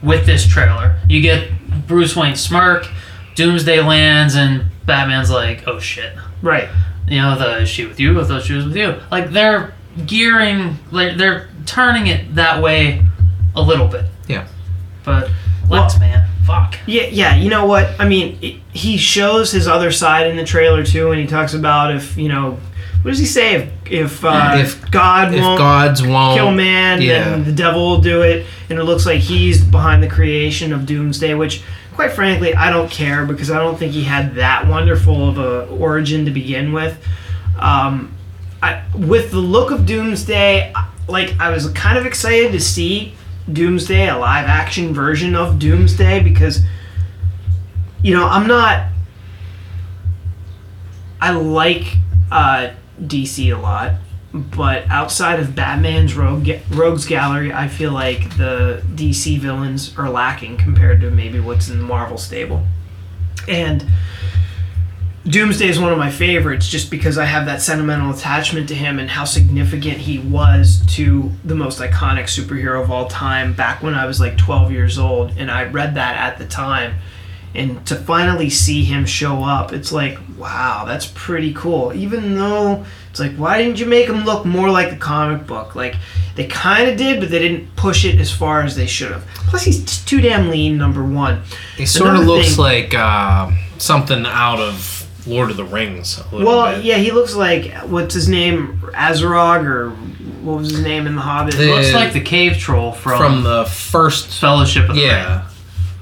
with 0.04 0.28
this 0.28 0.46
trailer. 0.48 0.98
You 1.10 1.22
get 1.22 1.48
Bruce 1.88 2.16
Wayne 2.16 2.36
smirk, 2.36 2.88
Doomsday 3.36 3.82
lands, 3.82 4.36
and 4.36 4.66
Batman's 4.86 5.32
like, 5.32 5.64
"Oh 5.68 5.80
shit." 5.80 6.14
Right. 6.44 6.70
You 7.08 7.22
know, 7.22 7.38
the 7.38 7.66
she 7.66 7.86
with 7.86 8.00
you? 8.00 8.20
I 8.20 8.24
thought 8.24 8.44
she 8.44 8.54
was 8.54 8.66
with 8.66 8.76
you. 8.78 8.96
Like 9.12 9.32
they're 9.32 9.74
gearing, 10.06 10.78
like 10.92 11.18
they're 11.18 11.50
turning 11.66 12.08
it 12.08 12.36
that 12.36 12.62
way 12.62 13.04
a 13.56 13.62
little 13.62 13.88
bit. 13.88 14.06
Yeah. 14.28 14.48
But 15.04 15.30
Lex, 15.70 15.94
Well- 15.94 16.00
man, 16.00 16.28
fuck. 16.46 16.76
Yeah, 16.86 17.04
yeah. 17.12 17.36
You 17.36 17.50
know 17.50 17.66
what? 17.66 17.90
I 18.00 18.08
mean, 18.08 18.38
it, 18.42 18.56
he 18.74 18.98
shows 18.98 19.52
his 19.52 19.68
other 19.68 19.92
side 19.92 20.28
in 20.28 20.36
the 20.38 20.44
trailer 20.46 20.84
too, 20.86 21.12
and 21.12 21.20
he 21.20 21.28
talks 21.28 21.54
about 21.54 21.94
if 21.96 22.18
you 22.18 22.30
know, 22.30 22.60
what 23.02 23.12
does 23.12 23.20
he 23.20 23.26
say? 23.26 23.56
If 23.56 23.70
if, 23.92 24.24
uh, 24.26 24.54
If- 24.56 24.90
God 24.92 25.34
If 25.34 25.42
won't 25.42 25.58
gods 25.58 26.02
won't 26.04 26.38
kill 26.38 26.52
man, 26.52 27.02
yeah. 27.02 27.24
then 27.32 27.44
the 27.44 27.52
devil 27.52 27.90
will 27.90 28.02
do 28.02 28.22
it, 28.22 28.46
and 28.72 28.80
it 28.80 28.84
looks 28.84 29.06
like 29.06 29.20
he's 29.20 29.64
behind 29.64 30.02
the 30.02 30.10
creation 30.10 30.74
of 30.74 30.86
Doomsday, 30.86 31.34
which. 31.36 31.64
Quite 31.94 32.14
frankly, 32.14 32.56
I 32.56 32.72
don't 32.72 32.90
care 32.90 33.26
because 33.26 33.52
I 33.52 33.60
don't 33.60 33.78
think 33.78 33.92
he 33.92 34.04
had 34.04 34.36
that 34.36 34.66
wonderful 34.66 35.28
of 35.28 35.38
a 35.38 35.68
origin 35.68 36.24
to 36.24 36.32
begin 36.32 36.72
with. 36.72 36.98
Um, 37.60 38.16
I, 38.64 38.84
with 38.96 39.32
the 39.32 39.40
look 39.40 39.72
of 39.72 39.86
Doomsday, 39.86 40.74
like 41.08 41.40
I 41.40 41.50
was 41.50 41.70
kind 41.72 41.98
of 41.98 42.06
excited 42.06 42.52
to 42.52 42.60
see 42.60 43.16
Doomsday, 43.52 44.08
a 44.08 44.18
live 44.18 44.46
action 44.48 44.94
version 44.94 45.36
of 45.36 45.60
Doomsday, 45.60 46.22
because 46.24 46.62
you 48.04 48.14
know 48.14 48.26
I'm 48.26 48.48
not. 48.48 48.88
I 51.20 51.32
like 51.32 51.98
uh, 52.32 52.72
DC 53.00 53.56
a 53.56 53.60
lot, 53.60 53.94
but 54.34 54.90
outside 54.90 55.40
of 55.40 55.56
Batman's 55.56 56.16
Rogue 56.16 56.50
Rogues 56.70 57.06
Gallery, 57.06 57.52
I 57.52 57.68
feel 57.68 57.92
like 57.92 58.38
the 58.38 58.84
DC 58.96 59.40
villains 59.40 59.98
are 59.98 60.10
lacking 60.10 60.58
compared 60.58 61.02
to 61.02 61.12
maybe 61.12 61.40
what's 61.40 61.70
in 61.70 61.78
the 61.78 61.86
Marvel 61.86 62.18
stable, 62.18 62.66
and. 63.48 63.86
Doomsday 65.24 65.68
is 65.68 65.80
one 65.80 65.92
of 65.92 66.00
my 66.00 66.10
favorites 66.10 66.68
just 66.68 66.90
because 66.90 67.20
I 67.20 67.26
have 67.26 67.46
that 67.46 67.62
sentimental 67.62 68.10
attachment 68.10 68.68
to 68.70 68.76
him 68.76 68.98
and 68.98 69.08
how 69.08 69.24
significant 69.24 69.98
he 69.98 70.18
was 70.18 70.84
to 70.96 71.32
the 71.46 71.54
most 71.54 71.80
iconic 71.80 72.24
superhero 72.24 72.82
of 72.82 72.90
all 72.90 73.08
time 73.08 73.54
back 73.54 73.84
when 73.84 73.94
I 73.94 74.08
was 74.08 74.20
like 74.20 74.36
12 74.36 74.72
years 74.72 74.98
old. 74.98 75.38
And 75.38 75.52
I 75.52 75.66
read 75.66 75.94
that 75.94 76.18
at 76.18 76.40
the 76.40 76.48
time. 76.48 76.96
And 77.54 77.86
to 77.86 77.96
finally 77.96 78.50
see 78.50 78.84
him 78.84 79.06
show 79.06 79.44
up, 79.44 79.74
it's 79.74 79.92
like, 79.92 80.18
wow, 80.40 80.86
that's 80.88 81.06
pretty 81.06 81.54
cool. 81.54 81.94
Even 81.94 82.34
though 82.34 82.84
it's 83.12 83.20
like, 83.20 83.36
why 83.36 83.58
didn't 83.60 83.80
you 83.80 83.86
make 83.86 84.08
him 84.10 84.26
look 84.26 84.46
more 84.46 84.72
like 84.72 84.90
the 84.90 84.96
comic 84.96 85.46
book? 85.46 85.76
Like, 85.76 85.96
they 86.36 86.48
kind 86.48 86.90
of 86.90 86.98
did, 86.98 87.20
but 87.20 87.30
they 87.30 87.40
didn't 87.40 87.76
push 87.76 88.06
it 88.06 88.20
as 88.20 88.32
far 88.32 88.62
as 88.64 88.76
they 88.76 88.88
should 88.88 89.12
have. 89.12 89.24
Plus, 89.50 89.64
he's 89.64 89.80
just 89.84 90.08
too 90.08 90.22
damn 90.22 90.50
lean, 90.50 90.78
number 90.78 91.04
one. 91.04 91.44
He 91.78 91.86
sort 91.86 92.16
of 92.16 92.26
looks 92.26 92.50
thing- 92.56 92.58
like 92.58 92.94
uh, 92.96 93.52
something 93.78 94.26
out 94.26 94.60
of 94.60 95.06
Lord 95.28 95.52
of 95.52 95.58
the 95.58 95.66
Rings. 95.66 96.18
A 96.20 96.36
little 96.36 96.48
Well, 96.48 96.76
bit. 96.78 96.86
yeah, 96.86 96.98
he 96.98 97.12
looks 97.12 97.36
like 97.36 97.72
what's 97.86 98.14
his 98.16 98.28
name, 98.30 98.82
Azarog, 98.96 99.64
or 99.66 99.90
what 100.42 100.58
was 100.60 100.72
his 100.72 100.82
name 100.82 101.06
in 101.06 101.16
The 101.16 101.22
Hobbit? 101.22 101.56
The- 101.56 101.66
Looks 101.68 101.94
like 101.94 102.14
the 102.14 102.22
cave 102.22 102.58
troll 102.58 102.94
from, 102.94 103.18
from 103.18 103.44
the 103.44 103.66
first. 103.66 104.40
Fellowship 104.40 104.90
of 104.90 104.96
the 104.96 105.02
Ring. 105.02 105.42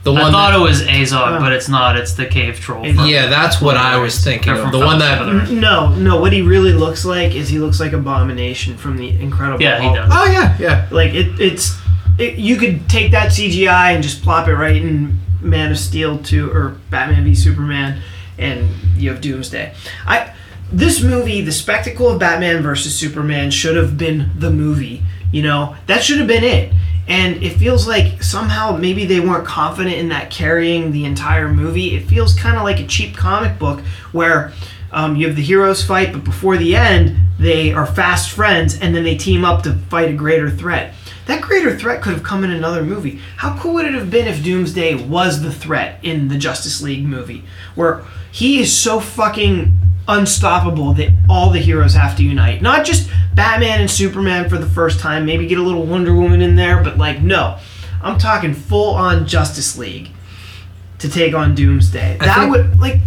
Yeah, 0.06 0.14
the 0.14 0.14
I 0.14 0.22
one. 0.24 0.32
thought 0.32 0.52
that, 0.52 0.60
it 0.60 0.64
was 0.64 0.82
Azog, 0.84 1.38
Oh. 1.38 1.39
but 1.39 1.52
it's 1.52 1.68
not. 1.70 1.97
It's 1.97 2.14
the 2.14 2.26
cave 2.26 2.60
troll. 2.60 2.84
From 2.93 3.06
yeah, 3.08 3.28
that's 3.28 3.62
what 3.62 3.78
I 3.78 3.97
was 3.97 4.24
thinking 4.24 4.54
of. 4.54 4.72
The 4.72 4.80
one 4.80 5.00
that. 5.00 5.22
of. 5.22 5.52
No, 5.52 5.93
no. 5.95 6.20
What 6.20 6.32
he 6.34 6.41
really 6.41 6.74
looks 6.74 7.04
like 7.06 7.34
is 7.36 7.50
he 7.50 7.60
looks 7.60 7.80
like 7.80 7.91
Abomination 7.93 8.78
from 8.78 8.97
the 8.97 9.10
Incredible 9.10 9.62
Yeah, 9.62 9.78
he 9.80 9.84
Hulk. 9.86 9.95
does. 9.97 10.12
Oh 10.14 10.26
yeah, 10.32 10.58
yeah. 10.60 10.88
Like 10.91 11.14
it, 11.14 11.39
it's 11.39 11.78
it, 12.18 12.36
you 12.36 12.56
could 12.58 12.89
take 12.89 13.12
that 13.12 13.30
CGI 13.32 13.93
and 13.93 14.02
just 14.04 14.22
plop 14.24 14.47
it 14.47 14.56
right 14.56 14.76
in 14.76 15.20
Man 15.41 15.72
of 15.72 15.78
Steel 15.80 16.18
2 16.18 16.52
or 16.52 16.78
Batman 16.89 17.24
v 17.24 17.34
Superman, 17.36 18.02
and 18.38 18.70
you 18.97 19.10
have 19.12 19.22
Doomsday. 19.22 19.74
I 20.08 20.34
this 20.72 21.02
movie, 21.02 21.41
the 21.41 21.52
spectacle 21.52 22.10
of 22.10 22.20
Batman 22.20 22.62
versus 22.62 22.97
Superman, 22.97 23.50
should 23.52 23.76
have 23.76 23.97
been 23.97 24.32
the 24.38 24.52
movie. 24.52 25.02
You 25.32 25.43
know 25.43 25.76
that 25.88 26.04
should 26.04 26.20
have 26.20 26.28
been 26.28 26.43
it. 26.43 26.74
And 27.10 27.43
it 27.43 27.57
feels 27.57 27.88
like 27.88 28.22
somehow 28.22 28.78
maybe 28.78 29.05
they 29.05 29.20
weren't 29.20 29.45
confident 29.45 29.95
in 29.95 30.10
that 30.10 30.30
carrying 30.30 30.91
the 30.91 31.05
entire 31.05 31.51
movie. 31.51 31.95
It 31.95 32.05
feels 32.05 32.36
kind 32.36 32.55
of 32.55 32.64
like 32.64 32.80
a 32.80 32.86
cheap 32.88 33.18
comic 33.18 33.57
book 33.57 33.80
where 34.12 34.53
um, 34.91 35.16
you 35.16 35.28
have 35.28 35.36
the 35.36 35.41
heroes 35.41 35.84
fight, 35.84 36.14
but 36.14 36.24
before 36.24 36.55
the 36.55 36.76
end, 36.76 37.18
they 37.39 37.74
are 37.74 37.86
fast 37.86 38.32
friends 38.32 38.80
and 38.80 38.95
then 38.95 39.03
they 39.03 39.18
team 39.18 39.43
up 39.43 39.64
to 39.64 39.74
fight 39.74 40.10
a 40.10 40.14
greater 40.14 40.51
threat. 40.51 40.93
That 41.26 41.41
greater 41.41 41.78
threat 41.78 42.01
could 42.01 42.14
have 42.14 42.24
come 42.24 42.43
in 42.43 42.51
another 42.51 42.84
movie. 42.84 43.20
How 43.38 43.57
cool 43.60 43.76
would 43.76 43.86
it 43.86 43.93
have 43.93 44.10
been 44.10 44.28
if 44.28 44.43
Doomsday 44.43 44.95
was 45.07 45.41
the 45.41 45.51
threat 45.51 45.99
in 46.03 46.28
the 46.28 46.38
Justice 46.38 46.82
League 46.82 47.05
movie, 47.05 47.43
where 47.76 48.03
he 48.32 48.60
is 48.60 48.76
so 48.76 48.99
fucking 48.99 49.79
unstoppable 50.10 50.93
that 50.93 51.10
all 51.30 51.51
the 51.51 51.60
heroes 51.60 51.93
have 51.93 52.18
to 52.18 52.24
unite? 52.24 52.62
Not 52.62 52.86
just 52.86 53.10
Batman 53.36 53.80
and 53.80 53.89
Superman 53.89 54.49
for 54.49 54.57
the 54.57 54.68
first 54.68 54.99
time, 54.99 55.26
maybe 55.26 55.47
get 55.47 55.57
a 55.57 55.64
little 55.64 55.86
Wonder 55.86 56.14
Woman 56.14 56.41
in 56.41 56.55
there, 56.55 56.84
but 56.84 56.97
like, 56.97 57.22
no. 57.22 57.57
I'm 58.01 58.18
talking 58.18 58.53
full 58.53 58.95
on 58.95 59.28
Justice 59.28 59.78
League 59.78 60.10
to 60.99 61.10
take 61.10 61.34
on 61.34 61.55
Doomsday. 61.55 62.18
I 62.20 62.26
that 62.26 62.49
would, 62.49 62.80
like, 62.80 62.99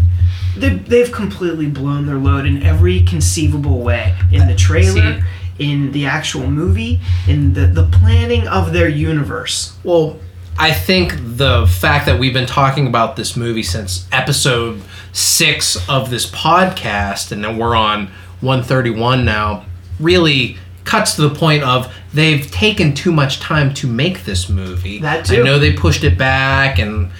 they, 0.56 0.70
they've 0.70 1.10
completely 1.10 1.66
blown 1.66 2.06
their 2.06 2.16
load 2.16 2.46
in 2.46 2.62
every 2.62 3.02
conceivable 3.02 3.80
way 3.80 4.16
in 4.30 4.46
the 4.46 4.54
trailer 4.54 5.20
See- 5.20 5.22
in 5.58 5.92
the 5.92 6.06
actual 6.06 6.50
movie 6.50 6.98
in 7.28 7.52
the, 7.52 7.66
the 7.66 7.84
planning 7.84 8.48
of 8.48 8.72
their 8.72 8.88
universe 8.88 9.76
Well, 9.84 10.18
I 10.58 10.72
think 10.72 11.14
the 11.18 11.66
fact 11.66 12.06
that 12.06 12.18
we've 12.18 12.34
been 12.34 12.46
talking 12.46 12.86
about 12.86 13.16
this 13.16 13.36
movie 13.36 13.62
since 13.62 14.06
episode 14.12 14.82
six 15.12 15.88
of 15.88 16.10
this 16.10 16.30
podcast, 16.30 17.32
and 17.32 17.44
then 17.44 17.58
we're 17.58 17.74
on 17.74 18.06
131 18.40 19.24
now, 19.24 19.64
really 19.98 20.56
cuts 20.84 21.14
to 21.14 21.22
the 21.22 21.34
point 21.34 21.62
of 21.62 21.92
they've 22.12 22.50
taken 22.50 22.94
too 22.94 23.12
much 23.12 23.40
time 23.40 23.72
to 23.74 23.86
make 23.86 24.24
this 24.24 24.48
movie. 24.48 24.98
That 24.98 25.26
too. 25.26 25.40
I 25.40 25.44
know 25.44 25.58
they 25.58 25.72
pushed 25.72 26.04
it 26.04 26.18
back, 26.18 26.78
and 26.78 27.10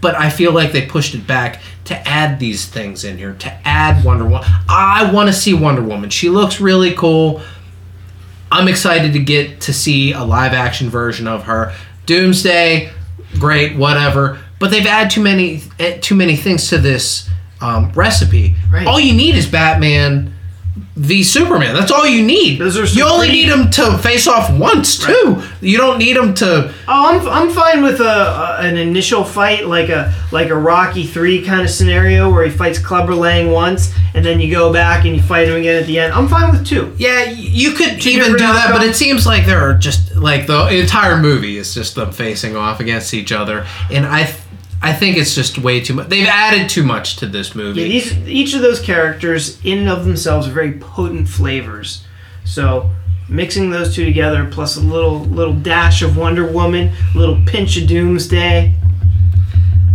but 0.00 0.14
I 0.14 0.30
feel 0.30 0.52
like 0.52 0.72
they 0.72 0.86
pushed 0.86 1.14
it 1.14 1.26
back 1.26 1.60
to 1.84 2.08
add 2.08 2.38
these 2.38 2.66
things 2.66 3.04
in 3.04 3.18
here, 3.18 3.34
to 3.34 3.68
add 3.68 4.04
Wonder 4.04 4.24
Woman. 4.24 4.48
I 4.68 5.10
want 5.12 5.28
to 5.28 5.32
see 5.32 5.54
Wonder 5.54 5.82
Woman. 5.82 6.10
She 6.10 6.28
looks 6.28 6.60
really 6.60 6.94
cool. 6.94 7.42
I'm 8.52 8.68
excited 8.68 9.12
to 9.12 9.18
get 9.20 9.60
to 9.62 9.72
see 9.72 10.12
a 10.12 10.24
live 10.24 10.52
action 10.52 10.90
version 10.90 11.26
of 11.26 11.44
her. 11.44 11.74
Doomsday, 12.06 12.92
great, 13.38 13.76
whatever. 13.76 14.40
But 14.58 14.70
they've 14.70 14.86
added 14.86 15.10
too 15.10 15.22
many 15.22 15.62
eh, 15.78 15.98
too 15.98 16.14
many 16.14 16.36
things 16.36 16.68
to 16.68 16.78
this 16.78 17.28
um, 17.60 17.92
recipe. 17.92 18.54
Right. 18.70 18.86
All 18.86 19.00
you 19.00 19.14
need 19.14 19.34
is 19.34 19.46
Batman 19.46 20.34
v 20.96 21.22
Superman. 21.22 21.74
That's 21.74 21.90
all 21.90 22.06
you 22.06 22.22
need. 22.24 22.58
You 22.58 23.04
only 23.04 23.28
pretty- 23.28 23.32
need 23.32 23.48
him 23.48 23.70
to 23.70 23.98
face 23.98 24.26
off 24.26 24.52
once 24.58 24.98
too. 24.98 25.42
You 25.60 25.76
don't 25.78 25.98
need 25.98 26.16
him 26.16 26.34
to. 26.34 26.72
oh 26.88 27.18
i'm, 27.18 27.28
I'm 27.28 27.50
fine 27.50 27.82
with 27.82 28.00
a, 28.00 28.04
a 28.04 28.56
an 28.60 28.76
initial 28.76 29.24
fight 29.24 29.66
like 29.66 29.88
a 29.88 30.12
like 30.32 30.48
a 30.50 30.54
rocky 30.56 31.06
3 31.06 31.44
kind 31.44 31.62
of 31.62 31.70
scenario 31.70 32.30
where 32.30 32.44
he 32.44 32.50
fights 32.50 32.78
clubber 32.78 33.14
lang 33.14 33.50
once 33.50 33.92
and 34.14 34.24
then 34.24 34.40
you 34.40 34.50
go 34.50 34.72
back 34.72 35.04
and 35.04 35.14
you 35.16 35.22
fight 35.22 35.48
him 35.48 35.56
again 35.56 35.80
at 35.80 35.86
the 35.86 35.98
end 35.98 36.12
i'm 36.12 36.28
fine 36.28 36.50
with 36.50 36.66
two 36.66 36.92
Yeah, 36.98 37.24
you 37.30 37.72
could 37.72 38.00
Two 38.00 38.10
even 38.10 38.32
do 38.32 38.38
that, 38.38 38.68
but 38.72 38.82
it 38.82 38.94
seems 38.96 39.26
like 39.26 39.46
there 39.46 39.60
are 39.60 39.74
just 39.74 40.14
like 40.16 40.46
the 40.46 40.68
entire 40.68 41.16
movie 41.16 41.56
is 41.56 41.72
just 41.74 41.94
them 41.94 42.12
facing 42.12 42.56
off 42.56 42.80
against 42.80 43.14
each 43.14 43.32
other, 43.32 43.66
and 43.90 44.04
I, 44.06 44.24
th- 44.24 44.36
I 44.82 44.92
think 44.94 45.16
it's 45.16 45.34
just 45.34 45.58
way 45.58 45.80
too 45.80 45.94
much. 45.94 46.08
They've 46.08 46.26
added 46.26 46.70
too 46.70 46.82
much 46.82 47.16
to 47.16 47.26
this 47.26 47.54
movie. 47.54 47.82
Yeah, 47.82 47.88
these 47.88 48.16
each 48.26 48.54
of 48.54 48.62
those 48.62 48.80
characters 48.80 49.62
in 49.64 49.78
and 49.78 49.88
of 49.88 50.04
themselves 50.04 50.48
are 50.48 50.52
very 50.52 50.72
potent 50.78 51.28
flavors. 51.28 52.04
So 52.44 52.90
mixing 53.28 53.70
those 53.70 53.94
two 53.94 54.04
together 54.04 54.48
plus 54.50 54.76
a 54.76 54.80
little 54.80 55.20
little 55.20 55.54
dash 55.54 56.02
of 56.02 56.16
Wonder 56.16 56.50
Woman, 56.50 56.92
a 57.14 57.18
little 57.18 57.42
pinch 57.46 57.76
of 57.76 57.88
Doomsday. 57.88 58.74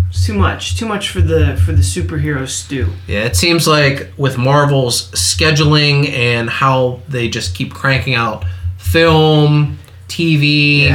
It's 0.10 0.26
too 0.26 0.36
much. 0.36 0.78
Too 0.78 0.86
much 0.86 1.10
for 1.10 1.20
the 1.20 1.60
for 1.66 1.72
the 1.72 1.82
superhero 1.82 2.48
stew. 2.48 2.88
Yeah, 3.08 3.26
it 3.26 3.36
seems 3.36 3.68
like 3.68 4.12
with 4.18 4.38
Marvel's 4.38 5.10
scheduling 5.12 6.10
and 6.10 6.48
how 6.48 7.02
they 7.10 7.28
just 7.28 7.56
keep 7.56 7.74
cranking 7.74 8.14
out 8.14 8.46
film, 8.78 9.80
TV. 10.08 10.90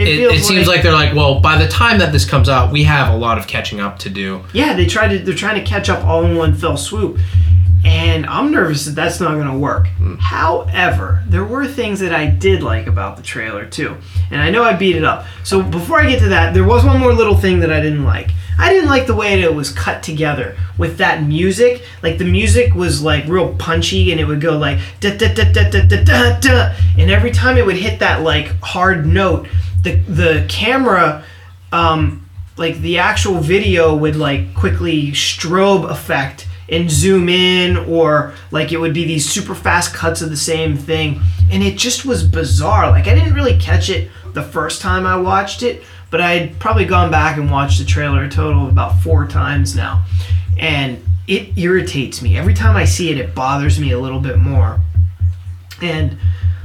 It, 0.00 0.08
it, 0.08 0.20
it 0.32 0.44
seems 0.44 0.66
like 0.66 0.82
they're 0.82 0.92
like, 0.92 1.14
well, 1.14 1.40
by 1.40 1.62
the 1.62 1.68
time 1.68 1.98
that 1.98 2.12
this 2.12 2.24
comes 2.24 2.48
out, 2.48 2.72
we 2.72 2.84
have 2.84 3.12
a 3.12 3.16
lot 3.16 3.38
of 3.38 3.46
catching 3.46 3.80
up 3.80 3.98
to 4.00 4.10
do. 4.10 4.42
Yeah, 4.52 4.74
they 4.74 4.86
try 4.86 5.08
to 5.08 5.18
they're 5.18 5.34
trying 5.34 5.62
to 5.62 5.64
catch 5.64 5.88
up 5.88 6.04
all 6.04 6.24
in 6.24 6.36
one 6.36 6.54
fell 6.54 6.76
swoop, 6.76 7.18
and 7.84 8.26
I'm 8.26 8.50
nervous 8.50 8.86
that 8.86 8.92
that's 8.92 9.20
not 9.20 9.34
going 9.34 9.46
to 9.48 9.58
work. 9.58 9.88
Mm. 9.98 10.18
However, 10.18 11.22
there 11.26 11.44
were 11.44 11.66
things 11.66 12.00
that 12.00 12.14
I 12.14 12.26
did 12.26 12.62
like 12.62 12.86
about 12.86 13.16
the 13.16 13.22
trailer 13.22 13.66
too, 13.66 13.96
and 14.30 14.40
I 14.40 14.50
know 14.50 14.62
I 14.62 14.74
beat 14.74 14.96
it 14.96 15.04
up. 15.04 15.26
So 15.44 15.62
before 15.62 16.00
I 16.00 16.08
get 16.08 16.20
to 16.20 16.28
that, 16.28 16.54
there 16.54 16.64
was 16.64 16.84
one 16.84 16.98
more 16.98 17.12
little 17.12 17.36
thing 17.36 17.60
that 17.60 17.72
I 17.72 17.80
didn't 17.80 18.04
like. 18.04 18.30
I 18.58 18.74
didn't 18.74 18.90
like 18.90 19.06
the 19.06 19.14
way 19.14 19.40
it 19.40 19.54
was 19.54 19.72
cut 19.72 20.02
together 20.02 20.54
with 20.76 20.98
that 20.98 21.22
music. 21.22 21.82
Like 22.02 22.18
the 22.18 22.26
music 22.26 22.74
was 22.74 23.02
like 23.02 23.26
real 23.26 23.54
punchy 23.54 24.12
and 24.12 24.20
it 24.20 24.26
would 24.26 24.42
go 24.42 24.58
like 24.58 24.78
da 25.00 25.16
da 25.16 25.32
da 25.32 25.50
da 25.50 25.70
da 25.70 25.86
da 25.86 26.38
da, 26.38 26.74
and 26.98 27.10
every 27.10 27.30
time 27.30 27.56
it 27.56 27.64
would 27.64 27.76
hit 27.76 28.00
that 28.00 28.20
like 28.20 28.48
hard 28.60 29.06
note, 29.06 29.48
the 29.82 29.96
the 30.08 30.46
camera 30.48 31.24
um 31.72 32.28
like 32.56 32.78
the 32.80 32.98
actual 32.98 33.40
video 33.40 33.96
would 33.96 34.16
like 34.16 34.54
quickly 34.54 35.12
strobe 35.12 35.88
effect 35.88 36.46
and 36.68 36.90
zoom 36.90 37.28
in 37.28 37.76
or 37.76 38.32
like 38.50 38.72
it 38.72 38.78
would 38.78 38.94
be 38.94 39.04
these 39.04 39.28
super 39.28 39.54
fast 39.54 39.92
cuts 39.94 40.22
of 40.22 40.30
the 40.30 40.36
same 40.36 40.76
thing. 40.76 41.20
And 41.50 41.64
it 41.64 41.76
just 41.76 42.04
was 42.04 42.22
bizarre. 42.22 42.90
Like 42.90 43.06
i 43.06 43.14
didn't 43.14 43.34
really 43.34 43.58
catch 43.58 43.88
it 43.90 44.10
the 44.34 44.42
first 44.42 44.80
time 44.80 45.06
i 45.06 45.16
watched 45.16 45.62
it 45.64 45.82
but 46.10 46.20
I'd 46.20 46.58
probably 46.58 46.84
gone 46.84 47.10
back 47.10 47.38
and 47.38 47.50
watched 47.50 47.78
the 47.78 47.84
trailer 47.84 48.24
a 48.24 48.28
total 48.28 48.66
of 48.66 48.72
about 48.72 49.00
four 49.00 49.26
times 49.26 49.76
now, 49.76 50.04
and 50.58 51.02
it 51.28 51.56
irritates 51.56 52.20
me. 52.20 52.36
Every 52.36 52.54
time 52.54 52.76
I 52.76 52.84
see 52.84 53.10
it. 53.10 53.18
It 53.18 53.34
bothers 53.34 53.78
me 53.78 53.92
a 53.92 53.98
little 53.98 54.20
bit 54.20 54.38
more, 54.38 54.80
and 55.80 56.18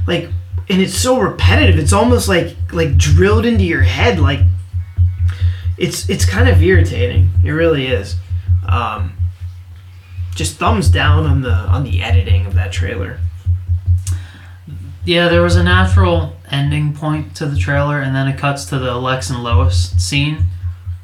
like, 0.06 0.28
and 0.68 0.82
it's 0.82 0.94
so 0.94 1.18
repetitive. 1.20 1.78
It's 1.78 1.92
almost 1.92 2.28
like 2.28 2.56
like 2.72 2.96
drilled 2.96 3.46
into 3.46 3.64
your 3.64 3.82
head. 3.82 4.18
Like, 4.18 4.40
it's 5.78 6.08
it's 6.08 6.24
kind 6.24 6.48
of 6.48 6.62
irritating. 6.62 7.30
It 7.44 7.50
really 7.50 7.86
is. 7.86 8.16
Um, 8.68 9.14
just 10.34 10.56
thumbs 10.56 10.88
down 10.88 11.24
on 11.24 11.42
the 11.42 11.52
on 11.52 11.84
the 11.84 12.02
editing 12.02 12.46
of 12.46 12.54
that 12.54 12.72
trailer. 12.72 13.18
Yeah, 15.04 15.28
there 15.28 15.42
was 15.42 15.54
a 15.54 15.62
natural 15.62 16.36
ending 16.50 16.92
point 16.92 17.36
to 17.36 17.46
the 17.46 17.56
trailer, 17.56 18.00
and 18.00 18.14
then 18.14 18.26
it 18.26 18.38
cuts 18.38 18.64
to 18.66 18.78
the 18.78 18.96
Lex 18.96 19.30
and 19.30 19.42
Lois 19.42 19.92
scene, 20.02 20.34
and 20.34 20.46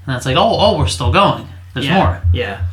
that's 0.07 0.27
like, 0.27 0.37
oh, 0.37 0.57
oh, 0.59 0.77
we're 0.77 0.89
still 0.89 1.13
going. 1.13 1.47
There's 1.73 1.87
yeah. 1.87 1.97
more. 1.97 2.23
Yeah. 2.33 2.67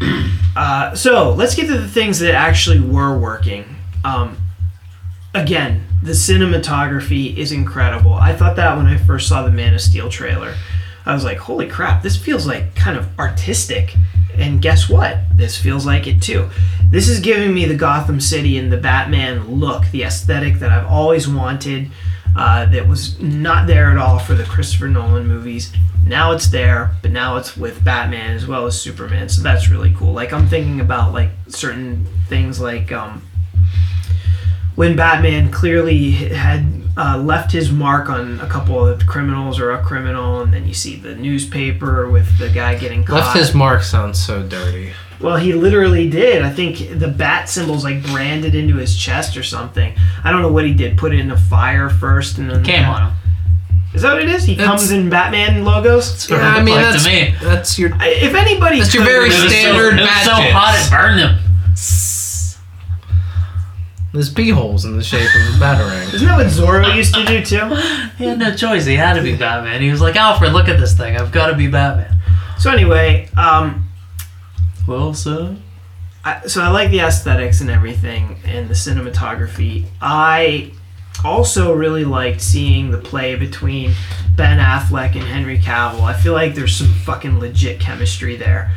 Uh, 0.54 0.94
so 0.94 1.32
let's 1.32 1.54
get 1.54 1.66
to 1.66 1.78
the 1.78 1.88
things 1.88 2.18
that 2.18 2.34
actually 2.34 2.78
were 2.78 3.16
working. 3.16 3.64
Um, 4.04 4.36
again, 5.34 5.86
the 6.02 6.12
cinematography 6.12 7.36
is 7.36 7.52
incredible. 7.52 8.14
I 8.14 8.34
thought 8.34 8.56
that 8.56 8.76
when 8.76 8.86
I 8.86 8.96
first 8.98 9.28
saw 9.28 9.42
the 9.42 9.50
Man 9.50 9.74
of 9.74 9.80
Steel 9.80 10.08
trailer. 10.08 10.54
I 11.04 11.14
was 11.14 11.24
like, 11.24 11.38
holy 11.38 11.68
crap, 11.68 12.02
this 12.02 12.16
feels 12.16 12.46
like 12.46 12.74
kind 12.74 12.96
of 12.96 13.08
artistic. 13.18 13.94
And 14.36 14.62
guess 14.62 14.88
what? 14.88 15.18
This 15.34 15.58
feels 15.58 15.84
like 15.84 16.06
it 16.06 16.22
too. 16.22 16.48
This 16.90 17.08
is 17.08 17.20
giving 17.20 17.52
me 17.52 17.64
the 17.64 17.74
Gotham 17.74 18.20
City 18.20 18.58
and 18.58 18.72
the 18.72 18.76
Batman 18.76 19.60
look, 19.60 19.84
the 19.90 20.04
aesthetic 20.04 20.56
that 20.56 20.70
I've 20.70 20.86
always 20.86 21.28
wanted, 21.28 21.90
uh, 22.36 22.66
that 22.66 22.86
was 22.86 23.20
not 23.20 23.66
there 23.66 23.90
at 23.90 23.98
all 23.98 24.18
for 24.18 24.34
the 24.34 24.44
Christopher 24.44 24.88
Nolan 24.88 25.26
movies. 25.26 25.72
Now 26.06 26.32
it's 26.32 26.48
there, 26.48 26.92
but 27.02 27.10
now 27.10 27.36
it's 27.36 27.56
with 27.56 27.84
Batman 27.84 28.34
as 28.34 28.46
well 28.46 28.66
as 28.66 28.80
Superman. 28.80 29.28
So 29.28 29.42
that's 29.42 29.68
really 29.68 29.94
cool. 29.94 30.12
Like 30.12 30.32
I'm 30.32 30.46
thinking 30.46 30.80
about 30.80 31.12
like 31.12 31.30
certain 31.48 32.06
things 32.28 32.60
like 32.60 32.90
um, 32.90 33.22
when 34.74 34.96
Batman 34.96 35.50
clearly 35.50 36.10
had 36.12 36.66
uh, 36.96 37.16
left 37.18 37.52
his 37.52 37.70
mark 37.72 38.08
on 38.10 38.40
a 38.40 38.46
couple 38.46 38.86
of 38.86 39.06
criminals 39.06 39.58
or 39.58 39.70
a 39.72 39.82
criminal, 39.82 40.42
and 40.42 40.52
then 40.52 40.66
you 40.66 40.74
see 40.74 40.96
the 40.96 41.14
newspaper 41.14 42.08
with 42.10 42.38
the 42.38 42.48
guy 42.50 42.76
getting 42.78 43.02
caught. 43.04 43.16
Left 43.16 43.36
his 43.36 43.54
mark 43.54 43.82
sounds 43.82 44.20
so 44.24 44.42
dirty. 44.42 44.92
Well, 45.20 45.36
he 45.36 45.52
literally 45.52 46.10
did. 46.10 46.42
I 46.42 46.50
think 46.50 46.98
the 46.98 47.06
bat 47.08 47.48
symbol's 47.48 47.84
like 47.84 48.02
branded 48.06 48.54
into 48.54 48.76
his 48.76 48.96
chest 48.96 49.36
or 49.36 49.42
something. 49.42 49.94
I 50.24 50.32
don't 50.32 50.42
know 50.42 50.52
what 50.52 50.64
he 50.66 50.74
did. 50.74 50.98
Put 50.98 51.14
it 51.14 51.20
in 51.20 51.30
a 51.30 51.36
fire 51.36 51.88
first, 51.88 52.38
and 52.38 52.50
then 52.50 52.64
Came 52.64 52.84
on 52.86 53.10
him. 53.10 53.16
Is 53.94 54.02
that 54.02 54.14
what 54.14 54.22
it 54.22 54.28
is? 54.30 54.44
He 54.44 54.54
That's- 54.54 54.68
comes 54.80 54.90
in 54.90 55.10
Batman 55.10 55.64
logos. 55.64 56.10
That's 56.10 56.30
what 56.30 56.38
Yeah, 56.40 56.48
I 56.48 56.62
mean 56.62 56.74
like 56.74 56.84
that's 56.86 57.04
to 57.04 57.10
me. 57.10 57.34
that's 57.42 57.78
your 57.78 57.90
If 58.00 58.34
anybody, 58.34 58.80
That's 58.80 58.92
your 58.94 59.04
could- 59.04 59.10
very 59.12 59.26
It 59.26 59.28
was 59.28 59.36
so, 59.42 59.48
standard 59.48 59.98
it 59.98 60.00
was 60.02 60.24
so 60.24 60.32
hot 60.32 60.74
jets. 60.74 60.86
it 60.86 60.90
burned 60.90 61.20
him. 61.20 61.38
There's 64.12 64.28
bee 64.28 64.50
holes 64.50 64.84
in 64.84 64.96
the 64.96 65.02
shape 65.02 65.22
of 65.34 65.54
a 65.54 65.58
batarang. 65.64 66.12
Isn't 66.14 66.28
that 66.28 66.36
what 66.36 66.46
Zorro 66.46 66.94
used 66.94 67.14
to 67.14 67.24
do 67.24 67.42
too? 67.44 67.74
He 68.18 68.28
had 68.28 68.38
no 68.38 68.54
choice. 68.54 68.84
He 68.84 68.94
had 68.94 69.14
to 69.14 69.22
be 69.22 69.34
Batman. 69.34 69.80
He 69.80 69.90
was 69.90 70.00
like, 70.00 70.16
Alfred, 70.16 70.52
look 70.52 70.68
at 70.68 70.78
this 70.78 70.94
thing. 70.96 71.16
I've 71.16 71.32
got 71.32 71.48
to 71.48 71.56
be 71.56 71.66
Batman. 71.66 72.18
So 72.58 72.70
anyway, 72.70 73.28
um, 73.36 73.88
Well, 74.86 75.12
so 75.14 75.56
I, 76.24 76.46
so 76.46 76.62
I 76.62 76.68
like 76.68 76.90
the 76.90 77.00
aesthetics 77.00 77.60
and 77.60 77.70
everything 77.70 78.36
and 78.44 78.68
the 78.68 78.74
cinematography. 78.74 79.86
I 80.00 80.72
also 81.24 81.72
really 81.74 82.04
liked 82.04 82.40
seeing 82.40 82.90
the 82.90 82.98
play 82.98 83.34
between 83.34 83.94
Ben 84.36 84.58
Affleck 84.58 85.14
and 85.14 85.24
Henry 85.24 85.58
Cavill. 85.58 86.02
I 86.02 86.12
feel 86.14 86.32
like 86.32 86.54
there's 86.54 86.76
some 86.76 86.92
fucking 87.04 87.38
legit 87.40 87.80
chemistry 87.80 88.36
there. 88.36 88.72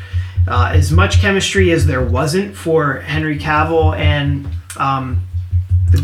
Uh, 0.47 0.71
as 0.73 0.91
much 0.91 1.19
chemistry 1.19 1.71
as 1.71 1.85
there 1.85 2.03
wasn't 2.03 2.55
for 2.55 3.01
Henry 3.01 3.37
Cavill 3.37 3.95
and 3.97 4.47
um, 4.77 5.21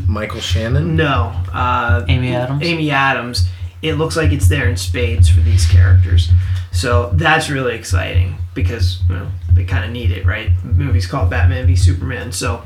Michael 0.07 0.39
Shannon. 0.41 0.95
no 0.95 1.33
uh, 1.53 2.05
Amy 2.07 2.33
Adams. 2.33 2.63
Amy 2.63 2.91
Adams, 2.91 3.49
it 3.81 3.93
looks 3.95 4.15
like 4.15 4.31
it's 4.31 4.47
there 4.47 4.67
in 4.69 4.77
spades 4.77 5.29
for 5.29 5.41
these 5.41 5.65
characters. 5.65 6.29
So 6.71 7.09
that's 7.13 7.49
really 7.49 7.75
exciting 7.75 8.37
because 8.53 9.01
you 9.09 9.15
know, 9.15 9.27
they 9.51 9.65
kind 9.65 9.83
of 9.83 9.91
need 9.91 10.11
it, 10.11 10.25
right? 10.25 10.49
The 10.63 10.69
movie's 10.73 11.07
called 11.07 11.29
Batman 11.29 11.67
v 11.67 11.75
Superman, 11.75 12.31
so 12.31 12.63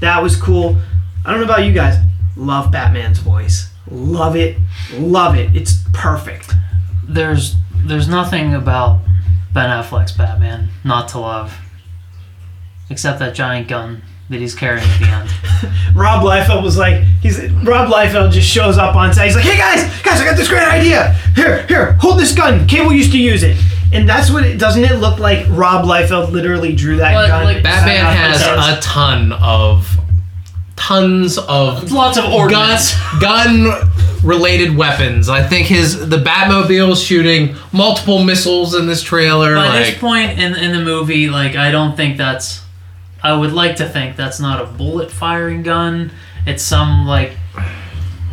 that 0.00 0.22
was 0.22 0.36
cool. 0.36 0.76
I 1.24 1.30
don't 1.32 1.40
know 1.40 1.46
about 1.46 1.64
you 1.64 1.72
guys, 1.72 1.96
love 2.36 2.70
Batman's 2.70 3.18
voice, 3.18 3.70
love 3.90 4.36
it, 4.36 4.56
love 4.94 5.34
it. 5.36 5.54
It's 5.56 5.82
perfect. 5.92 6.52
there's 7.08 7.56
there's 7.84 8.08
nothing 8.08 8.54
about 8.54 9.00
Ben 9.52 9.70
Affleck's 9.70 10.12
Batman 10.12 10.68
not 10.84 11.08
to 11.08 11.18
love, 11.20 11.58
except 12.90 13.18
that 13.20 13.34
giant 13.34 13.68
gun 13.68 14.02
that 14.30 14.40
he's 14.40 14.54
carrying 14.54 14.84
at 14.86 14.98
the 15.00 15.06
end. 15.08 15.30
Rob 15.96 16.22
Liefeld 16.22 16.62
was 16.62 16.76
like, 16.76 17.02
he's 17.22 17.40
Rob 17.64 17.88
Liefeld 17.90 18.30
just 18.30 18.48
shows 18.48 18.76
up 18.78 18.94
on 18.94 19.12
set. 19.14 19.26
He's 19.26 19.34
like, 19.34 19.44
hey 19.44 19.56
guys, 19.56 19.82
guys, 20.02 20.20
I 20.20 20.24
got 20.24 20.36
this 20.36 20.48
great 20.48 20.66
idea. 20.68 21.14
Here, 21.34 21.66
here, 21.66 21.92
hold 21.94 22.18
this 22.20 22.34
gun. 22.34 22.66
Cable 22.66 22.92
used 22.92 23.12
to 23.12 23.18
use 23.18 23.42
it. 23.42 23.56
And 23.90 24.06
that's 24.06 24.30
what 24.30 24.44
it 24.44 24.58
doesn't 24.58 24.84
it 24.84 24.96
look 24.96 25.18
like 25.18 25.46
Rob 25.48 25.86
Liefeld 25.86 26.30
literally 26.30 26.74
drew 26.74 26.96
that 26.98 27.14
Well, 27.14 27.26
gun? 27.26 27.44
like, 27.44 27.62
Batman 27.62 28.04
Batman 28.04 28.16
has 28.16 28.40
does. 28.40 28.78
a 28.78 28.80
ton 28.82 29.32
of 29.32 29.96
tons 30.76 31.38
of 31.38 31.90
Lots 31.90 32.18
of 32.18 32.24
gun 32.24 32.32
ordnance. 32.34 32.94
gun 33.20 33.70
related 34.22 34.76
weapons. 34.76 35.28
I 35.28 35.42
think 35.42 35.66
his 35.68 36.08
the 36.08 36.18
Batmobile 36.18 36.90
is 36.92 37.02
shooting 37.02 37.56
multiple 37.72 38.22
missiles 38.22 38.74
in 38.74 38.86
this 38.86 39.02
trailer. 39.02 39.54
By 39.54 39.68
like 39.68 39.86
this 39.86 39.98
point 39.98 40.38
in 40.38 40.54
in 40.54 40.72
the 40.72 40.82
movie, 40.84 41.28
like 41.30 41.56
I 41.56 41.70
don't 41.70 41.96
think 41.96 42.18
that's. 42.18 42.60
I 43.22 43.32
would 43.32 43.52
like 43.52 43.76
to 43.76 43.88
think 43.88 44.16
that's 44.16 44.38
not 44.40 44.60
a 44.60 44.66
bullet 44.66 45.10
firing 45.10 45.62
gun. 45.62 46.12
It's 46.46 46.62
some 46.62 47.06
like, 47.06 47.32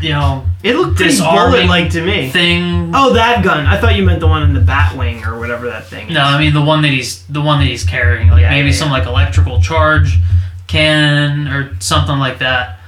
you 0.02 0.10
know, 0.10 0.46
It 0.64 0.76
looked 0.76 0.98
pretty 0.98 1.12
disarming 1.12 1.52
bullet-like 1.68 1.92
to 1.92 2.06
me. 2.06 2.30
thing. 2.30 2.92
Oh, 2.94 3.14
that 3.14 3.44
gun. 3.44 3.66
I 3.66 3.78
thought 3.80 3.96
you 3.96 4.04
meant 4.06 4.20
the 4.20 4.28
one 4.28 4.44
in 4.44 4.54
the 4.54 4.60
Batwing 4.60 5.26
or 5.26 5.40
whatever 5.40 5.66
that 5.68 5.88
thing 5.88 6.10
is. 6.10 6.14
No, 6.14 6.22
I 6.22 6.38
mean 6.40 6.54
the 6.54 6.62
one 6.62 6.82
that 6.84 6.92
he's 6.92 7.24
the 7.28 7.42
one 7.42 7.60
that 7.60 7.66
he's 7.68 7.84
carrying, 7.84 8.30
like 8.30 8.42
Yeah, 8.42 8.52
maybe 8.52 8.70
yeah, 8.70 8.76
some 8.76 8.90
yeah. 8.90 9.00
like 9.00 9.08
electrical 9.08 9.60
charge 9.62 10.20
cannon 10.68 11.48
or 11.48 11.76
something 11.80 12.18
like 12.20 12.40
that. 12.40 12.80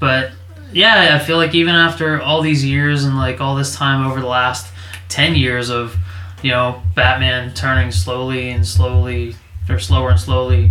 But 0.00 0.32
yeah, 0.72 1.10
I 1.14 1.18
feel 1.24 1.36
like 1.36 1.54
even 1.54 1.74
after 1.74 2.20
all 2.20 2.40
these 2.42 2.64
years 2.64 3.04
and 3.04 3.16
like 3.16 3.40
all 3.40 3.54
this 3.54 3.74
time 3.74 4.06
over 4.06 4.20
the 4.20 4.26
last 4.26 4.72
ten 5.08 5.34
years 5.34 5.70
of 5.70 5.96
you 6.42 6.50
know 6.50 6.82
Batman 6.94 7.52
turning 7.54 7.90
slowly 7.92 8.50
and 8.50 8.66
slowly 8.66 9.36
or 9.68 9.78
slower 9.78 10.10
and 10.10 10.20
slowly 10.20 10.70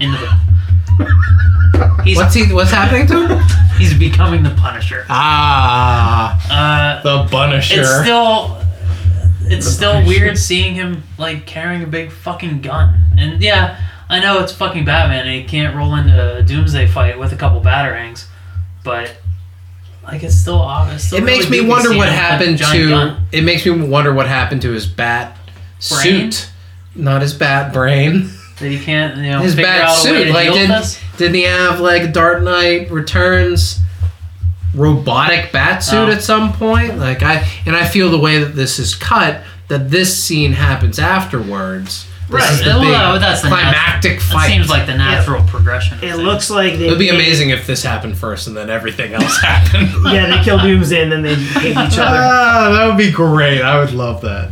into 0.00 0.16
the 0.18 2.00
he's 2.04 2.16
what's 2.16 2.34
he 2.34 2.52
what's 2.52 2.70
happening 2.70 3.06
to 3.06 3.26
him? 3.28 3.44
he's 3.78 3.96
becoming 3.98 4.42
the 4.42 4.50
Punisher. 4.50 5.04
ah, 5.08 6.38
Uh, 6.50 7.02
the 7.02 7.28
Punisher. 7.30 7.80
it's 7.80 8.00
still 8.02 8.58
it's 9.46 9.66
still 9.66 10.04
weird 10.06 10.38
seeing 10.38 10.74
him 10.74 11.02
like 11.18 11.46
carrying 11.46 11.82
a 11.82 11.86
big 11.86 12.10
fucking 12.10 12.60
gun. 12.62 12.94
And 13.18 13.42
yeah, 13.42 13.78
I 14.08 14.20
know 14.20 14.40
it's 14.40 14.52
fucking 14.52 14.84
Batman 14.84 15.26
and 15.26 15.34
he 15.34 15.44
can't 15.44 15.76
roll 15.76 15.94
into 15.96 16.36
a 16.38 16.42
doomsday 16.42 16.86
fight 16.86 17.18
with 17.18 17.32
a 17.32 17.36
couple 17.36 17.60
batarangs, 17.60 18.26
but 18.84 19.16
like 20.04 20.22
it's 20.22 20.34
still 20.34 20.60
odd. 20.60 20.92
It's 20.94 21.04
still 21.04 21.18
it 21.18 21.24
makes 21.24 21.46
really 21.50 21.62
me 21.64 21.68
wonder 21.68 21.88
what 21.90 21.94
him 21.94 22.00
with 22.00 22.08
a 22.08 22.12
happened 22.12 22.58
to. 22.58 22.88
gun. 22.88 23.26
It 23.32 23.42
makes 23.42 23.66
me 23.66 23.72
wonder 23.86 24.12
what 24.14 24.26
happened 24.28 24.62
to 24.62 24.70
his 24.72 24.86
bat 24.86 25.36
Brain? 25.90 26.30
suit, 26.32 26.50
not 26.94 27.20
his 27.22 27.34
bat 27.34 27.72
brain. 27.72 28.30
That 28.58 28.68
he 28.70 28.78
can't 28.78 29.16
you 29.18 29.30
know 29.30 29.40
His 29.40 29.54
figure 29.54 29.66
bat 29.70 29.80
out 29.82 30.06
a 30.06 30.12
way 30.12 30.18
suit. 30.18 30.24
to 30.26 30.32
Like 30.32 30.44
deal 30.44 30.54
didn't 30.54 30.68
this. 30.80 31.00
didn't 31.16 31.34
he 31.34 31.42
have 31.42 31.80
like 31.80 32.12
Dark 32.12 32.42
Knight 32.42 32.90
Returns? 32.90 33.80
robotic 34.74 35.52
bat 35.52 35.84
suit 35.84 36.08
Oh. 36.08 36.10
at 36.10 36.20
some 36.22 36.52
point 36.52 36.98
like 36.98 37.22
i 37.22 37.46
and 37.64 37.76
i 37.76 37.84
feel 37.86 38.10
the 38.10 38.18
way 38.18 38.40
that 38.42 38.56
this 38.56 38.80
is 38.80 38.92
cut 38.96 39.40
that 39.68 39.88
this 39.88 40.20
scene 40.22 40.52
happens 40.52 40.98
afterwards 40.98 42.06
this 42.28 42.40
Right. 42.40 42.52
is 42.52 42.58
the 42.60 42.64
Well, 42.70 42.80
big 42.80 42.90
no, 42.90 43.18
that's 43.20 43.42
the 43.42 43.48
climactic 43.48 44.12
nat- 44.14 44.20
fight 44.22 44.48
That 44.48 44.54
seems 44.54 44.70
like 44.70 44.86
the 44.86 44.96
natural 44.96 45.42
progression. 45.44 45.98
It 45.98 46.00
things. 46.00 46.16
looks 46.18 46.48
like 46.50 46.78
they. 46.78 46.86
it 46.86 46.90
would 46.90 46.98
be 46.98 47.10
made- 47.10 47.16
amazing 47.20 47.50
if 47.50 47.66
this 47.66 47.82
happened 47.84 48.16
first 48.16 48.46
and 48.48 48.56
then 48.56 48.70
everything 48.70 49.12
else 49.14 49.38
happened 49.42 49.90
Yeah, 50.06 50.34
they 50.34 50.42
kill 50.42 50.58
Doomsday 50.58 51.02
and 51.02 51.12
then 51.12 51.22
they 51.22 51.34
hate 51.34 51.70
each 51.72 51.98
other. 51.98 52.18
Ah, 52.18 52.70
that 52.72 52.86
would 52.86 52.96
be 52.96 53.10
great. 53.12 53.60
I 53.60 53.78
would 53.78 53.92
love 53.92 54.22
that. 54.22 54.50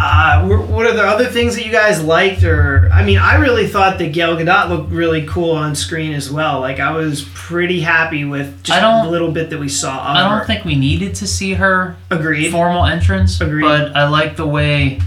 Uh, 0.00 0.46
what 0.46 0.86
are 0.86 0.92
the 0.94 1.02
other 1.02 1.26
things 1.26 1.56
that 1.56 1.66
you 1.66 1.72
guys 1.72 2.02
liked? 2.02 2.44
Or 2.44 2.88
I 2.92 3.04
mean, 3.04 3.18
I 3.18 3.36
really 3.36 3.66
thought 3.66 3.98
that 3.98 4.12
Gal 4.12 4.36
Gadot 4.36 4.68
looked 4.68 4.92
really 4.92 5.26
cool 5.26 5.52
on 5.52 5.74
screen 5.74 6.12
as 6.12 6.30
well. 6.30 6.60
Like 6.60 6.78
I 6.78 6.92
was 6.92 7.28
pretty 7.34 7.80
happy 7.80 8.24
with 8.24 8.62
just 8.62 8.78
I 8.78 8.80
don't- 8.80 9.06
the 9.06 9.10
little 9.10 9.32
bit 9.32 9.50
that 9.50 9.58
we 9.58 9.68
saw 9.68 9.92
of 10.10 10.16
I 10.16 10.28
don't 10.38 10.46
think 10.46 10.64
we 10.64 10.76
needed 10.76 11.16
to 11.16 11.26
see 11.26 11.54
her 11.54 11.96
Agreed. 12.10 12.50
formal 12.52 12.84
entrance, 12.84 13.40
Agreed. 13.40 13.62
but 13.62 13.96
I 13.96 14.06
like 14.08 14.36
the 14.36 14.46
way 14.46 15.00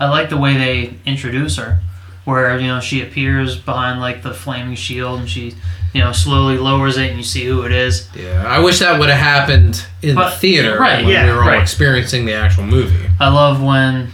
I 0.00 0.08
like 0.08 0.28
the 0.30 0.38
way 0.38 0.56
they 0.56 0.94
introduce 1.06 1.56
her. 1.58 1.78
where 2.24 2.56
you 2.58 2.66
know 2.68 2.78
she 2.80 3.00
appears 3.02 3.56
behind 3.56 4.00
like 4.00 4.22
the 4.22 4.32
flaming 4.32 4.76
shield 4.76 5.18
and 5.20 5.28
she 5.28 5.54
you 5.92 6.00
know 6.00 6.10
slowly 6.12 6.56
lowers 6.56 6.96
it 6.96 7.08
and 7.10 7.16
you 7.18 7.22
see 7.24 7.44
who 7.44 7.62
it 7.62 7.70
is. 7.72 8.08
Yeah, 8.14 8.44
I 8.46 8.58
wish 8.60 8.78
that 8.80 8.98
would 8.98 9.08
have 9.10 9.18
happened 9.20 9.84
in 10.02 10.14
But- 10.16 10.30
the 10.30 10.36
theater 10.36 10.78
right, 10.80 11.04
when 11.04 11.12
yeah, 11.12 11.26
we 11.26 11.32
were 11.32 11.42
all 11.42 11.48
right. 11.48 11.60
experiencing 11.62 12.24
the 12.24 12.32
actual 12.34 12.64
movie. 12.64 13.08
I 13.20 13.28
love 13.28 13.62
when 13.62 14.08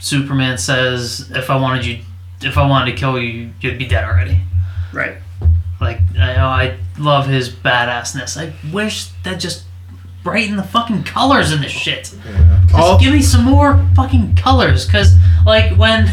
Superman 0.00 0.58
says, 0.58 1.30
"If 1.34 1.50
I 1.50 1.56
wanted 1.56 1.84
you, 1.86 1.98
if 2.42 2.58
I 2.58 2.66
wanted 2.66 2.92
to 2.92 2.96
kill 2.96 3.18
you, 3.18 3.50
you'd 3.60 3.78
be 3.78 3.86
dead 3.86 4.04
already." 4.04 4.40
Right. 4.92 5.14
Like 5.80 6.00
I 6.18 6.34
know 6.36 6.46
I 6.46 6.76
love 6.98 7.26
his 7.26 7.48
badassness. 7.48 8.36
I 8.40 8.52
wish 8.72 9.06
that 9.24 9.38
just 9.40 9.64
brighten 10.22 10.56
the 10.56 10.62
fucking 10.62 11.04
colors 11.04 11.52
in 11.52 11.60
this 11.62 11.72
shit. 11.72 12.12
Just 12.66 12.74
All- 12.74 12.98
give 12.98 13.12
me 13.12 13.22
some 13.22 13.44
more 13.44 13.82
fucking 13.94 14.34
colors, 14.36 14.84
cause 14.84 15.16
like 15.46 15.72
when 15.76 16.10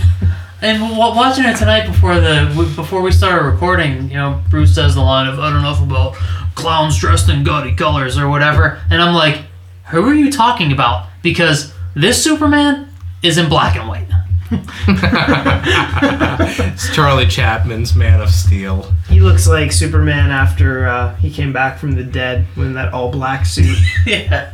and 0.61 0.79
w- 0.81 0.97
watching 0.97 1.43
it 1.45 1.55
tonight 1.57 1.85
before 1.87 2.15
the 2.19 2.49
before 2.75 3.01
we 3.01 3.11
started 3.11 3.43
recording, 3.45 4.09
you 4.09 4.15
know, 4.17 4.41
Bruce 4.49 4.73
says 4.73 4.95
the 4.95 5.01
line 5.01 5.27
of 5.27 5.39
"I 5.39 5.49
don't 5.49 5.61
know 5.61 5.83
about 5.83 6.15
clowns 6.55 6.97
dressed 6.97 7.29
in 7.29 7.43
gaudy 7.43 7.73
colors" 7.75 8.17
or 8.17 8.27
whatever, 8.29 8.79
and 8.89 9.01
I'm 9.01 9.13
like, 9.13 9.41
who 9.87 10.07
are 10.07 10.13
you 10.13 10.31
talking 10.31 10.71
about? 10.71 11.07
Because 11.21 11.73
this 11.95 12.23
Superman 12.23 12.86
is 13.27 13.37
in 13.37 13.49
black 13.49 13.75
and 13.75 13.87
white. 13.87 14.07
It's 16.49 16.93
Charlie 16.95 17.25
Chaplin's 17.25 17.95
Man 17.95 18.21
of 18.21 18.29
Steel. 18.29 18.93
He 19.09 19.19
looks 19.19 19.47
like 19.47 19.71
Superman 19.71 20.31
after 20.31 20.87
uh, 20.87 21.15
he 21.15 21.29
came 21.31 21.51
back 21.51 21.77
from 21.77 21.93
the 21.93 22.03
dead 22.03 22.45
in 22.55 22.73
that 22.75 22.93
all 22.93 23.11
black 23.11 23.45
suit. 23.45 23.77
yeah. 24.05 24.53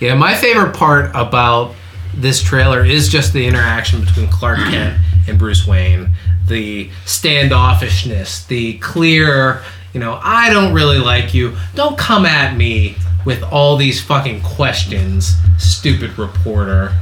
Yeah, 0.00 0.14
my 0.14 0.34
favorite 0.34 0.74
part 0.74 1.10
about 1.14 1.74
this 2.14 2.42
trailer 2.42 2.84
is 2.84 3.08
just 3.08 3.32
the 3.32 3.46
interaction 3.46 4.00
between 4.00 4.28
Clark 4.28 4.58
Kent 4.58 4.98
and 5.28 5.38
Bruce 5.38 5.66
Wayne. 5.66 6.10
The 6.48 6.88
standoffishness, 7.04 8.46
the 8.48 8.78
clear, 8.78 9.62
you 9.92 10.00
know, 10.00 10.18
I 10.22 10.50
don't 10.50 10.74
really 10.74 10.98
like 10.98 11.34
you. 11.34 11.56
Don't 11.74 11.96
come 11.96 12.26
at 12.26 12.56
me 12.56 12.96
with 13.24 13.42
all 13.44 13.76
these 13.76 14.02
fucking 14.02 14.42
questions, 14.42 15.34
stupid 15.58 16.18
reporter. 16.18 16.92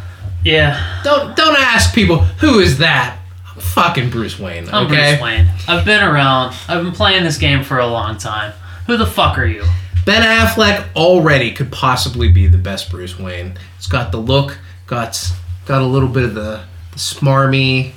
Yeah. 0.45 1.01
Don't 1.05 1.36
don't 1.36 1.57
ask 1.59 1.95
people 1.95 2.18
who 2.18 2.61
is 2.61 2.78
that. 2.78 3.18
I'm 3.49 3.61
fucking 3.61 4.11
Bruce 4.11 4.38
Wayne. 4.38 4.68
I'm 4.68 4.86
okay. 4.86 5.12
Bruce 5.12 5.22
Wayne. 5.22 5.49
I've 5.68 5.84
been 5.84 6.03
around. 6.03 6.55
I've 6.68 6.82
been 6.82 6.93
playing 6.93 7.24
this 7.24 7.38
game 7.38 7.62
for 7.64 7.78
a 7.78 7.86
long 7.86 8.18
time. 8.18 8.53
Who 8.86 8.97
the 8.97 9.07
fuck 9.07 9.38
are 9.38 9.47
you? 9.47 9.64
Ben 10.07 10.22
Affleck 10.22 10.95
already 10.97 11.53
could 11.53 11.70
possibly 11.70 12.30
be 12.30 12.47
the 12.47 12.59
best 12.59 12.91
Bruce 12.91 13.18
Wayne. 13.18 13.59
It's 13.76 13.86
got 13.86 14.12
the 14.12 14.18
look, 14.18 14.59
got 14.86 15.30
got 15.66 15.82
a 15.82 15.86
little 15.86 16.09
bit 16.09 16.24
of 16.24 16.34
the, 16.34 16.64
the 16.93 16.99
smarmy. 16.99 17.93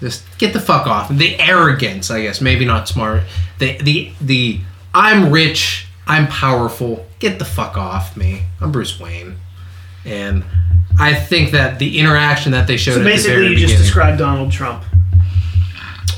Just 0.00 0.24
get 0.38 0.52
the 0.52 0.60
fuck 0.60 0.86
off. 0.86 1.08
The 1.08 1.40
arrogance, 1.40 2.10
I 2.10 2.22
guess, 2.22 2.40
maybe 2.40 2.64
not 2.64 2.86
smart. 2.86 3.24
The 3.58 3.78
the 3.78 4.12
the 4.20 4.60
I'm 4.94 5.32
rich, 5.32 5.86
I'm 6.06 6.26
powerful. 6.28 7.06
Get 7.18 7.38
the 7.38 7.44
fuck 7.44 7.76
off 7.76 8.16
me. 8.16 8.42
I'm 8.60 8.70
Bruce 8.70 9.00
Wayne, 9.00 9.36
and 10.04 10.44
I 10.98 11.14
think 11.14 11.52
that 11.52 11.78
the 11.78 11.98
interaction 11.98 12.52
that 12.52 12.66
they 12.66 12.76
showed 12.76 12.94
So 12.94 13.04
basically, 13.04 13.42
you 13.48 13.48
just 13.50 13.60
beginning. 13.66 13.78
described 13.82 14.18
Donald 14.18 14.50
Trump. 14.52 14.82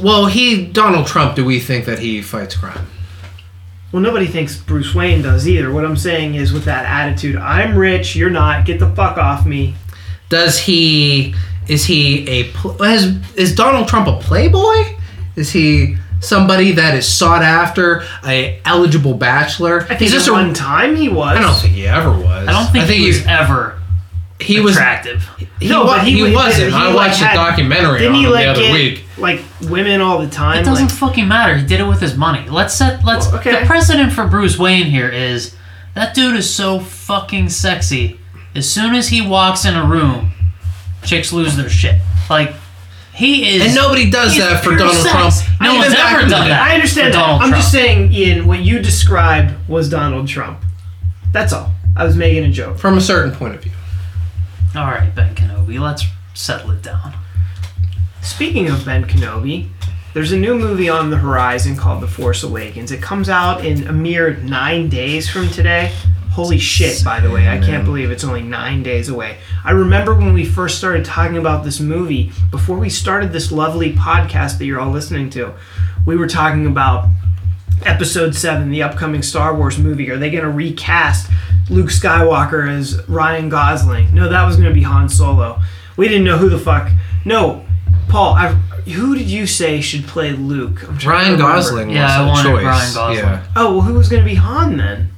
well, 0.02 0.26
he 0.26 0.66
Donald 0.66 1.06
Trump. 1.06 1.34
Do 1.36 1.44
we 1.44 1.60
think 1.60 1.84
that 1.86 1.98
he 1.98 2.22
fights 2.22 2.56
crime? 2.56 2.86
Well, 3.92 4.00
nobody 4.02 4.26
thinks 4.26 4.56
Bruce 4.56 4.94
Wayne 4.94 5.20
does 5.22 5.48
either. 5.48 5.72
What 5.72 5.84
I'm 5.84 5.96
saying 5.96 6.36
is, 6.36 6.52
with 6.52 6.64
that 6.66 6.84
attitude, 6.86 7.34
I'm 7.36 7.76
rich, 7.76 8.14
you're 8.14 8.30
not. 8.30 8.64
Get 8.64 8.78
the 8.78 8.88
fuck 8.94 9.18
off 9.18 9.44
me. 9.44 9.74
Does 10.28 10.58
he? 10.60 11.34
Is 11.66 11.84
he 11.84 12.26
a? 12.28 12.44
pl- 12.52 12.78
Has 12.82 13.16
is 13.36 13.54
Donald 13.54 13.88
Trump 13.88 14.06
a 14.06 14.18
playboy? 14.20 14.96
Is 15.36 15.50
he 15.50 15.96
somebody 16.20 16.72
that 16.72 16.94
is 16.94 17.06
sought 17.08 17.42
after, 17.42 18.02
a 18.24 18.60
eligible 18.64 19.14
bachelor? 19.14 19.80
I 19.82 19.84
think 19.86 20.00
He's 20.00 20.12
at 20.12 20.16
just 20.16 20.28
a. 20.28 20.32
one 20.32 20.54
time 20.54 20.96
he 20.96 21.08
was. 21.08 21.36
I 21.36 21.40
don't 21.40 21.54
think 21.58 21.74
he 21.74 21.86
ever 21.86 22.10
was. 22.12 22.46
I 22.48 22.52
don't 22.52 22.70
think, 22.72 22.88
he 22.88 23.06
was 23.06 23.26
ever 23.26 23.78
he 24.40 24.60
was. 24.60 24.74
attractive. 24.76 25.22
He, 25.60 25.68
No, 25.68 25.84
wa- 25.84 25.96
but 25.98 26.04
he, 26.06 26.24
he- 26.26 26.34
wasn't. 26.34 26.70
he, 26.70 26.76
I 26.76 26.94
watched 26.94 27.18
had- 27.18 27.32
a 27.32 27.36
documentary 27.36 27.98
Didn't 28.00 28.14
on 28.14 28.20
he 28.20 28.24
him 28.26 28.32
like 28.32 28.44
the 28.44 28.50
other 28.50 28.60
get 28.62 28.72
week. 28.72 29.04
like 29.18 29.40
women 29.62 30.00
all 30.00 30.18
the 30.18 30.28
time? 30.28 30.60
It 30.60 30.64
doesn't 30.64 30.86
Like, 30.88 30.94
fucking 30.94 31.28
matter. 31.28 31.56
He 31.56 31.66
did 31.66 31.80
it 31.80 31.84
with 31.86 32.00
his 32.00 32.16
money. 32.16 32.48
Let's 32.48 32.72
set. 32.74 33.04
Let's. 33.04 33.26
Well, 33.26 33.36
okay. 33.40 33.60
The 33.60 33.66
precedent 33.66 34.12
for 34.12 34.26
Bruce 34.26 34.58
Wayne 34.58 34.86
here 34.86 35.08
is 35.10 35.54
that 35.94 36.14
dude 36.14 36.36
is 36.36 36.48
so 36.54 36.80
fucking 36.80 37.48
sexy. 37.50 38.18
As 38.54 38.68
soon 38.70 38.94
as 38.94 39.08
he 39.08 39.20
walks 39.26 39.64
in 39.64 39.74
a 39.76 39.84
room, 39.84 40.32
chicks 41.04 41.32
lose 41.32 41.56
their 41.56 41.68
shit. 41.68 42.00
Like 42.30 42.54
he 43.20 43.56
is. 43.56 43.66
And 43.66 43.74
nobody 43.74 44.10
does 44.10 44.36
that 44.38 44.64
for 44.64 44.74
Donald 44.74 44.96
sex. 44.96 45.42
Trump. 45.42 45.60
No 45.60 45.68
Even 45.74 45.80
one's 45.82 45.94
ever 45.94 46.20
done 46.20 46.48
that. 46.48 46.62
I 46.62 46.74
understand 46.74 47.12
that. 47.12 47.18
Donald 47.18 47.42
I'm 47.42 47.48
Trump. 47.50 47.62
just 47.62 47.70
saying, 47.70 48.12
Ian, 48.12 48.46
what 48.46 48.60
you 48.60 48.78
described 48.78 49.54
was 49.68 49.90
Donald 49.90 50.26
Trump. 50.26 50.60
That's 51.30 51.52
all. 51.52 51.70
I 51.94 52.04
was 52.04 52.16
making 52.16 52.44
a 52.44 52.50
joke. 52.50 52.78
From 52.78 52.96
a 52.96 53.00
certain 53.00 53.32
point 53.32 53.54
of 53.56 53.62
view. 53.62 53.72
All 54.74 54.86
right, 54.86 55.14
Ben 55.14 55.34
Kenobi. 55.34 55.78
Let's 55.78 56.04
settle 56.32 56.70
it 56.70 56.82
down. 56.82 57.12
Speaking 58.22 58.68
of 58.68 58.84
Ben 58.86 59.04
Kenobi, 59.04 59.68
there's 60.14 60.32
a 60.32 60.38
new 60.38 60.54
movie 60.54 60.88
on 60.88 61.10
the 61.10 61.18
horizon 61.18 61.76
called 61.76 62.02
The 62.02 62.08
Force 62.08 62.42
Awakens. 62.42 62.90
It 62.90 63.02
comes 63.02 63.28
out 63.28 63.64
in 63.64 63.86
a 63.86 63.92
mere 63.92 64.36
nine 64.38 64.88
days 64.88 65.28
from 65.28 65.48
today. 65.50 65.92
Holy 66.44 66.58
shit, 66.58 67.04
by 67.04 67.20
the 67.20 67.30
way. 67.30 67.48
I 67.48 67.58
can't 67.58 67.84
believe 67.84 68.10
it's 68.10 68.24
only 68.24 68.42
nine 68.42 68.82
days 68.82 69.08
away. 69.08 69.38
I 69.64 69.72
remember 69.72 70.14
when 70.14 70.32
we 70.32 70.44
first 70.44 70.78
started 70.78 71.04
talking 71.04 71.36
about 71.36 71.64
this 71.64 71.80
movie, 71.80 72.32
before 72.50 72.78
we 72.78 72.88
started 72.90 73.32
this 73.32 73.52
lovely 73.52 73.92
podcast 73.92 74.58
that 74.58 74.64
you're 74.64 74.80
all 74.80 74.90
listening 74.90 75.30
to, 75.30 75.52
we 76.06 76.16
were 76.16 76.26
talking 76.26 76.66
about 76.66 77.08
episode 77.86 78.34
7 78.34 78.70
the 78.70 78.82
upcoming 78.82 79.22
star 79.22 79.54
wars 79.54 79.78
movie 79.78 80.10
are 80.10 80.18
they 80.18 80.30
going 80.30 80.44
to 80.44 80.50
recast 80.50 81.30
luke 81.70 81.88
skywalker 81.88 82.68
as 82.70 83.08
ryan 83.08 83.48
gosling 83.48 84.12
no 84.14 84.28
that 84.28 84.44
was 84.44 84.56
going 84.56 84.68
to 84.68 84.74
be 84.74 84.82
han 84.82 85.08
solo 85.08 85.58
we 85.96 86.06
didn't 86.06 86.24
know 86.24 86.36
who 86.36 86.50
the 86.50 86.58
fuck 86.58 86.90
no 87.24 87.64
paul 88.08 88.34
I, 88.34 88.48
who 88.48 89.14
did 89.16 89.30
you 89.30 89.46
say 89.46 89.80
should 89.80 90.04
play 90.04 90.32
luke 90.32 90.86
I'm 90.86 90.98
trying 90.98 91.38
to 91.38 91.42
Ryan. 91.42 91.56
Gosling 91.56 91.90
Yeah, 91.90 92.02
was 92.02 92.12
I 92.12 92.22
a 92.22 92.26
wanted 92.26 92.42
choice. 92.50 92.64
Ryan 92.66 92.94
Gosling. 92.94 93.24
Yeah. 93.24 93.46
oh 93.56 93.72
well 93.72 93.80
who 93.80 93.94
was 93.94 94.08
going 94.10 94.22
to 94.22 94.28
be 94.28 94.34
han 94.34 94.76
then 94.76 95.09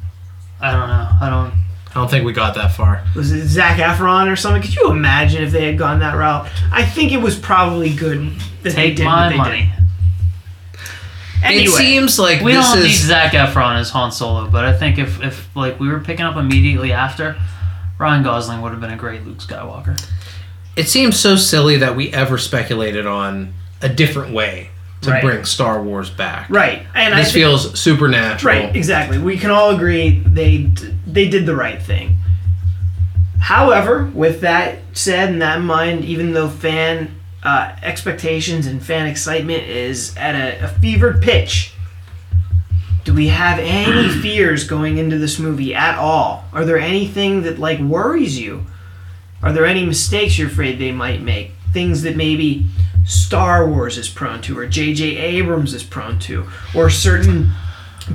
I 0.62 0.70
don't 0.72 0.88
know. 0.88 1.08
I 1.20 1.28
don't. 1.30 1.52
I 1.90 1.94
don't 1.96 2.10
think 2.10 2.24
we 2.24 2.32
got 2.32 2.54
that 2.54 2.72
far. 2.72 3.04
was 3.14 3.32
it 3.32 3.46
zach 3.46 3.76
efron 3.78 4.32
or 4.32 4.36
something 4.36 4.62
could 4.62 4.74
you 4.74 4.90
imagine 4.90 5.42
if 5.42 5.50
they 5.52 5.66
had 5.66 5.76
gone 5.76 5.98
that 5.98 6.14
route 6.16 6.48
i 6.72 6.82
think 6.86 7.12
it 7.12 7.18
was 7.18 7.38
probably 7.38 7.92
good 7.94 8.30
that 8.62 8.70
they 8.74 8.88
Take 8.88 8.96
did 8.96 9.04
what 9.04 9.12
my 9.12 9.28
they 9.28 9.36
money. 9.36 9.72
did. 9.76 10.84
anyway 11.44 11.64
It 11.64 11.68
seems 11.70 12.18
like 12.18 12.40
We 12.40 12.52
this 12.54 12.66
don't 12.66 12.78
need 12.80 12.86
is 12.92 13.02
Zach 13.04 13.32
Efron 13.32 13.78
as 13.78 13.90
Han 13.90 14.10
Solo, 14.10 14.48
but 14.48 14.64
I 14.64 14.72
think 14.72 14.98
if, 14.98 15.22
if 15.22 15.54
like 15.54 15.78
we 15.80 15.88
were 15.88 16.00
picking 16.00 16.24
up 16.24 16.36
immediately 16.36 16.92
after, 16.92 17.36
Ryan 17.98 18.22
Gosling 18.22 18.62
would 18.62 18.72
have 18.72 18.80
been 18.80 18.92
a 18.92 18.96
great 18.96 19.26
Luke 19.26 19.38
Skywalker. 19.38 20.02
it 20.76 20.88
seems 20.88 21.18
so 21.20 21.36
silly 21.36 21.76
that 21.76 21.94
we 21.94 22.10
ever 22.14 22.38
speculated 22.38 23.06
on 23.06 23.52
a 23.82 23.88
different 23.90 24.32
way 24.32 24.70
to 25.03 25.11
Right. 25.11 25.22
bring 25.22 25.44
Star 25.44 25.82
Wars 25.82 26.11
back. 26.11 26.46
right 26.48 26.86
and 26.94 27.14
I 27.14 27.18
This 27.18 27.32
thi- 27.32 27.40
feels 27.40 27.78
supernatural. 27.78 28.55
Right, 28.55 28.76
exactly. 28.76 29.18
We 29.18 29.36
can 29.36 29.50
all 29.50 29.70
agree 29.70 30.22
they 30.26 30.70
they 31.07 31.28
did 31.28 31.44
the 31.46 31.55
right 31.57 31.80
thing. 31.82 32.18
However, 33.40 34.09
with 34.14 34.40
that 34.42 34.78
said 34.92 35.30
and 35.30 35.42
that 35.42 35.59
in 35.59 35.64
mind, 35.64 36.05
even 36.05 36.32
though 36.32 36.48
fan 36.48 37.14
uh, 37.42 37.72
expectations 37.82 38.66
and 38.68 38.80
fan 38.84 39.07
excitement 39.07 39.64
is 39.64 40.16
at 40.16 40.36
a, 40.36 40.64
a 40.64 40.68
fevered 40.68 41.20
pitch, 41.20 41.72
do 43.05 43.12
we 43.12 43.28
have 43.28 43.59
any 43.59 44.09
fears 44.22 44.62
going 44.64 44.98
into 44.98 45.18
this 45.18 45.40
movie 45.40 45.74
at 45.74 45.98
all? 45.98 46.44
Are 46.53 46.64
there 46.64 46.78
anything 46.78 47.42
that 47.42 47.59
like 47.59 47.80
worries 47.80 48.38
you? 48.38 48.64
Are 49.42 49.53
there 49.53 49.66
any 49.66 49.84
mistakes 49.84 50.38
you're 50.38 50.46
afraid 50.46 50.78
they 50.78 50.92
might 50.92 51.20
make? 51.20 51.50
Things 51.72 52.03
that 52.03 52.16
maybe 52.16 52.66
Star 53.07 53.68
Wars 53.68 53.98
is 53.98 54.09
prone 54.09 54.40
to, 54.42 54.59
or 54.59 54.66
J.J. 54.66 55.16
Abrams 55.16 55.74
is 55.74 55.82
prone 55.82 56.18
to, 56.20 56.46
or 56.74 56.88
certain 56.90 57.50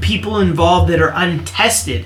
people 0.01 0.39
involved 0.39 0.89
that 0.91 1.01
are 1.01 1.11
untested. 1.15 2.05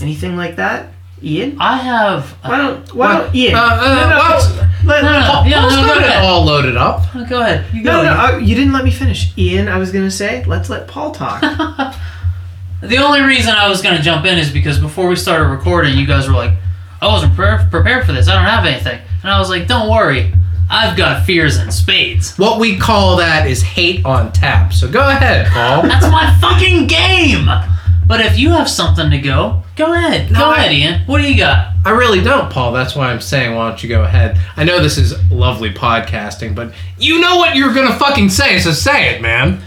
Anything 0.00 0.36
like 0.36 0.56
that, 0.56 0.92
Ian? 1.22 1.56
I 1.60 1.76
have. 1.78 2.30
Why 2.44 2.56
don't 2.58 2.94
why 2.94 3.06
Well, 3.14 3.24
don't 3.26 3.34
Ian? 3.34 3.54
uh, 3.54 3.58
uh, 3.58 3.76
no, 3.76 4.08
no, 4.10 4.16
what? 4.18 4.68
let- 4.84 5.02
No, 5.04 5.12
no, 5.12 5.20
no. 5.20 5.26
Paul- 5.26 5.46
Yeah, 5.46 5.60
Paul's 5.60 5.74
no, 5.76 5.86
got 5.86 6.02
it 6.02 6.24
all 6.24 6.44
loaded 6.44 6.76
up. 6.76 7.06
Oh, 7.14 7.24
go 7.26 7.40
ahead. 7.40 7.66
You 7.74 7.82
go. 7.84 7.92
no, 7.92 8.02
no, 8.02 8.10
uh, 8.10 8.38
you 8.38 8.54
didn't 8.54 8.72
let 8.72 8.84
me 8.84 8.90
finish. 8.90 9.32
Ian, 9.38 9.68
I 9.68 9.78
was 9.78 9.92
gonna 9.92 10.10
say, 10.10 10.44
let's 10.46 10.68
let 10.70 10.88
Paul 10.88 11.12
talk. 11.12 11.42
The 12.82 12.98
only 12.98 13.22
reason 13.22 13.54
I 13.54 13.66
was 13.70 13.80
going 13.80 13.96
to 13.96 14.02
jump 14.02 14.26
in 14.26 14.36
is 14.36 14.50
because 14.50 14.78
before 14.78 15.08
we 15.08 15.16
started 15.16 15.46
recording, 15.46 15.96
you 15.96 16.06
guys 16.06 16.28
were 16.28 16.34
like, 16.34 16.52
I 17.00 17.06
wasn't 17.06 17.34
pre- 17.34 17.56
prepared 17.70 18.04
for 18.04 18.12
this. 18.12 18.28
I 18.28 18.34
don't 18.34 18.44
have 18.44 18.66
anything. 18.66 19.00
And 19.22 19.30
I 19.30 19.38
was 19.38 19.48
like, 19.48 19.66
don't 19.66 19.88
worry. 19.88 20.34
I've 20.70 20.96
got 20.96 21.24
fears 21.24 21.58
in 21.58 21.70
spades. 21.70 22.36
What 22.38 22.58
we 22.58 22.76
call 22.78 23.16
that 23.18 23.46
is 23.46 23.62
hate 23.62 24.04
on 24.04 24.32
tap. 24.32 24.72
So 24.72 24.90
go 24.90 25.08
ahead, 25.08 25.46
Paul. 25.48 25.82
That's 25.88 26.06
my 26.10 26.34
fucking 26.40 26.86
game. 26.86 27.46
But 28.06 28.20
if 28.20 28.38
you 28.38 28.50
have 28.50 28.68
something 28.68 29.10
to 29.10 29.18
go, 29.18 29.62
go 29.76 29.92
ahead. 29.94 30.30
No, 30.30 30.38
go 30.40 30.50
I- 30.50 30.56
ahead, 30.58 30.72
Ian. 30.72 31.00
What 31.06 31.20
do 31.22 31.30
you 31.30 31.38
got? 31.38 31.72
I 31.86 31.90
really 31.90 32.20
don't, 32.22 32.50
Paul. 32.50 32.72
That's 32.72 32.94
why 32.96 33.10
I'm 33.10 33.20
saying, 33.20 33.54
why 33.54 33.68
don't 33.68 33.82
you 33.82 33.88
go 33.88 34.02
ahead? 34.04 34.38
I 34.56 34.64
know 34.64 34.82
this 34.82 34.98
is 34.98 35.14
lovely 35.30 35.72
podcasting, 35.72 36.54
but 36.54 36.72
you 36.98 37.20
know 37.20 37.36
what 37.36 37.56
you're 37.56 37.74
gonna 37.74 37.98
fucking 37.98 38.30
say, 38.30 38.58
so 38.58 38.72
say 38.72 39.14
it, 39.14 39.22
man. 39.22 39.60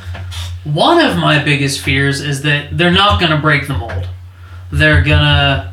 One 0.64 1.00
of 1.00 1.16
my 1.18 1.42
biggest 1.44 1.82
fears 1.82 2.20
is 2.22 2.42
that 2.42 2.78
they're 2.78 2.92
not 2.92 3.22
going 3.22 3.32
to 3.32 3.38
break 3.38 3.68
the 3.68 3.78
mold. 3.78 4.10
They're 4.70 5.02
going 5.02 5.20
to 5.22 5.72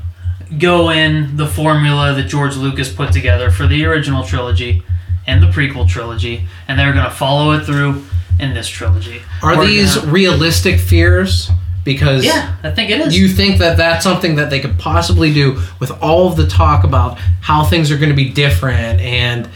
go 0.56 0.90
in 0.90 1.36
the 1.36 1.48
formula 1.48 2.14
that 2.14 2.28
George 2.28 2.54
Lucas 2.54 2.92
put 2.92 3.12
together 3.12 3.50
for 3.50 3.66
the 3.66 3.84
original 3.86 4.22
trilogy 4.22 4.83
and 5.26 5.42
the 5.42 5.46
prequel 5.48 5.88
trilogy, 5.88 6.46
and 6.68 6.78
they're 6.78 6.92
going 6.92 7.04
to 7.04 7.10
follow 7.10 7.52
it 7.52 7.64
through 7.64 8.04
in 8.38 8.52
this 8.54 8.68
trilogy. 8.68 9.22
Are 9.42 9.56
We're 9.56 9.66
these 9.66 9.96
gonna- 9.96 10.10
realistic 10.12 10.80
fears? 10.80 11.50
Because 11.84 12.24
Yeah, 12.24 12.52
I 12.62 12.70
think 12.70 12.90
it 12.90 13.00
is. 13.00 13.16
you 13.16 13.28
think 13.28 13.58
that 13.58 13.76
that's 13.76 14.02
something 14.04 14.36
that 14.36 14.48
they 14.48 14.58
could 14.58 14.78
possibly 14.78 15.32
do 15.34 15.60
with 15.80 15.90
all 16.02 16.26
of 16.28 16.36
the 16.36 16.46
talk 16.46 16.82
about 16.82 17.18
how 17.42 17.62
things 17.62 17.90
are 17.90 17.98
going 17.98 18.08
to 18.08 18.16
be 18.16 18.30
different 18.30 19.00
and 19.02 19.48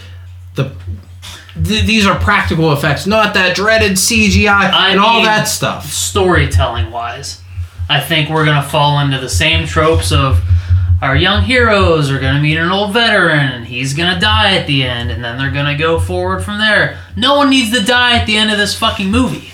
the 0.55 0.71
th- 1.65 1.85
these 1.85 2.07
are 2.07 2.19
practical 2.19 2.71
effects, 2.75 3.07
not 3.07 3.33
that 3.35 3.57
dreaded 3.57 3.93
CGI 3.93 4.49
I 4.71 4.91
and 4.91 5.01
all 5.01 5.23
that 5.23 5.49
stuff. 5.49 5.91
storytelling 5.91 6.91
wise. 6.91 7.41
I 7.89 8.01
think 8.01 8.29
we're 8.29 8.45
gonna 8.45 8.63
fall 8.63 9.01
into 9.01 9.19
the 9.19 9.31
same 9.31 9.67
tropes 9.67 10.13
of 10.13 10.41
our 11.01 11.15
young 11.15 11.45
heroes 11.45 12.11
are 12.11 12.19
gonna 12.19 12.41
meet 12.41 12.57
an 12.57 12.71
old 12.71 12.93
veteran 12.93 13.53
and 13.53 13.67
he's 13.67 13.95
gonna 13.95 14.19
die 14.19 14.57
at 14.57 14.67
the 14.67 14.83
end 14.83 15.11
and 15.11 15.23
then 15.23 15.39
they're 15.39 15.53
gonna 15.53 15.79
go 15.79 16.01
forward 16.01 16.43
from 16.43 16.59
there. 16.59 16.99
No 17.17 17.37
one 17.37 17.51
needs 17.51 17.77
to 17.79 17.85
die 17.85 18.19
at 18.19 18.27
the 18.27 18.37
end 18.37 18.51
of 18.51 18.59
this 18.59 18.77
fucking 18.77 19.11
movie. 19.11 19.53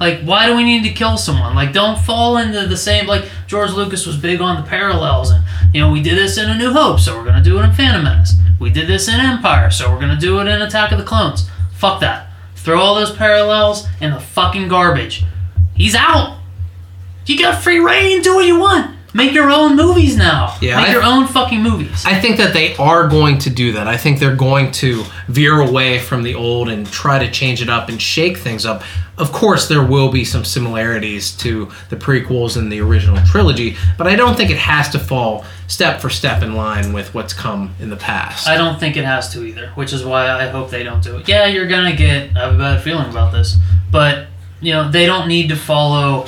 Like, 0.00 0.22
why 0.22 0.46
do 0.46 0.56
we 0.56 0.64
need 0.64 0.82
to 0.82 0.90
kill 0.90 1.16
someone? 1.16 1.54
Like, 1.54 1.72
don't 1.72 1.96
fall 1.96 2.36
into 2.36 2.66
the 2.66 2.76
same. 2.76 3.06
Like, 3.06 3.30
George 3.46 3.70
Lucas 3.70 4.04
was 4.04 4.16
big 4.16 4.40
on 4.40 4.60
the 4.60 4.68
parallels, 4.68 5.30
and 5.30 5.44
you 5.72 5.80
know, 5.80 5.92
we 5.92 6.02
did 6.02 6.18
this 6.18 6.36
in 6.36 6.50
A 6.50 6.58
New 6.58 6.72
Hope, 6.72 6.98
so 6.98 7.16
we're 7.16 7.24
gonna 7.24 7.44
do 7.44 7.60
it 7.60 7.62
in 7.62 7.72
Phantom 7.72 8.02
Menace. 8.02 8.34
We 8.58 8.70
did 8.70 8.88
this 8.88 9.06
in 9.06 9.20
Empire, 9.20 9.70
so 9.70 9.92
we're 9.92 10.00
gonna 10.00 10.18
do 10.18 10.40
it 10.40 10.48
in 10.48 10.60
Attack 10.60 10.90
of 10.90 10.98
the 10.98 11.04
Clones. 11.04 11.48
Fuck 11.74 12.00
that. 12.00 12.32
Throw 12.56 12.80
all 12.80 12.96
those 12.96 13.14
parallels 13.14 13.86
in 14.00 14.10
the 14.10 14.18
fucking 14.18 14.66
garbage. 14.66 15.24
He's 15.74 15.94
out. 15.94 16.38
You 17.26 17.38
got 17.38 17.62
free 17.62 17.78
reign. 17.78 18.22
Do 18.22 18.34
what 18.34 18.46
you 18.46 18.58
want. 18.58 18.96
Make 19.14 19.32
your 19.32 19.50
own 19.50 19.76
movies 19.76 20.16
now. 20.16 20.56
Yeah, 20.60 20.76
Make 20.76 20.88
I- 20.88 20.92
your 20.92 21.02
own 21.02 21.26
fucking 21.26 21.62
movies. 21.62 22.04
I 22.06 22.18
think 22.18 22.38
that 22.38 22.52
they 22.54 22.74
are 22.76 23.08
going 23.08 23.38
to 23.38 23.50
do 23.50 23.72
that. 23.72 23.86
I 23.86 23.96
think 23.96 24.18
they're 24.18 24.34
going 24.36 24.70
to 24.72 25.04
veer 25.28 25.60
away 25.60 25.98
from 25.98 26.22
the 26.22 26.34
old 26.34 26.68
and 26.68 26.86
try 26.90 27.18
to 27.18 27.30
change 27.30 27.60
it 27.62 27.68
up 27.68 27.88
and 27.88 28.00
shake 28.00 28.38
things 28.38 28.64
up. 28.64 28.82
Of 29.18 29.30
course, 29.30 29.68
there 29.68 29.82
will 29.84 30.10
be 30.10 30.24
some 30.24 30.42
similarities 30.44 31.32
to 31.36 31.70
the 31.90 31.96
prequels 31.96 32.56
and 32.56 32.72
the 32.72 32.80
original 32.80 33.22
trilogy, 33.26 33.76
but 33.98 34.06
I 34.06 34.16
don't 34.16 34.34
think 34.36 34.50
it 34.50 34.56
has 34.56 34.88
to 34.90 34.98
fall 34.98 35.44
step 35.68 36.00
for 36.00 36.08
step 36.08 36.42
in 36.42 36.54
line 36.54 36.94
with 36.94 37.12
what's 37.14 37.34
come 37.34 37.74
in 37.78 37.90
the 37.90 37.96
past. 37.96 38.48
I 38.48 38.56
don't 38.56 38.80
think 38.80 38.96
it 38.96 39.04
has 39.04 39.30
to 39.34 39.44
either, 39.44 39.68
which 39.74 39.92
is 39.92 40.02
why 40.02 40.30
I 40.30 40.48
hope 40.48 40.70
they 40.70 40.82
don't 40.82 41.02
do 41.04 41.18
it. 41.18 41.28
Yeah, 41.28 41.44
you're 41.46 41.68
gonna 41.68 41.94
get. 41.94 42.34
I 42.34 42.40
have 42.46 42.54
a 42.54 42.58
bad 42.58 42.82
feeling 42.82 43.10
about 43.10 43.32
this, 43.32 43.56
but 43.90 44.28
you 44.62 44.72
know 44.72 44.90
they 44.90 45.04
don't 45.04 45.28
need 45.28 45.50
to 45.50 45.56
follow. 45.56 46.24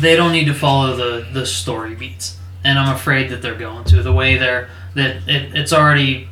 They 0.00 0.16
don't 0.16 0.32
need 0.32 0.46
to 0.46 0.54
follow 0.54 0.94
the 0.96 1.26
the 1.32 1.46
story 1.46 1.94
beats, 1.94 2.36
and 2.64 2.78
I'm 2.78 2.94
afraid 2.94 3.30
that 3.30 3.40
they're 3.42 3.54
going 3.54 3.84
to 3.84 4.02
the 4.02 4.12
way 4.12 4.36
they're 4.36 4.68
that 4.94 5.16
it, 5.28 5.54
it's 5.54 5.72
already 5.72 6.28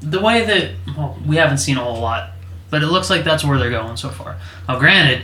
the 0.00 0.20
way 0.20 0.44
that 0.44 0.70
well, 0.96 1.18
we 1.26 1.36
haven't 1.36 1.58
seen 1.58 1.76
a 1.76 1.84
whole 1.84 2.00
lot, 2.00 2.30
but 2.70 2.82
it 2.82 2.86
looks 2.86 3.10
like 3.10 3.24
that's 3.24 3.44
where 3.44 3.58
they're 3.58 3.70
going 3.70 3.96
so 3.96 4.08
far. 4.08 4.36
Now, 4.68 4.78
granted, 4.78 5.22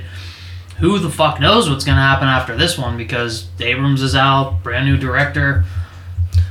who 0.78 0.98
the 0.98 1.10
fuck 1.10 1.40
knows 1.40 1.68
what's 1.70 1.84
gonna 1.84 2.00
happen 2.00 2.28
after 2.28 2.54
this 2.56 2.76
one 2.78 2.96
because 2.96 3.46
Abrams 3.60 4.02
is 4.02 4.14
out, 4.14 4.62
brand 4.62 4.86
new 4.86 4.96
director. 4.96 5.64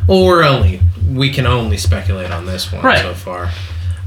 well, 0.07 0.25
we're 0.25 0.43
only 0.43 0.81
we 1.09 1.29
can 1.31 1.45
only 1.45 1.77
speculate 1.77 2.31
on 2.31 2.45
this 2.45 2.71
one 2.71 2.83
Right. 2.83 2.99
so 2.99 3.13
far. 3.13 3.49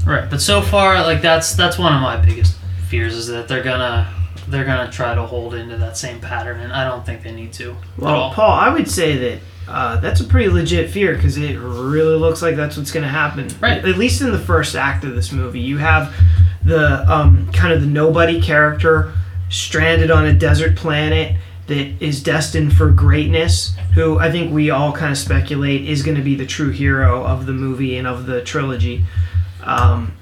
Right, 0.05 0.29
but 0.29 0.41
so 0.41 0.61
far, 0.61 1.01
like 1.01 1.21
that's 1.21 1.55
that's 1.55 1.77
one 1.79 1.93
of 1.93 2.01
my 2.01 2.17
biggest 2.17 2.57
fears 2.89 3.15
is 3.15 3.27
that 3.27 3.47
they're 3.47 3.63
gonna 3.63 4.07
they're 4.51 4.65
gonna 4.65 4.91
try 4.91 5.15
to 5.15 5.23
hold 5.23 5.53
into 5.53 5.77
that 5.77 5.97
same 5.97 6.19
pattern, 6.19 6.59
and 6.59 6.73
I 6.73 6.83
don't 6.83 7.05
think 7.05 7.23
they 7.23 7.31
need 7.31 7.53
to. 7.53 7.71
at 7.71 7.77
Well. 7.97 8.31
Paul, 8.31 8.51
I 8.51 8.69
would 8.69 8.89
say 8.89 9.17
that 9.17 9.39
uh, 9.67 9.99
that's 9.99 10.19
a 10.19 10.23
pretty 10.23 10.49
legit 10.49 10.89
fear 10.89 11.15
because 11.15 11.37
it 11.37 11.57
really 11.57 12.17
looks 12.17 12.41
like 12.41 12.55
that's 12.55 12.77
what's 12.77 12.91
going 12.91 13.03
to 13.03 13.09
happen. 13.09 13.47
Right. 13.59 13.77
At 13.77 13.97
least 13.97 14.21
in 14.21 14.31
the 14.31 14.39
first 14.39 14.75
act 14.75 15.03
of 15.03 15.15
this 15.15 15.31
movie, 15.31 15.61
you 15.61 15.77
have 15.77 16.13
the 16.65 17.09
um, 17.11 17.51
kind 17.53 17.73
of 17.73 17.81
the 17.81 17.87
nobody 17.87 18.41
character 18.41 19.13
stranded 19.49 20.11
on 20.11 20.25
a 20.25 20.33
desert 20.33 20.75
planet 20.75 21.37
that 21.67 22.03
is 22.03 22.21
destined 22.21 22.73
for 22.73 22.89
greatness. 22.89 23.75
Who 23.93 24.19
I 24.19 24.31
think 24.31 24.53
we 24.53 24.69
all 24.69 24.91
kind 24.91 25.11
of 25.11 25.17
speculate 25.17 25.87
is 25.87 26.03
going 26.03 26.17
to 26.17 26.23
be 26.23 26.35
the 26.35 26.45
true 26.45 26.71
hero 26.71 27.23
of 27.23 27.45
the 27.45 27.53
movie 27.53 27.97
and 27.97 28.07
of 28.07 28.25
the 28.25 28.41
trilogy. 28.41 29.05
Um, 29.63 30.13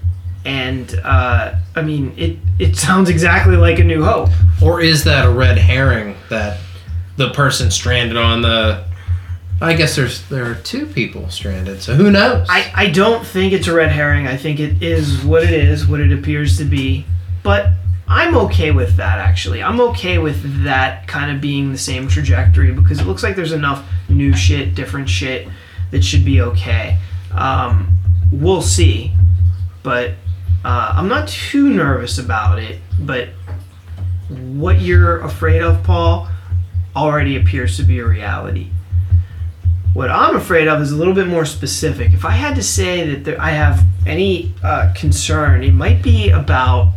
and 0.46 1.00
uh, 1.04 1.56
I 1.76 1.82
mean, 1.82 2.14
it 2.18 2.38
it 2.58 2.76
sounds 2.76 3.10
exactly 3.10 3.56
like 3.58 3.80
A 3.80 3.84
New 3.84 4.04
Hope. 4.04 4.30
Or 4.62 4.82
is 4.82 5.04
that 5.06 5.26
a 5.26 5.30
red 5.30 5.58
herring 5.58 6.16
that 6.30 6.60
the 7.18 7.30
person 7.32 7.72
stranded 7.72 8.18
on 8.18 8.42
the 8.42 8.86
I 9.62 9.74
guess 9.74 9.96
there's 9.96 10.28
there 10.30 10.50
are 10.50 10.56
two 10.56 10.86
people 10.86 11.30
stranded, 11.30 11.82
so 11.82 11.94
who 11.96 12.10
knows? 12.10 12.48
I, 12.50 12.72
I 12.74 12.90
don't 12.90 13.26
think 13.26 13.52
it's 13.52 13.68
a 13.68 13.74
red 13.74 13.92
herring. 13.92 14.26
I 14.26 14.38
think 14.38 14.60
it 14.60 14.82
is 14.82 15.24
what 15.24 15.44
it 15.44 15.52
is, 15.52 15.86
what 15.86 16.00
it 16.00 16.14
appears 16.14 16.58
to 16.60 16.66
be. 16.66 17.06
But 17.44 17.72
I'm 18.08 18.38
okay 18.38 18.72
with 18.72 18.96
that, 18.96 19.20
actually. 19.20 19.62
I'm 19.62 19.82
okay 19.82 20.18
with 20.18 20.64
that 20.64 21.08
kind 21.08 21.36
of 21.36 21.42
being 21.42 21.74
the 21.74 21.78
same 21.78 22.08
trajectory 22.08 22.72
because 22.72 23.02
it 23.02 23.06
looks 23.06 23.22
like 23.22 23.36
there's 23.36 23.52
enough 23.52 23.86
new 24.08 24.34
shit, 24.34 24.76
different 24.76 25.10
shit 25.10 25.50
that 25.92 26.04
should 26.06 26.24
be 26.24 26.40
okay. 26.42 26.98
Um, 27.32 27.98
we'll 28.32 28.62
see. 28.62 29.14
But 29.84 30.14
uh, 30.64 30.93
I'm 30.95 31.07
not 31.07 31.28
too 31.28 31.70
nervous 31.70 32.18
about 32.18 32.60
it. 32.60 32.80
But 32.99 33.30
what 34.30 34.82
you're 34.82 35.20
afraid 35.22 35.62
of, 35.62 35.84
Paul, 35.84 36.28
already 36.95 37.36
appears 37.36 37.78
to 37.78 37.84
be 37.84 37.99
a 37.99 38.05
reality. 38.05 38.70
What 39.93 40.12
I'm 40.12 40.36
afraid 40.36 40.68
of 40.68 40.82
is 40.82 40.91
a 40.91 40.95
little 40.95 41.14
bit 41.16 41.28
more 41.28 41.45
specific. 41.45 42.14
If 42.14 42.24
I 42.26 42.32
had 42.32 42.55
to 42.55 42.64
say 42.64 43.10
that 43.10 43.24
there, 43.26 43.41
I 43.41 43.51
have 43.51 43.84
any 44.05 44.53
uh, 44.64 44.93
concern, 44.95 45.64
it 45.64 45.74
might 45.74 46.03
be 46.03 46.30
about 46.30 46.93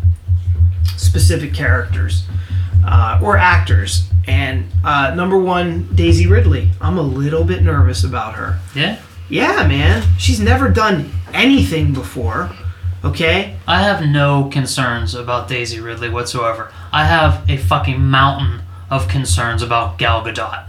specific 0.97 1.55
characters 1.55 2.27
uh, 2.85 3.19
or 3.23 3.37
actors. 3.37 4.09
And 4.27 4.67
uh, 4.85 5.15
number 5.15 5.39
one, 5.39 5.89
Daisy 5.95 6.27
Ridley. 6.27 6.71
I'm 6.81 6.99
a 6.99 7.03
little 7.03 7.45
bit 7.45 7.63
nervous 7.63 8.05
about 8.05 8.35
her. 8.35 8.61
yeah, 8.75 8.99
Yeah, 9.29 9.67
man. 9.67 10.03
She's 10.19 10.39
never 10.39 10.69
done 10.69 11.11
anything 11.33 11.93
before. 11.93 12.51
Okay? 13.05 13.57
I 13.67 13.83
have 13.83 14.07
no 14.07 14.49
concerns 14.53 15.15
about 15.15 15.49
Daisy 15.49 15.81
Ridley 15.81 16.09
whatsoever. 16.09 16.73
I 16.93 17.05
have 17.05 17.49
a 17.51 17.57
fucking 17.57 18.01
mountain 18.01 18.63
of 18.91 19.09
concerns 19.09 19.63
about 19.63 19.99
Gal 19.99 20.23
Gadot. 20.25 20.67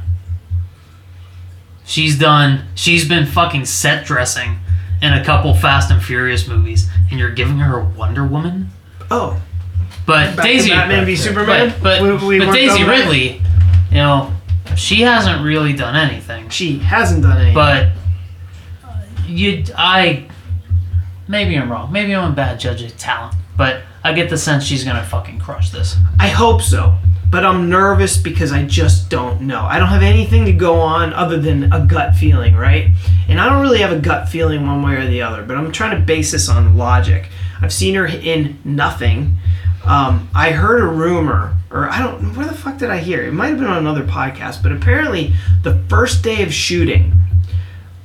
She's 1.86 2.17
done. 2.17 2.65
She's 2.75 3.07
been 3.07 3.25
fucking 3.25 3.65
set 3.65 4.05
dressing 4.05 4.59
in 5.01 5.13
a 5.13 5.23
couple 5.23 5.53
Fast 5.53 5.91
and 5.91 6.01
Furious 6.01 6.47
movies, 6.47 6.89
and 7.11 7.19
you're 7.19 7.31
giving 7.34 7.57
her 7.57 7.79
a 7.79 7.84
Wonder 7.86 8.25
Woman. 8.25 8.69
Oh, 9.11 9.39
But 10.05 10.36
back 10.36 10.45
Daisy, 10.45 10.69
Batman 10.69 11.05
v 11.05 11.15
Superman. 11.15 11.73
but 11.81 12.01
but, 12.01 12.21
We- 12.23 12.39
we 12.39 12.45
but 12.45 12.53
Daisy 12.53 12.79
done 12.79 12.79
with 12.79 12.88
that? 12.88 12.99
Ridley, 13.03 13.41
you 13.91 13.97
know, 13.97 14.31
she 14.75 15.01
hasn't 15.01 15.43
really 15.43 15.73
done 15.73 15.95
anything. 15.95 16.49
She 16.49 16.79
hasn't 16.79 17.21
done 17.21 17.38
anything. 17.38 17.53
But 17.53 17.89
you, 19.27 19.63
I, 19.77 20.25
maybe 21.34 21.57
I'm 21.57 21.69
wrong. 21.69 21.91
Maybe 21.91 22.15
I'm 22.15 22.31
a 22.31 22.36
bad 22.36 22.59
judge 22.59 22.81
of 22.84 22.95
talent. 22.97 23.36
But 23.57 23.81
I 24.03 24.13
get 24.13 24.29
the 24.29 24.38
sense 24.38 24.63
she's 24.63 24.84
gonna 24.86 25.03
fucking 25.03 25.39
crush 25.39 25.71
this. 25.71 25.97
I 26.19 26.29
hope 26.29 26.61
so. 26.61 26.95
But 27.29 27.43
I'm 27.43 27.69
nervous 27.69 28.15
because 28.17 28.51
I 28.51 28.63
just 28.63 29.09
don't 29.09 29.41
know. 29.41 29.61
I 29.61 29.79
don't 29.79 29.88
have 29.88 30.03
anything 30.03 30.45
to 30.45 30.53
go 30.53 30.79
on 30.79 31.11
other 31.13 31.39
than 31.39 31.73
a 31.73 31.84
gut 31.84 32.15
feeling, 32.15 32.55
right? 32.55 32.89
And 33.27 33.41
I 33.41 33.49
don't 33.49 33.63
really 33.63 33.79
have 33.79 33.91
a 33.91 33.99
gut 33.99 34.29
feeling 34.29 34.67
one 34.67 34.84
way 34.84 34.95
or 34.95 35.07
the 35.07 35.23
other, 35.23 35.41
but 35.41 35.57
I'm 35.57 35.71
trying 35.71 35.99
to 35.99 36.05
base 36.05 36.31
this 36.31 36.47
on 36.47 36.77
logic. 36.77 37.29
I've 37.59 37.73
seen 37.73 37.95
her 37.95 38.05
in 38.05 38.59
nothing. 38.63 39.38
Um, 39.84 40.29
I 40.36 40.51
heard 40.51 40.84
a 40.84 40.86
rumor, 40.86 41.57
or 41.71 41.89
I 41.89 41.99
don't 41.99 42.36
where 42.36 42.45
the 42.45 42.53
fuck 42.53 42.77
did 42.77 42.91
I 42.91 42.99
hear? 42.99 43.23
It 43.23 43.34
might 43.34 43.47
have 43.47 43.57
been 43.57 43.67
on 43.67 43.79
another 43.79 44.03
podcast, 44.03 44.61
but 44.61 44.71
apparently 44.71 45.34
the 45.63 45.84
first 45.89 46.23
day 46.23 46.43
of 46.43 46.53
shooting, 46.53 47.13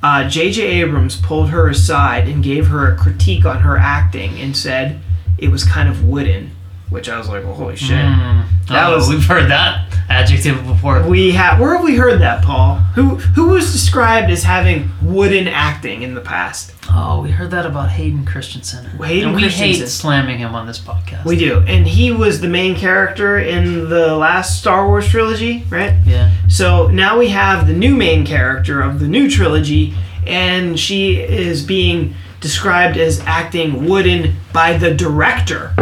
uh, 0.01 0.27
J.J. 0.29 0.61
Abrams 0.61 1.17
pulled 1.17 1.49
her 1.49 1.67
aside 1.67 2.27
and 2.27 2.43
gave 2.43 2.67
her 2.67 2.91
a 2.91 2.97
critique 2.97 3.45
on 3.45 3.61
her 3.61 3.77
acting 3.77 4.39
and 4.39 4.55
said 4.55 5.01
it 5.37 5.49
was 5.49 5.63
kind 5.63 5.89
of 5.89 6.05
wooden 6.05 6.51
which 6.89 7.07
I 7.09 7.17
was 7.17 7.29
like, 7.29 7.43
well, 7.43 7.53
holy 7.53 7.75
shit. 7.75 7.97
Mm, 7.97 8.45
That 8.67 8.89
oh, 8.89 8.95
was- 8.95 9.09
We've 9.09 9.25
heard 9.25 9.49
that 9.49 9.85
adjective 10.09 10.65
before. 10.65 11.03
We 11.07 11.31
have 11.31 11.59
where 11.59 11.75
have 11.75 11.83
we 11.83 11.95
heard 11.95 12.19
that, 12.21 12.43
Paul? 12.43 12.75
Who 12.95 13.15
who 13.17 13.49
was 13.49 13.71
described 13.71 14.31
as 14.31 14.43
having 14.43 14.89
wooden 15.03 15.47
acting 15.47 16.01
in 16.01 16.15
the 16.15 16.21
past? 16.21 16.73
Oh, 16.91 17.21
we 17.21 17.29
heard 17.29 17.51
that 17.51 17.67
about 17.67 17.89
Hayden 17.91 18.25
Christensen. 18.25 18.85
Hayden 18.85 19.27
and 19.29 19.35
we 19.35 19.43
Christensen. 19.43 19.81
hate 19.81 19.87
slamming 19.87 20.39
him 20.39 20.55
on 20.55 20.65
this 20.65 20.79
podcast. 20.79 21.25
We 21.25 21.35
do, 21.35 21.59
and 21.67 21.85
he 21.87 22.11
was 22.11 22.41
the 22.41 22.47
main 22.47 22.75
character 22.75 23.37
in 23.37 23.89
the 23.89 24.15
last 24.15 24.59
Star 24.59 24.87
Wars 24.87 25.07
trilogy, 25.07 25.63
right? 25.69 25.93
Yeah. 26.07 26.31
So 26.47 26.87
now 26.87 27.19
we 27.19 27.27
have 27.29 27.67
the 27.67 27.73
new 27.73 27.95
main 27.95 28.25
character 28.25 28.81
of 28.81 28.99
the 28.99 29.07
new 29.07 29.29
trilogy, 29.29 29.93
and 30.25 30.79
she 30.79 31.17
is 31.19 31.63
being 31.63 32.15
described 32.41 32.97
as 32.97 33.19
acting 33.27 33.85
wooden 33.87 34.35
by 34.51 34.75
the 34.77 34.91
director. 34.95 35.75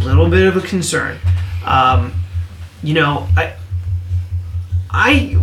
Little 0.00 0.28
bit 0.28 0.46
of 0.46 0.56
a 0.56 0.66
concern. 0.66 1.18
Um, 1.64 2.14
you 2.82 2.94
know, 2.94 3.26
I, 3.36 3.54
I, 4.90 5.36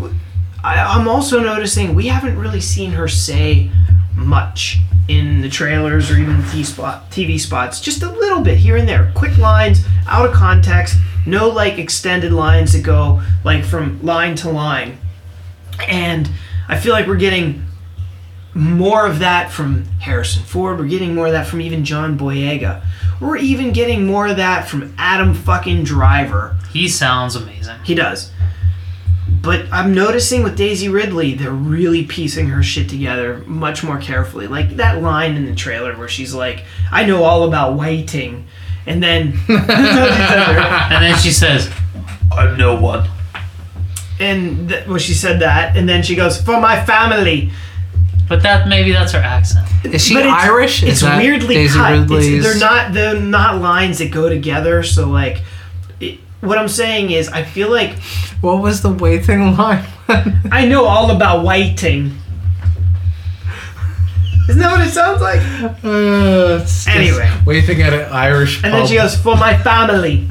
I, 0.63 0.97
I'm 0.97 1.07
also 1.07 1.39
noticing 1.39 1.93
we 1.93 2.07
haven't 2.07 2.37
really 2.39 2.61
seen 2.61 2.91
her 2.91 3.07
say 3.07 3.69
much 4.15 4.79
in 5.07 5.41
the 5.41 5.49
trailers 5.49 6.09
or 6.09 6.17
even 6.17 6.37
the 6.37 6.43
TV 6.43 7.39
spots. 7.39 7.79
Just 7.79 8.01
a 8.01 8.09
little 8.09 8.41
bit 8.41 8.57
here 8.57 8.75
and 8.77 8.87
there, 8.87 9.11
quick 9.15 9.37
lines 9.37 9.85
out 10.07 10.27
of 10.27 10.33
context. 10.33 10.97
No 11.25 11.49
like 11.49 11.77
extended 11.77 12.31
lines 12.31 12.73
that 12.73 12.83
go 12.83 13.21
like 13.43 13.63
from 13.63 14.01
line 14.03 14.35
to 14.37 14.49
line. 14.49 14.97
And 15.87 16.29
I 16.67 16.77
feel 16.79 16.93
like 16.93 17.07
we're 17.07 17.15
getting 17.15 17.65
more 18.53 19.05
of 19.05 19.19
that 19.19 19.51
from 19.51 19.85
Harrison 19.99 20.43
Ford. 20.43 20.79
We're 20.79 20.87
getting 20.87 21.13
more 21.13 21.27
of 21.27 21.33
that 21.33 21.45
from 21.45 21.61
even 21.61 21.83
John 21.83 22.17
Boyega. 22.17 22.83
We're 23.25 23.37
even 23.37 23.73
getting 23.73 24.05
more 24.05 24.27
of 24.27 24.37
that 24.37 24.67
from 24.67 24.93
Adam 24.97 25.33
fucking 25.33 25.83
Driver. 25.83 26.55
He 26.71 26.87
sounds 26.87 27.35
amazing. 27.35 27.77
He 27.83 27.95
does. 27.95 28.31
But 29.41 29.65
I'm 29.71 29.93
noticing 29.93 30.43
with 30.43 30.55
Daisy 30.57 30.89
Ridley, 30.89 31.33
they're 31.33 31.51
really 31.51 32.03
piecing 32.05 32.47
her 32.47 32.61
shit 32.63 32.89
together 32.89 33.43
much 33.45 33.83
more 33.83 33.97
carefully. 33.99 34.47
Like 34.47 34.77
that 34.77 35.01
line 35.01 35.35
in 35.35 35.45
the 35.45 35.55
trailer 35.55 35.95
where 35.97 36.07
she's 36.07 36.33
like, 36.33 36.63
I 36.91 37.05
know 37.05 37.23
all 37.23 37.43
about 37.43 37.77
waiting. 37.77 38.45
And 38.85 39.01
then. 39.01 39.33
And 39.47 41.03
then 41.03 41.17
she 41.19 41.31
says, 41.31 41.71
I'm 42.31 42.57
no 42.57 42.75
one. 42.79 43.07
and 44.19 44.69
th- 44.69 44.87
well, 44.87 44.97
she 44.97 45.13
said 45.13 45.41
that. 45.41 45.75
And 45.75 45.87
then 45.89 46.03
she 46.03 46.15
goes, 46.15 46.39
For 46.41 46.59
my 46.59 46.83
family. 46.85 47.51
But 48.27 48.41
that 48.43 48.67
maybe 48.67 48.91
that's 48.91 49.11
her 49.11 49.19
accent. 49.19 49.67
Is 49.83 50.03
she 50.05 50.15
But 50.15 50.25
it's- 50.25 50.43
Irish? 50.43 50.83
Is 50.83 50.89
It's 50.89 51.01
that 51.01 51.17
weirdly 51.21 51.55
Daisy 51.55 51.77
cut. 51.77 52.11
It's- 52.11 52.43
they're 52.43 52.57
not 52.59 52.93
they're 52.93 53.19
not 53.19 53.61
lines 53.61 53.99
that 53.99 54.09
go 54.11 54.29
together. 54.29 54.81
So 54.83 55.07
like, 55.09 55.43
it, 55.99 56.19
what 56.41 56.57
I'm 56.57 56.67
saying 56.67 57.11
is, 57.11 57.29
I 57.29 57.43
feel 57.43 57.69
like 57.69 57.93
What 58.41 58.61
was 58.61 58.81
the 58.81 58.89
waiting 58.89 59.55
line? 59.57 59.83
I 60.51 60.65
know 60.65 60.85
all 60.85 61.11
about 61.11 61.43
waiting. 61.45 62.17
Isn't 64.47 64.61
that 64.61 64.71
what 64.71 64.85
it 64.87 64.91
sounds 64.91 65.21
like? 65.21 65.41
Uh, 65.83 66.59
it's 66.61 66.85
just 66.85 66.87
Anyway. 66.87 67.31
waiting 67.47 67.81
at 67.81 67.93
an 67.93 68.11
Irish 68.11 68.63
And 68.63 68.71
then 68.73 68.85
she 68.85 68.95
goes, 68.95 69.17
"For 69.17 69.35
my 69.35 69.57
family." 69.57 70.27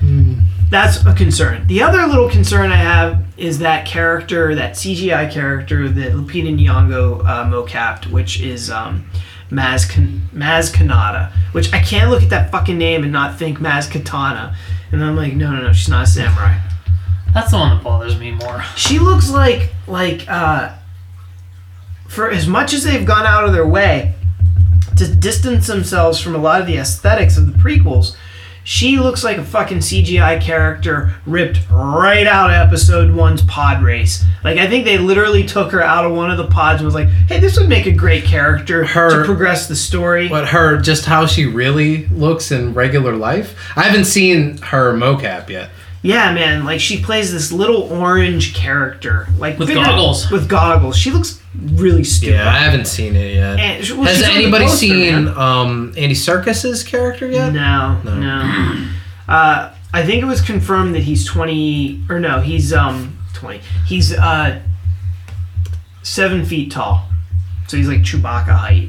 Hmm. 0.00 0.40
That's 0.68 1.04
a 1.06 1.14
concern. 1.14 1.66
The 1.66 1.82
other 1.82 2.06
little 2.06 2.28
concern 2.28 2.70
I 2.72 2.76
have 2.76 3.24
is 3.42 3.58
that 3.58 3.84
character, 3.84 4.54
that 4.54 4.74
CGI 4.74 5.30
character 5.30 5.88
that 5.88 6.12
Lupita 6.12 6.56
Nyong'o 6.56 7.26
uh, 7.26 7.44
mocapped, 7.44 8.06
which 8.06 8.40
is 8.40 8.70
um, 8.70 9.04
Maz 9.50 9.90
Maz 10.32 10.72
Kanata. 10.72 11.32
Which 11.50 11.72
I 11.72 11.80
can't 11.80 12.08
look 12.08 12.22
at 12.22 12.30
that 12.30 12.52
fucking 12.52 12.78
name 12.78 13.02
and 13.02 13.12
not 13.12 13.36
think 13.36 13.58
Maz 13.58 13.90
Katana. 13.90 14.56
And 14.92 15.04
I'm 15.04 15.16
like, 15.16 15.34
no, 15.34 15.50
no, 15.50 15.60
no, 15.60 15.72
she's 15.72 15.88
not 15.88 16.04
a 16.04 16.06
samurai. 16.06 16.56
That's 17.34 17.50
the 17.50 17.56
one 17.56 17.76
that 17.76 17.82
bothers 17.82 18.16
me 18.16 18.30
more. 18.30 18.62
She 18.76 19.00
looks 19.00 19.28
like 19.28 19.72
like 19.88 20.24
uh, 20.28 20.76
for 22.06 22.30
as 22.30 22.46
much 22.46 22.72
as 22.72 22.84
they've 22.84 23.04
gone 23.04 23.26
out 23.26 23.44
of 23.44 23.52
their 23.52 23.66
way 23.66 24.14
to 24.96 25.12
distance 25.12 25.66
themselves 25.66 26.20
from 26.20 26.36
a 26.36 26.38
lot 26.38 26.60
of 26.60 26.68
the 26.68 26.76
aesthetics 26.76 27.36
of 27.36 27.52
the 27.52 27.58
prequels, 27.58 28.14
she 28.64 28.98
looks 28.98 29.24
like 29.24 29.38
a 29.38 29.44
fucking 29.44 29.78
CGI 29.78 30.40
character 30.40 31.14
ripped 31.26 31.60
right 31.70 32.26
out 32.26 32.50
of 32.50 32.56
episode 32.56 33.12
one's 33.14 33.42
pod 33.42 33.82
race. 33.82 34.24
Like 34.44 34.58
I 34.58 34.68
think 34.68 34.84
they 34.84 34.98
literally 34.98 35.44
took 35.44 35.72
her 35.72 35.82
out 35.82 36.04
of 36.04 36.12
one 36.12 36.30
of 36.30 36.36
the 36.36 36.46
pods 36.46 36.80
and 36.80 36.86
was 36.86 36.94
like, 36.94 37.08
"Hey, 37.28 37.40
this 37.40 37.58
would 37.58 37.68
make 37.68 37.86
a 37.86 37.92
great 37.92 38.24
character 38.24 38.84
Her- 38.84 39.20
to 39.20 39.24
progress 39.24 39.66
the 39.68 39.76
story." 39.76 40.28
But 40.28 40.48
her, 40.48 40.76
just 40.78 41.06
how 41.06 41.26
she 41.26 41.46
really 41.46 42.06
looks 42.08 42.50
in 42.52 42.74
regular 42.74 43.16
life. 43.16 43.54
I 43.76 43.82
haven't 43.82 44.04
seen 44.06 44.58
her 44.58 44.92
mocap 44.92 45.48
yet. 45.48 45.70
Yeah, 46.02 46.32
man. 46.34 46.64
Like 46.64 46.80
she 46.80 47.00
plays 47.02 47.32
this 47.32 47.52
little 47.52 47.82
orange 47.82 48.54
character, 48.54 49.28
like 49.38 49.58
With 49.58 49.68
figure- 49.68 49.84
goggles. 49.84 50.30
With 50.30 50.48
goggles, 50.48 50.96
she 50.96 51.10
looks 51.12 51.40
really 51.74 52.02
stupid. 52.02 52.34
Yeah, 52.34 52.48
I 52.48 52.58
haven't 52.58 52.86
seen 52.86 53.14
it 53.14 53.34
yet. 53.34 53.60
And- 53.60 53.88
well, 53.98 54.08
Has 54.08 54.16
she's 54.18 54.26
on 54.28 54.34
the 54.34 54.40
anybody 54.42 54.64
poster, 54.64 54.78
seen 54.78 55.24
man. 55.26 55.28
um, 55.38 55.94
Andy 55.96 56.14
Serkis's 56.16 56.82
character 56.82 57.28
yet? 57.30 57.52
No, 57.52 58.00
no. 58.04 58.88
Uh, 59.28 59.70
I 59.94 60.02
think 60.04 60.22
it 60.22 60.26
was 60.26 60.40
confirmed 60.40 60.94
that 60.96 61.02
he's 61.04 61.24
twenty, 61.24 62.02
or 62.08 62.18
no, 62.18 62.40
he's 62.40 62.72
um 62.72 63.16
twenty. 63.34 63.60
He's 63.86 64.12
uh 64.12 64.60
seven 66.02 66.44
feet 66.44 66.72
tall, 66.72 67.06
so 67.68 67.76
he's 67.76 67.88
like 67.88 68.00
Chewbacca 68.00 68.56
height. 68.56 68.88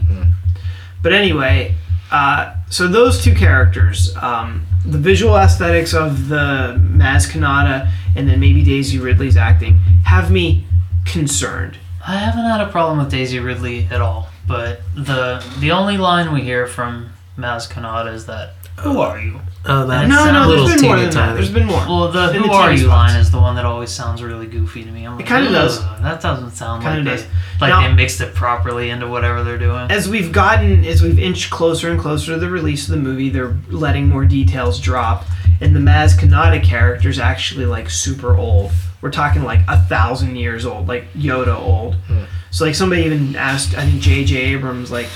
But 1.02 1.14
anyway, 1.14 1.76
uh, 2.12 2.56
so 2.74 2.88
those 2.88 3.24
two 3.24 3.36
characters, 3.36 4.16
um, 4.18 4.66
the 4.84 4.98
visual 4.98 5.38
aesthetics 5.38 5.94
of 5.94 6.28
the 6.28 6.76
Maz 6.82 7.30
Kanata 7.30 7.92
and 8.16 8.28
then 8.28 8.40
maybe 8.40 8.64
Daisy 8.64 8.98
Ridley's 8.98 9.38
acting 9.38 9.76
have 10.06 10.32
me 10.32 10.66
concerned. 11.06 11.78
I 12.08 12.16
haven't 12.16 12.46
had 12.46 12.62
a 12.62 12.72
problem 12.72 12.98
with 12.98 13.12
Daisy 13.12 13.38
Ridley 13.38 13.88
at 13.92 14.02
all, 14.02 14.28
but 14.48 14.82
the 14.96 15.46
the 15.60 15.70
only 15.70 15.98
line 15.98 16.34
we 16.34 16.42
hear 16.42 16.66
from 16.66 17.12
Maz 17.38 17.72
Kanata 17.72 18.12
is 18.12 18.26
that 18.26 18.56
"Who 18.82 19.00
are 19.00 19.20
you?" 19.20 19.40
Oh, 19.66 19.88
that 19.88 20.10
No, 20.10 20.30
no, 20.30 20.46
little 20.46 20.68
there's 20.68 20.82
been 20.82 20.90
more 20.90 20.98
teeny 20.98 21.08
than 21.08 21.16
that. 21.16 21.34
There's 21.36 21.50
been 21.50 21.66
more. 21.68 21.80
Well, 21.88 22.12
the 22.12 22.32
In 22.32 22.42
"Who 22.42 22.50
the 22.50 22.54
are 22.54 22.72
you" 22.74 22.80
spots. 22.80 22.90
line 23.14 23.16
is 23.22 23.32
the 23.32 23.40
one 23.40 23.56
that 23.56 23.64
always 23.64 23.92
sounds 23.92 24.22
really 24.22 24.46
goofy 24.46 24.84
to 24.84 24.92
me. 24.92 25.06
I'm 25.06 25.14
like, 25.16 25.26
it 25.26 25.28
kinda 25.30 25.50
does. 25.52 25.80
That 26.02 26.20
doesn't 26.22 26.52
sound 26.52 26.84
Kinda 26.84 26.98
like 26.98 27.06
does. 27.06 27.24
they 27.24 27.30
like 27.62 27.70
Now- 27.70 27.88
they 27.88 27.94
mixed 27.94 28.20
it 28.20 28.36
properly 28.36 28.90
into 28.90 29.08
whatever 29.08 29.42
they're 29.42 29.58
doing. 29.58 29.90
as 29.90 30.10
we've 30.10 30.34
gotten 30.34 30.84
as 30.84 31.02
we've 31.02 31.18
inched 31.18 31.50
closer 31.50 31.90
and 31.90 31.98
closer 32.00 32.34
to 32.34 32.40
the 32.40 32.50
release 32.50 32.90
of 32.90 32.96
the 32.96 33.00
movie 33.02 33.30
they're 33.30 33.56
letting 33.70 34.10
more 34.10 34.26
details 34.26 34.80
drop 34.82 35.26
and 35.62 35.74
the 35.74 35.80
maz 35.80 36.14
kanata 36.20 36.62
character 36.62 37.08
is 37.08 37.20
actually 37.20 37.66
like 37.66 37.90
super 37.90 38.36
old 38.36 38.72
we're 39.02 39.12
talking 39.12 39.44
like 39.44 39.62
a 39.70 39.78
thousand 39.78 40.36
years 40.36 40.66
old 40.66 40.88
like 40.90 41.06
yoda 41.14 41.56
old 41.58 41.96
hmm. 42.08 42.24
so 42.52 42.66
like 42.66 42.76
somebody 42.76 43.04
even 43.04 43.34
asked 43.38 43.78
i 43.78 43.86
think 43.86 44.02
jj 44.02 44.36
abrams 44.36 44.92
like 44.92 45.08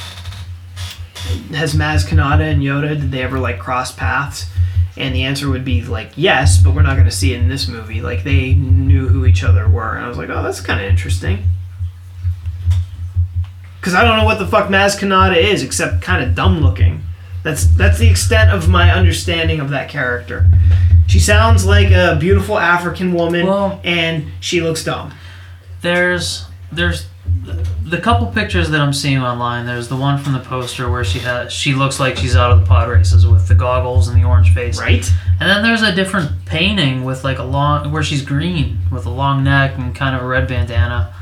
has 1.55 1.73
maz 1.73 2.05
kanata 2.07 2.41
and 2.51 2.61
yoda 2.61 2.89
did 2.89 3.11
they 3.11 3.21
ever 3.21 3.39
like 3.39 3.59
cross 3.59 3.91
paths 3.91 4.49
and 4.95 5.13
the 5.13 5.23
answer 5.23 5.49
would 5.49 5.63
be 5.65 5.81
like 5.83 6.11
yes 6.15 6.57
but 6.61 6.73
we're 6.73 6.81
not 6.81 6.93
going 6.95 7.05
to 7.05 7.11
see 7.11 7.33
it 7.33 7.39
in 7.39 7.47
this 7.49 7.67
movie 7.67 8.01
like 8.01 8.23
they 8.23 8.53
knew 8.53 9.07
who 9.07 9.25
each 9.25 9.43
other 9.43 9.67
were 9.67 9.95
and 9.95 10.05
i 10.05 10.07
was 10.09 10.17
like 10.17 10.29
oh 10.29 10.41
that's 10.43 10.61
kind 10.61 10.79
of 10.79 10.85
interesting 10.89 11.43
because 13.79 13.93
I 13.93 14.03
don't 14.03 14.17
know 14.17 14.25
what 14.25 14.39
the 14.39 14.47
fuck 14.47 14.67
Maz 14.69 14.99
Kanata 14.99 15.37
is, 15.37 15.63
except 15.63 16.01
kind 16.01 16.21
of 16.21 16.35
dumb 16.35 16.59
looking. 16.59 17.03
That's 17.43 17.65
that's 17.67 17.99
the 17.99 18.09
extent 18.09 18.51
of 18.51 18.67
my 18.67 18.91
understanding 18.91 19.61
of 19.61 19.69
that 19.69 19.87
character. 19.87 20.49
She 21.07 21.19
sounds 21.19 21.65
like 21.65 21.91
a 21.91 22.17
beautiful 22.19 22.57
African 22.59 23.13
woman, 23.13 23.45
Well- 23.45 23.79
and 23.85 24.25
she 24.41 24.59
looks 24.61 24.83
dumb. 24.83 25.13
there's 25.81 26.45
there's 26.71 27.07
the 27.89 27.97
couple 27.99 28.27
pictures 28.27 28.69
that 28.69 28.81
I'm 28.81 28.93
seeing 28.93 29.19
online. 29.19 29.65
There's 29.65 29.87
the 29.87 29.95
one 29.95 30.21
from 30.21 30.33
the 30.33 30.39
poster 30.39 30.89
where 30.89 31.03
she 31.03 31.19
has 31.19 31.51
she 31.53 31.73
looks 31.73 31.99
like 31.99 32.17
she's 32.17 32.35
out 32.35 32.51
of 32.51 32.59
the 32.59 32.65
pod 32.65 32.89
races 32.89 33.25
with 33.25 33.47
the 33.47 33.55
goggles 33.55 34.07
and 34.07 34.21
the 34.21 34.27
orange 34.27 34.53
face. 34.53 34.79
Right? 34.79 35.09
And 35.39 35.49
then 35.49 35.63
there's 35.63 35.81
a 35.81 35.95
different 35.95 36.45
painting 36.45 37.03
with 37.03 37.23
like 37.23 37.39
a 37.39 37.43
long 37.43 37.91
where 37.91 38.03
she's 38.03 38.21
green 38.21 38.79
with 38.91 39.05
a 39.05 39.09
long 39.09 39.43
neck 39.43 39.77
and 39.77 39.95
kind 39.95 40.15
of 40.15 40.21
a 40.21 40.27
red 40.27 40.47
bandana. 40.47 41.13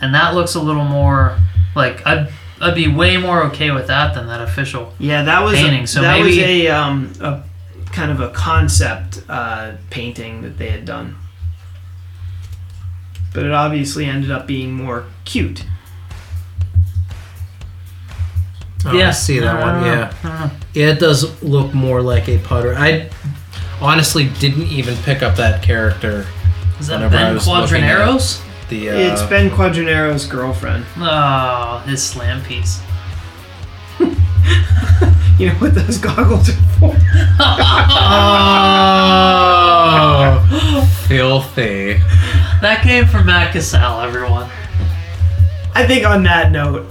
And 0.00 0.14
that 0.14 0.34
looks 0.34 0.54
a 0.54 0.60
little 0.60 0.84
more 0.84 1.38
like 1.74 2.06
I'd 2.06 2.32
I'd 2.60 2.74
be 2.74 2.88
way 2.88 3.16
more 3.16 3.42
okay 3.44 3.70
with 3.70 3.86
that 3.88 4.14
than 4.14 4.26
that 4.28 4.40
official. 4.40 4.92
Yeah, 4.98 5.22
that 5.24 5.42
was 5.42 5.54
Painting, 5.54 5.84
a, 5.84 5.86
so 5.86 6.02
that 6.02 6.20
was 6.20 6.36
a 6.36 6.68
um 6.68 7.12
a 7.20 7.42
kind 7.92 8.10
of 8.10 8.20
a 8.20 8.30
concept 8.30 9.22
uh, 9.28 9.72
painting 9.90 10.42
that 10.42 10.58
they 10.58 10.70
had 10.70 10.84
done. 10.84 11.16
But 13.32 13.44
it 13.44 13.52
obviously 13.52 14.06
ended 14.06 14.30
up 14.30 14.46
being 14.46 14.72
more 14.72 15.06
cute. 15.24 15.64
Oh, 18.84 18.92
yeah, 18.92 19.08
I 19.08 19.10
see 19.12 19.38
that 19.40 19.56
I 19.56 19.60
one. 19.60 19.84
Yeah, 19.84 20.12
I 20.24 20.50
yeah, 20.74 20.86
it 20.92 21.00
does 21.00 21.42
look 21.42 21.74
more 21.74 22.00
like 22.00 22.28
a 22.28 22.38
putter. 22.38 22.74
I 22.76 23.10
honestly 23.80 24.28
didn't 24.38 24.68
even 24.68 24.96
pick 24.98 25.22
up 25.22 25.36
that 25.36 25.62
character. 25.62 26.26
Is 26.78 26.86
that 26.86 27.10
Ben 27.10 27.34
was 27.34 27.46
Quadinaros? 27.46 28.42
The 28.70 28.90
uh, 28.90 28.94
it's 28.96 29.22
Ben 29.24 29.50
Quadinaros' 29.50 30.28
girlfriend. 30.28 30.86
Oh, 30.96 31.82
his 31.86 32.02
slam 32.02 32.42
piece. 32.44 32.80
You 35.38 35.46
know 35.46 35.54
what 35.54 35.74
those 35.74 35.96
goggles 35.96 36.50
are 36.50 36.52
for? 36.78 36.94
Oh, 39.92 40.86
filthy. 41.08 41.98
That 42.60 42.82
came 42.82 43.06
from 43.06 43.26
Matt 43.26 43.52
Casal, 43.52 44.02
everyone. 44.02 44.50
I 45.74 45.86
think 45.86 46.04
on 46.06 46.22
that 46.24 46.50
note, 46.52 46.86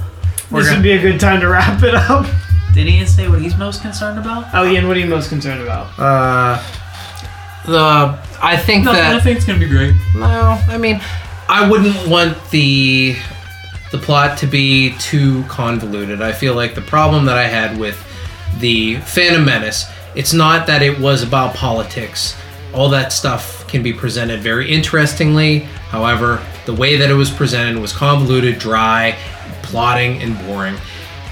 We're 0.49 0.59
this 0.61 0.67
gonna- 0.69 0.79
would 0.79 0.83
be 0.83 0.91
a 0.93 1.01
good 1.01 1.19
time 1.19 1.41
to 1.41 1.47
wrap 1.47 1.83
it 1.83 1.93
up. 1.93 2.25
Did 2.73 2.87
Ian 2.87 3.07
say 3.07 3.27
what 3.27 3.39
he's 3.41 3.55
most 3.55 3.81
concerned 3.81 4.17
about? 4.19 4.45
Oh, 4.53 4.65
Ian, 4.65 4.87
what 4.87 4.97
are 4.97 4.99
you 4.99 5.05
most 5.07 5.29
concerned 5.29 5.61
about? 5.61 5.87
Uh, 5.97 6.59
the 7.65 8.15
I 8.41 8.55
think 8.57 8.85
No, 8.85 8.91
I 8.91 8.95
that 8.95 9.23
think 9.23 9.37
it's 9.37 9.45
gonna 9.45 9.59
be 9.59 9.67
great. 9.67 9.93
no, 10.15 10.57
I 10.69 10.77
mean, 10.77 11.01
I 11.49 11.67
wouldn't 11.67 12.07
want 12.07 12.49
the 12.51 13.15
the 13.91 13.97
plot 13.97 14.37
to 14.37 14.45
be 14.47 14.91
too 14.99 15.43
convoluted. 15.47 16.21
I 16.21 16.31
feel 16.31 16.53
like 16.53 16.75
the 16.75 16.81
problem 16.81 17.25
that 17.25 17.37
I 17.37 17.47
had 17.47 17.77
with 17.79 17.97
the 18.59 18.97
Phantom 18.97 19.43
Menace, 19.43 19.85
it's 20.15 20.31
not 20.31 20.67
that 20.67 20.81
it 20.83 20.99
was 20.99 21.23
about 21.23 21.55
politics. 21.55 22.35
All 22.71 22.89
that 22.89 23.11
stuff 23.11 23.58
can 23.69 23.83
be 23.83 23.93
presented 23.93 24.41
very 24.41 24.71
interestingly. 24.71 25.59
However, 25.89 26.45
the 26.65 26.73
way 26.73 26.97
that 26.97 27.09
it 27.09 27.13
was 27.13 27.29
presented 27.29 27.79
was 27.79 27.93
convoluted, 27.93 28.59
dry, 28.59 29.17
plotting, 29.63 30.21
and 30.21 30.37
boring. 30.45 30.75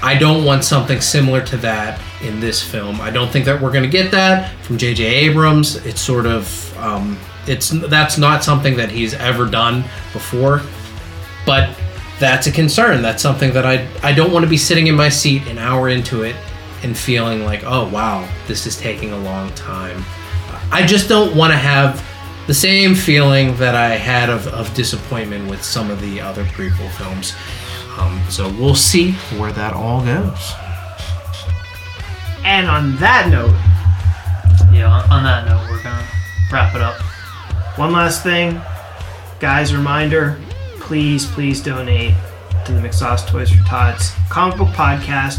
I 0.02 0.16
don't 0.16 0.44
want 0.44 0.64
something 0.64 1.00
similar 1.00 1.44
to 1.46 1.56
that 1.58 2.00
in 2.22 2.40
this 2.40 2.62
film. 2.62 3.00
I 3.00 3.10
don't 3.10 3.30
think 3.30 3.44
that 3.46 3.60
we're 3.60 3.72
going 3.72 3.84
to 3.84 3.90
get 3.90 4.10
that 4.12 4.54
from 4.62 4.78
J.J. 4.78 5.04
Abrams. 5.04 5.76
It's 5.84 6.00
sort 6.00 6.26
of, 6.26 6.78
um, 6.78 7.18
it's 7.46 7.70
that's 7.70 8.16
not 8.18 8.44
something 8.44 8.76
that 8.76 8.90
he's 8.90 9.14
ever 9.14 9.46
done 9.46 9.82
before. 10.12 10.62
But 11.44 11.76
that's 12.18 12.46
a 12.46 12.52
concern. 12.52 13.02
That's 13.02 13.22
something 13.22 13.52
that 13.52 13.64
I 13.64 13.88
I 14.02 14.12
don't 14.12 14.32
want 14.32 14.44
to 14.44 14.50
be 14.50 14.56
sitting 14.56 14.86
in 14.86 14.94
my 14.94 15.08
seat 15.08 15.46
an 15.46 15.58
hour 15.58 15.88
into 15.88 16.22
it 16.22 16.36
and 16.82 16.96
feeling 16.96 17.44
like, 17.44 17.64
oh 17.64 17.88
wow, 17.88 18.28
this 18.46 18.66
is 18.66 18.76
taking 18.76 19.12
a 19.12 19.18
long 19.18 19.52
time. 19.54 20.04
I 20.70 20.84
just 20.86 21.08
don't 21.08 21.34
want 21.34 21.52
to 21.52 21.56
have 21.56 22.04
the 22.48 22.54
same 22.54 22.94
feeling 22.96 23.56
that 23.58 23.74
I 23.76 23.90
had 23.90 24.28
of, 24.30 24.48
of 24.48 24.74
disappointment 24.74 25.48
with 25.48 25.62
some 25.62 25.90
of 25.90 26.00
the 26.00 26.20
other 26.20 26.44
prequel 26.44 26.90
films. 26.92 27.34
Um, 27.98 28.20
so 28.28 28.48
we'll 28.58 28.74
see 28.74 29.12
where 29.38 29.52
that 29.52 29.72
all 29.74 30.04
goes. 30.04 30.52
And 32.44 32.66
on 32.68 32.96
that 32.96 33.28
note, 33.28 33.54
Yeah, 34.72 34.88
on, 34.90 35.10
on 35.10 35.22
that 35.24 35.46
note, 35.46 35.68
we're 35.70 35.82
gonna 35.82 36.06
wrap 36.50 36.74
it 36.74 36.80
up. 36.80 37.00
one 37.78 37.92
last 37.92 38.22
thing. 38.22 38.60
Guys, 39.40 39.74
reminder 39.74 40.38
please, 40.80 41.26
please 41.26 41.60
donate 41.62 42.14
to 42.64 42.72
the 42.72 42.80
McSauce 42.80 43.26
Toys 43.26 43.50
for 43.50 43.62
Tots 43.64 44.12
comic 44.30 44.56
book 44.56 44.68
podcast. 44.68 45.38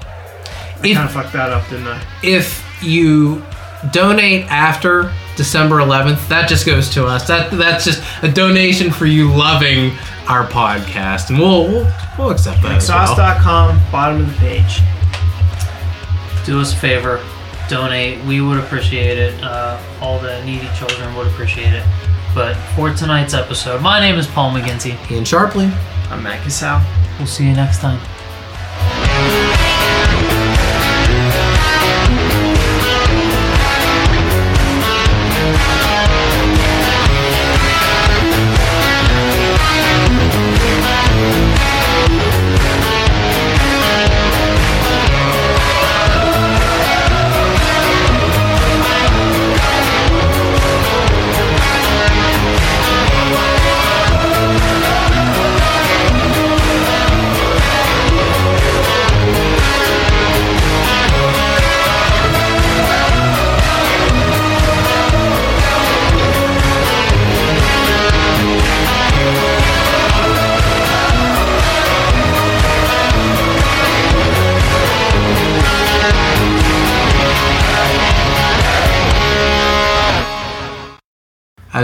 I 0.00 0.80
kind 0.94 0.98
of 0.98 1.10
fucked 1.12 1.32
that 1.32 1.50
up, 1.50 1.68
didn't 1.68 1.88
I? 1.88 2.00
If 2.22 2.64
you 2.80 3.42
donate 3.90 4.44
after 4.46 5.12
December 5.38 5.76
11th, 5.76 6.26
that 6.28 6.48
just 6.48 6.66
goes 6.66 6.90
to 6.90 7.06
us. 7.06 7.28
That 7.28 7.52
that's 7.52 7.84
just 7.84 8.02
a 8.22 8.28
donation 8.30 8.90
for 8.90 9.06
you 9.06 9.32
loving 9.32 9.92
our 10.26 10.44
podcast, 10.48 11.30
and 11.30 11.38
we'll 11.38 11.68
we'll, 11.68 11.92
we'll 12.18 12.30
accept 12.30 12.60
that. 12.62 12.72
as 12.78 12.88
well. 12.88 13.06
McSauce.com, 13.06 13.80
bottom 13.92 14.20
of 14.22 14.26
the 14.26 14.36
page. 14.38 14.80
Do 16.44 16.60
us 16.60 16.72
a 16.72 16.76
favor, 16.76 17.24
donate. 17.68 18.22
We 18.24 18.40
would 18.40 18.58
appreciate 18.58 19.16
it. 19.16 19.40
Uh, 19.40 19.80
all 20.00 20.18
the 20.18 20.44
needy 20.44 20.68
children 20.76 21.14
would 21.14 21.28
appreciate 21.28 21.72
it. 21.72 21.86
But 22.34 22.54
for 22.74 22.92
tonight's 22.92 23.32
episode, 23.32 23.80
my 23.80 24.00
name 24.00 24.16
is 24.16 24.26
Paul 24.26 24.52
McGinty. 24.52 25.10
Ian 25.10 25.22
Sharpley. 25.22 25.70
I'm 26.10 26.20
Matt 26.24 26.42
Casal. 26.42 26.82
We'll 27.18 27.28
see 27.28 27.46
you 27.46 27.52
next 27.52 27.78
time. 27.78 28.00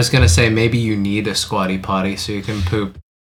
Was 0.05 0.11
gonna 0.11 0.29
say 0.29 0.51
maybe 0.51 0.77
you 0.77 0.95
need 0.99 1.27
a 1.27 1.35
squatty 1.35 1.79
potty 1.79 2.15
so 2.15 2.31
you 2.31 2.43
can 2.43 2.61
poop 2.61 2.99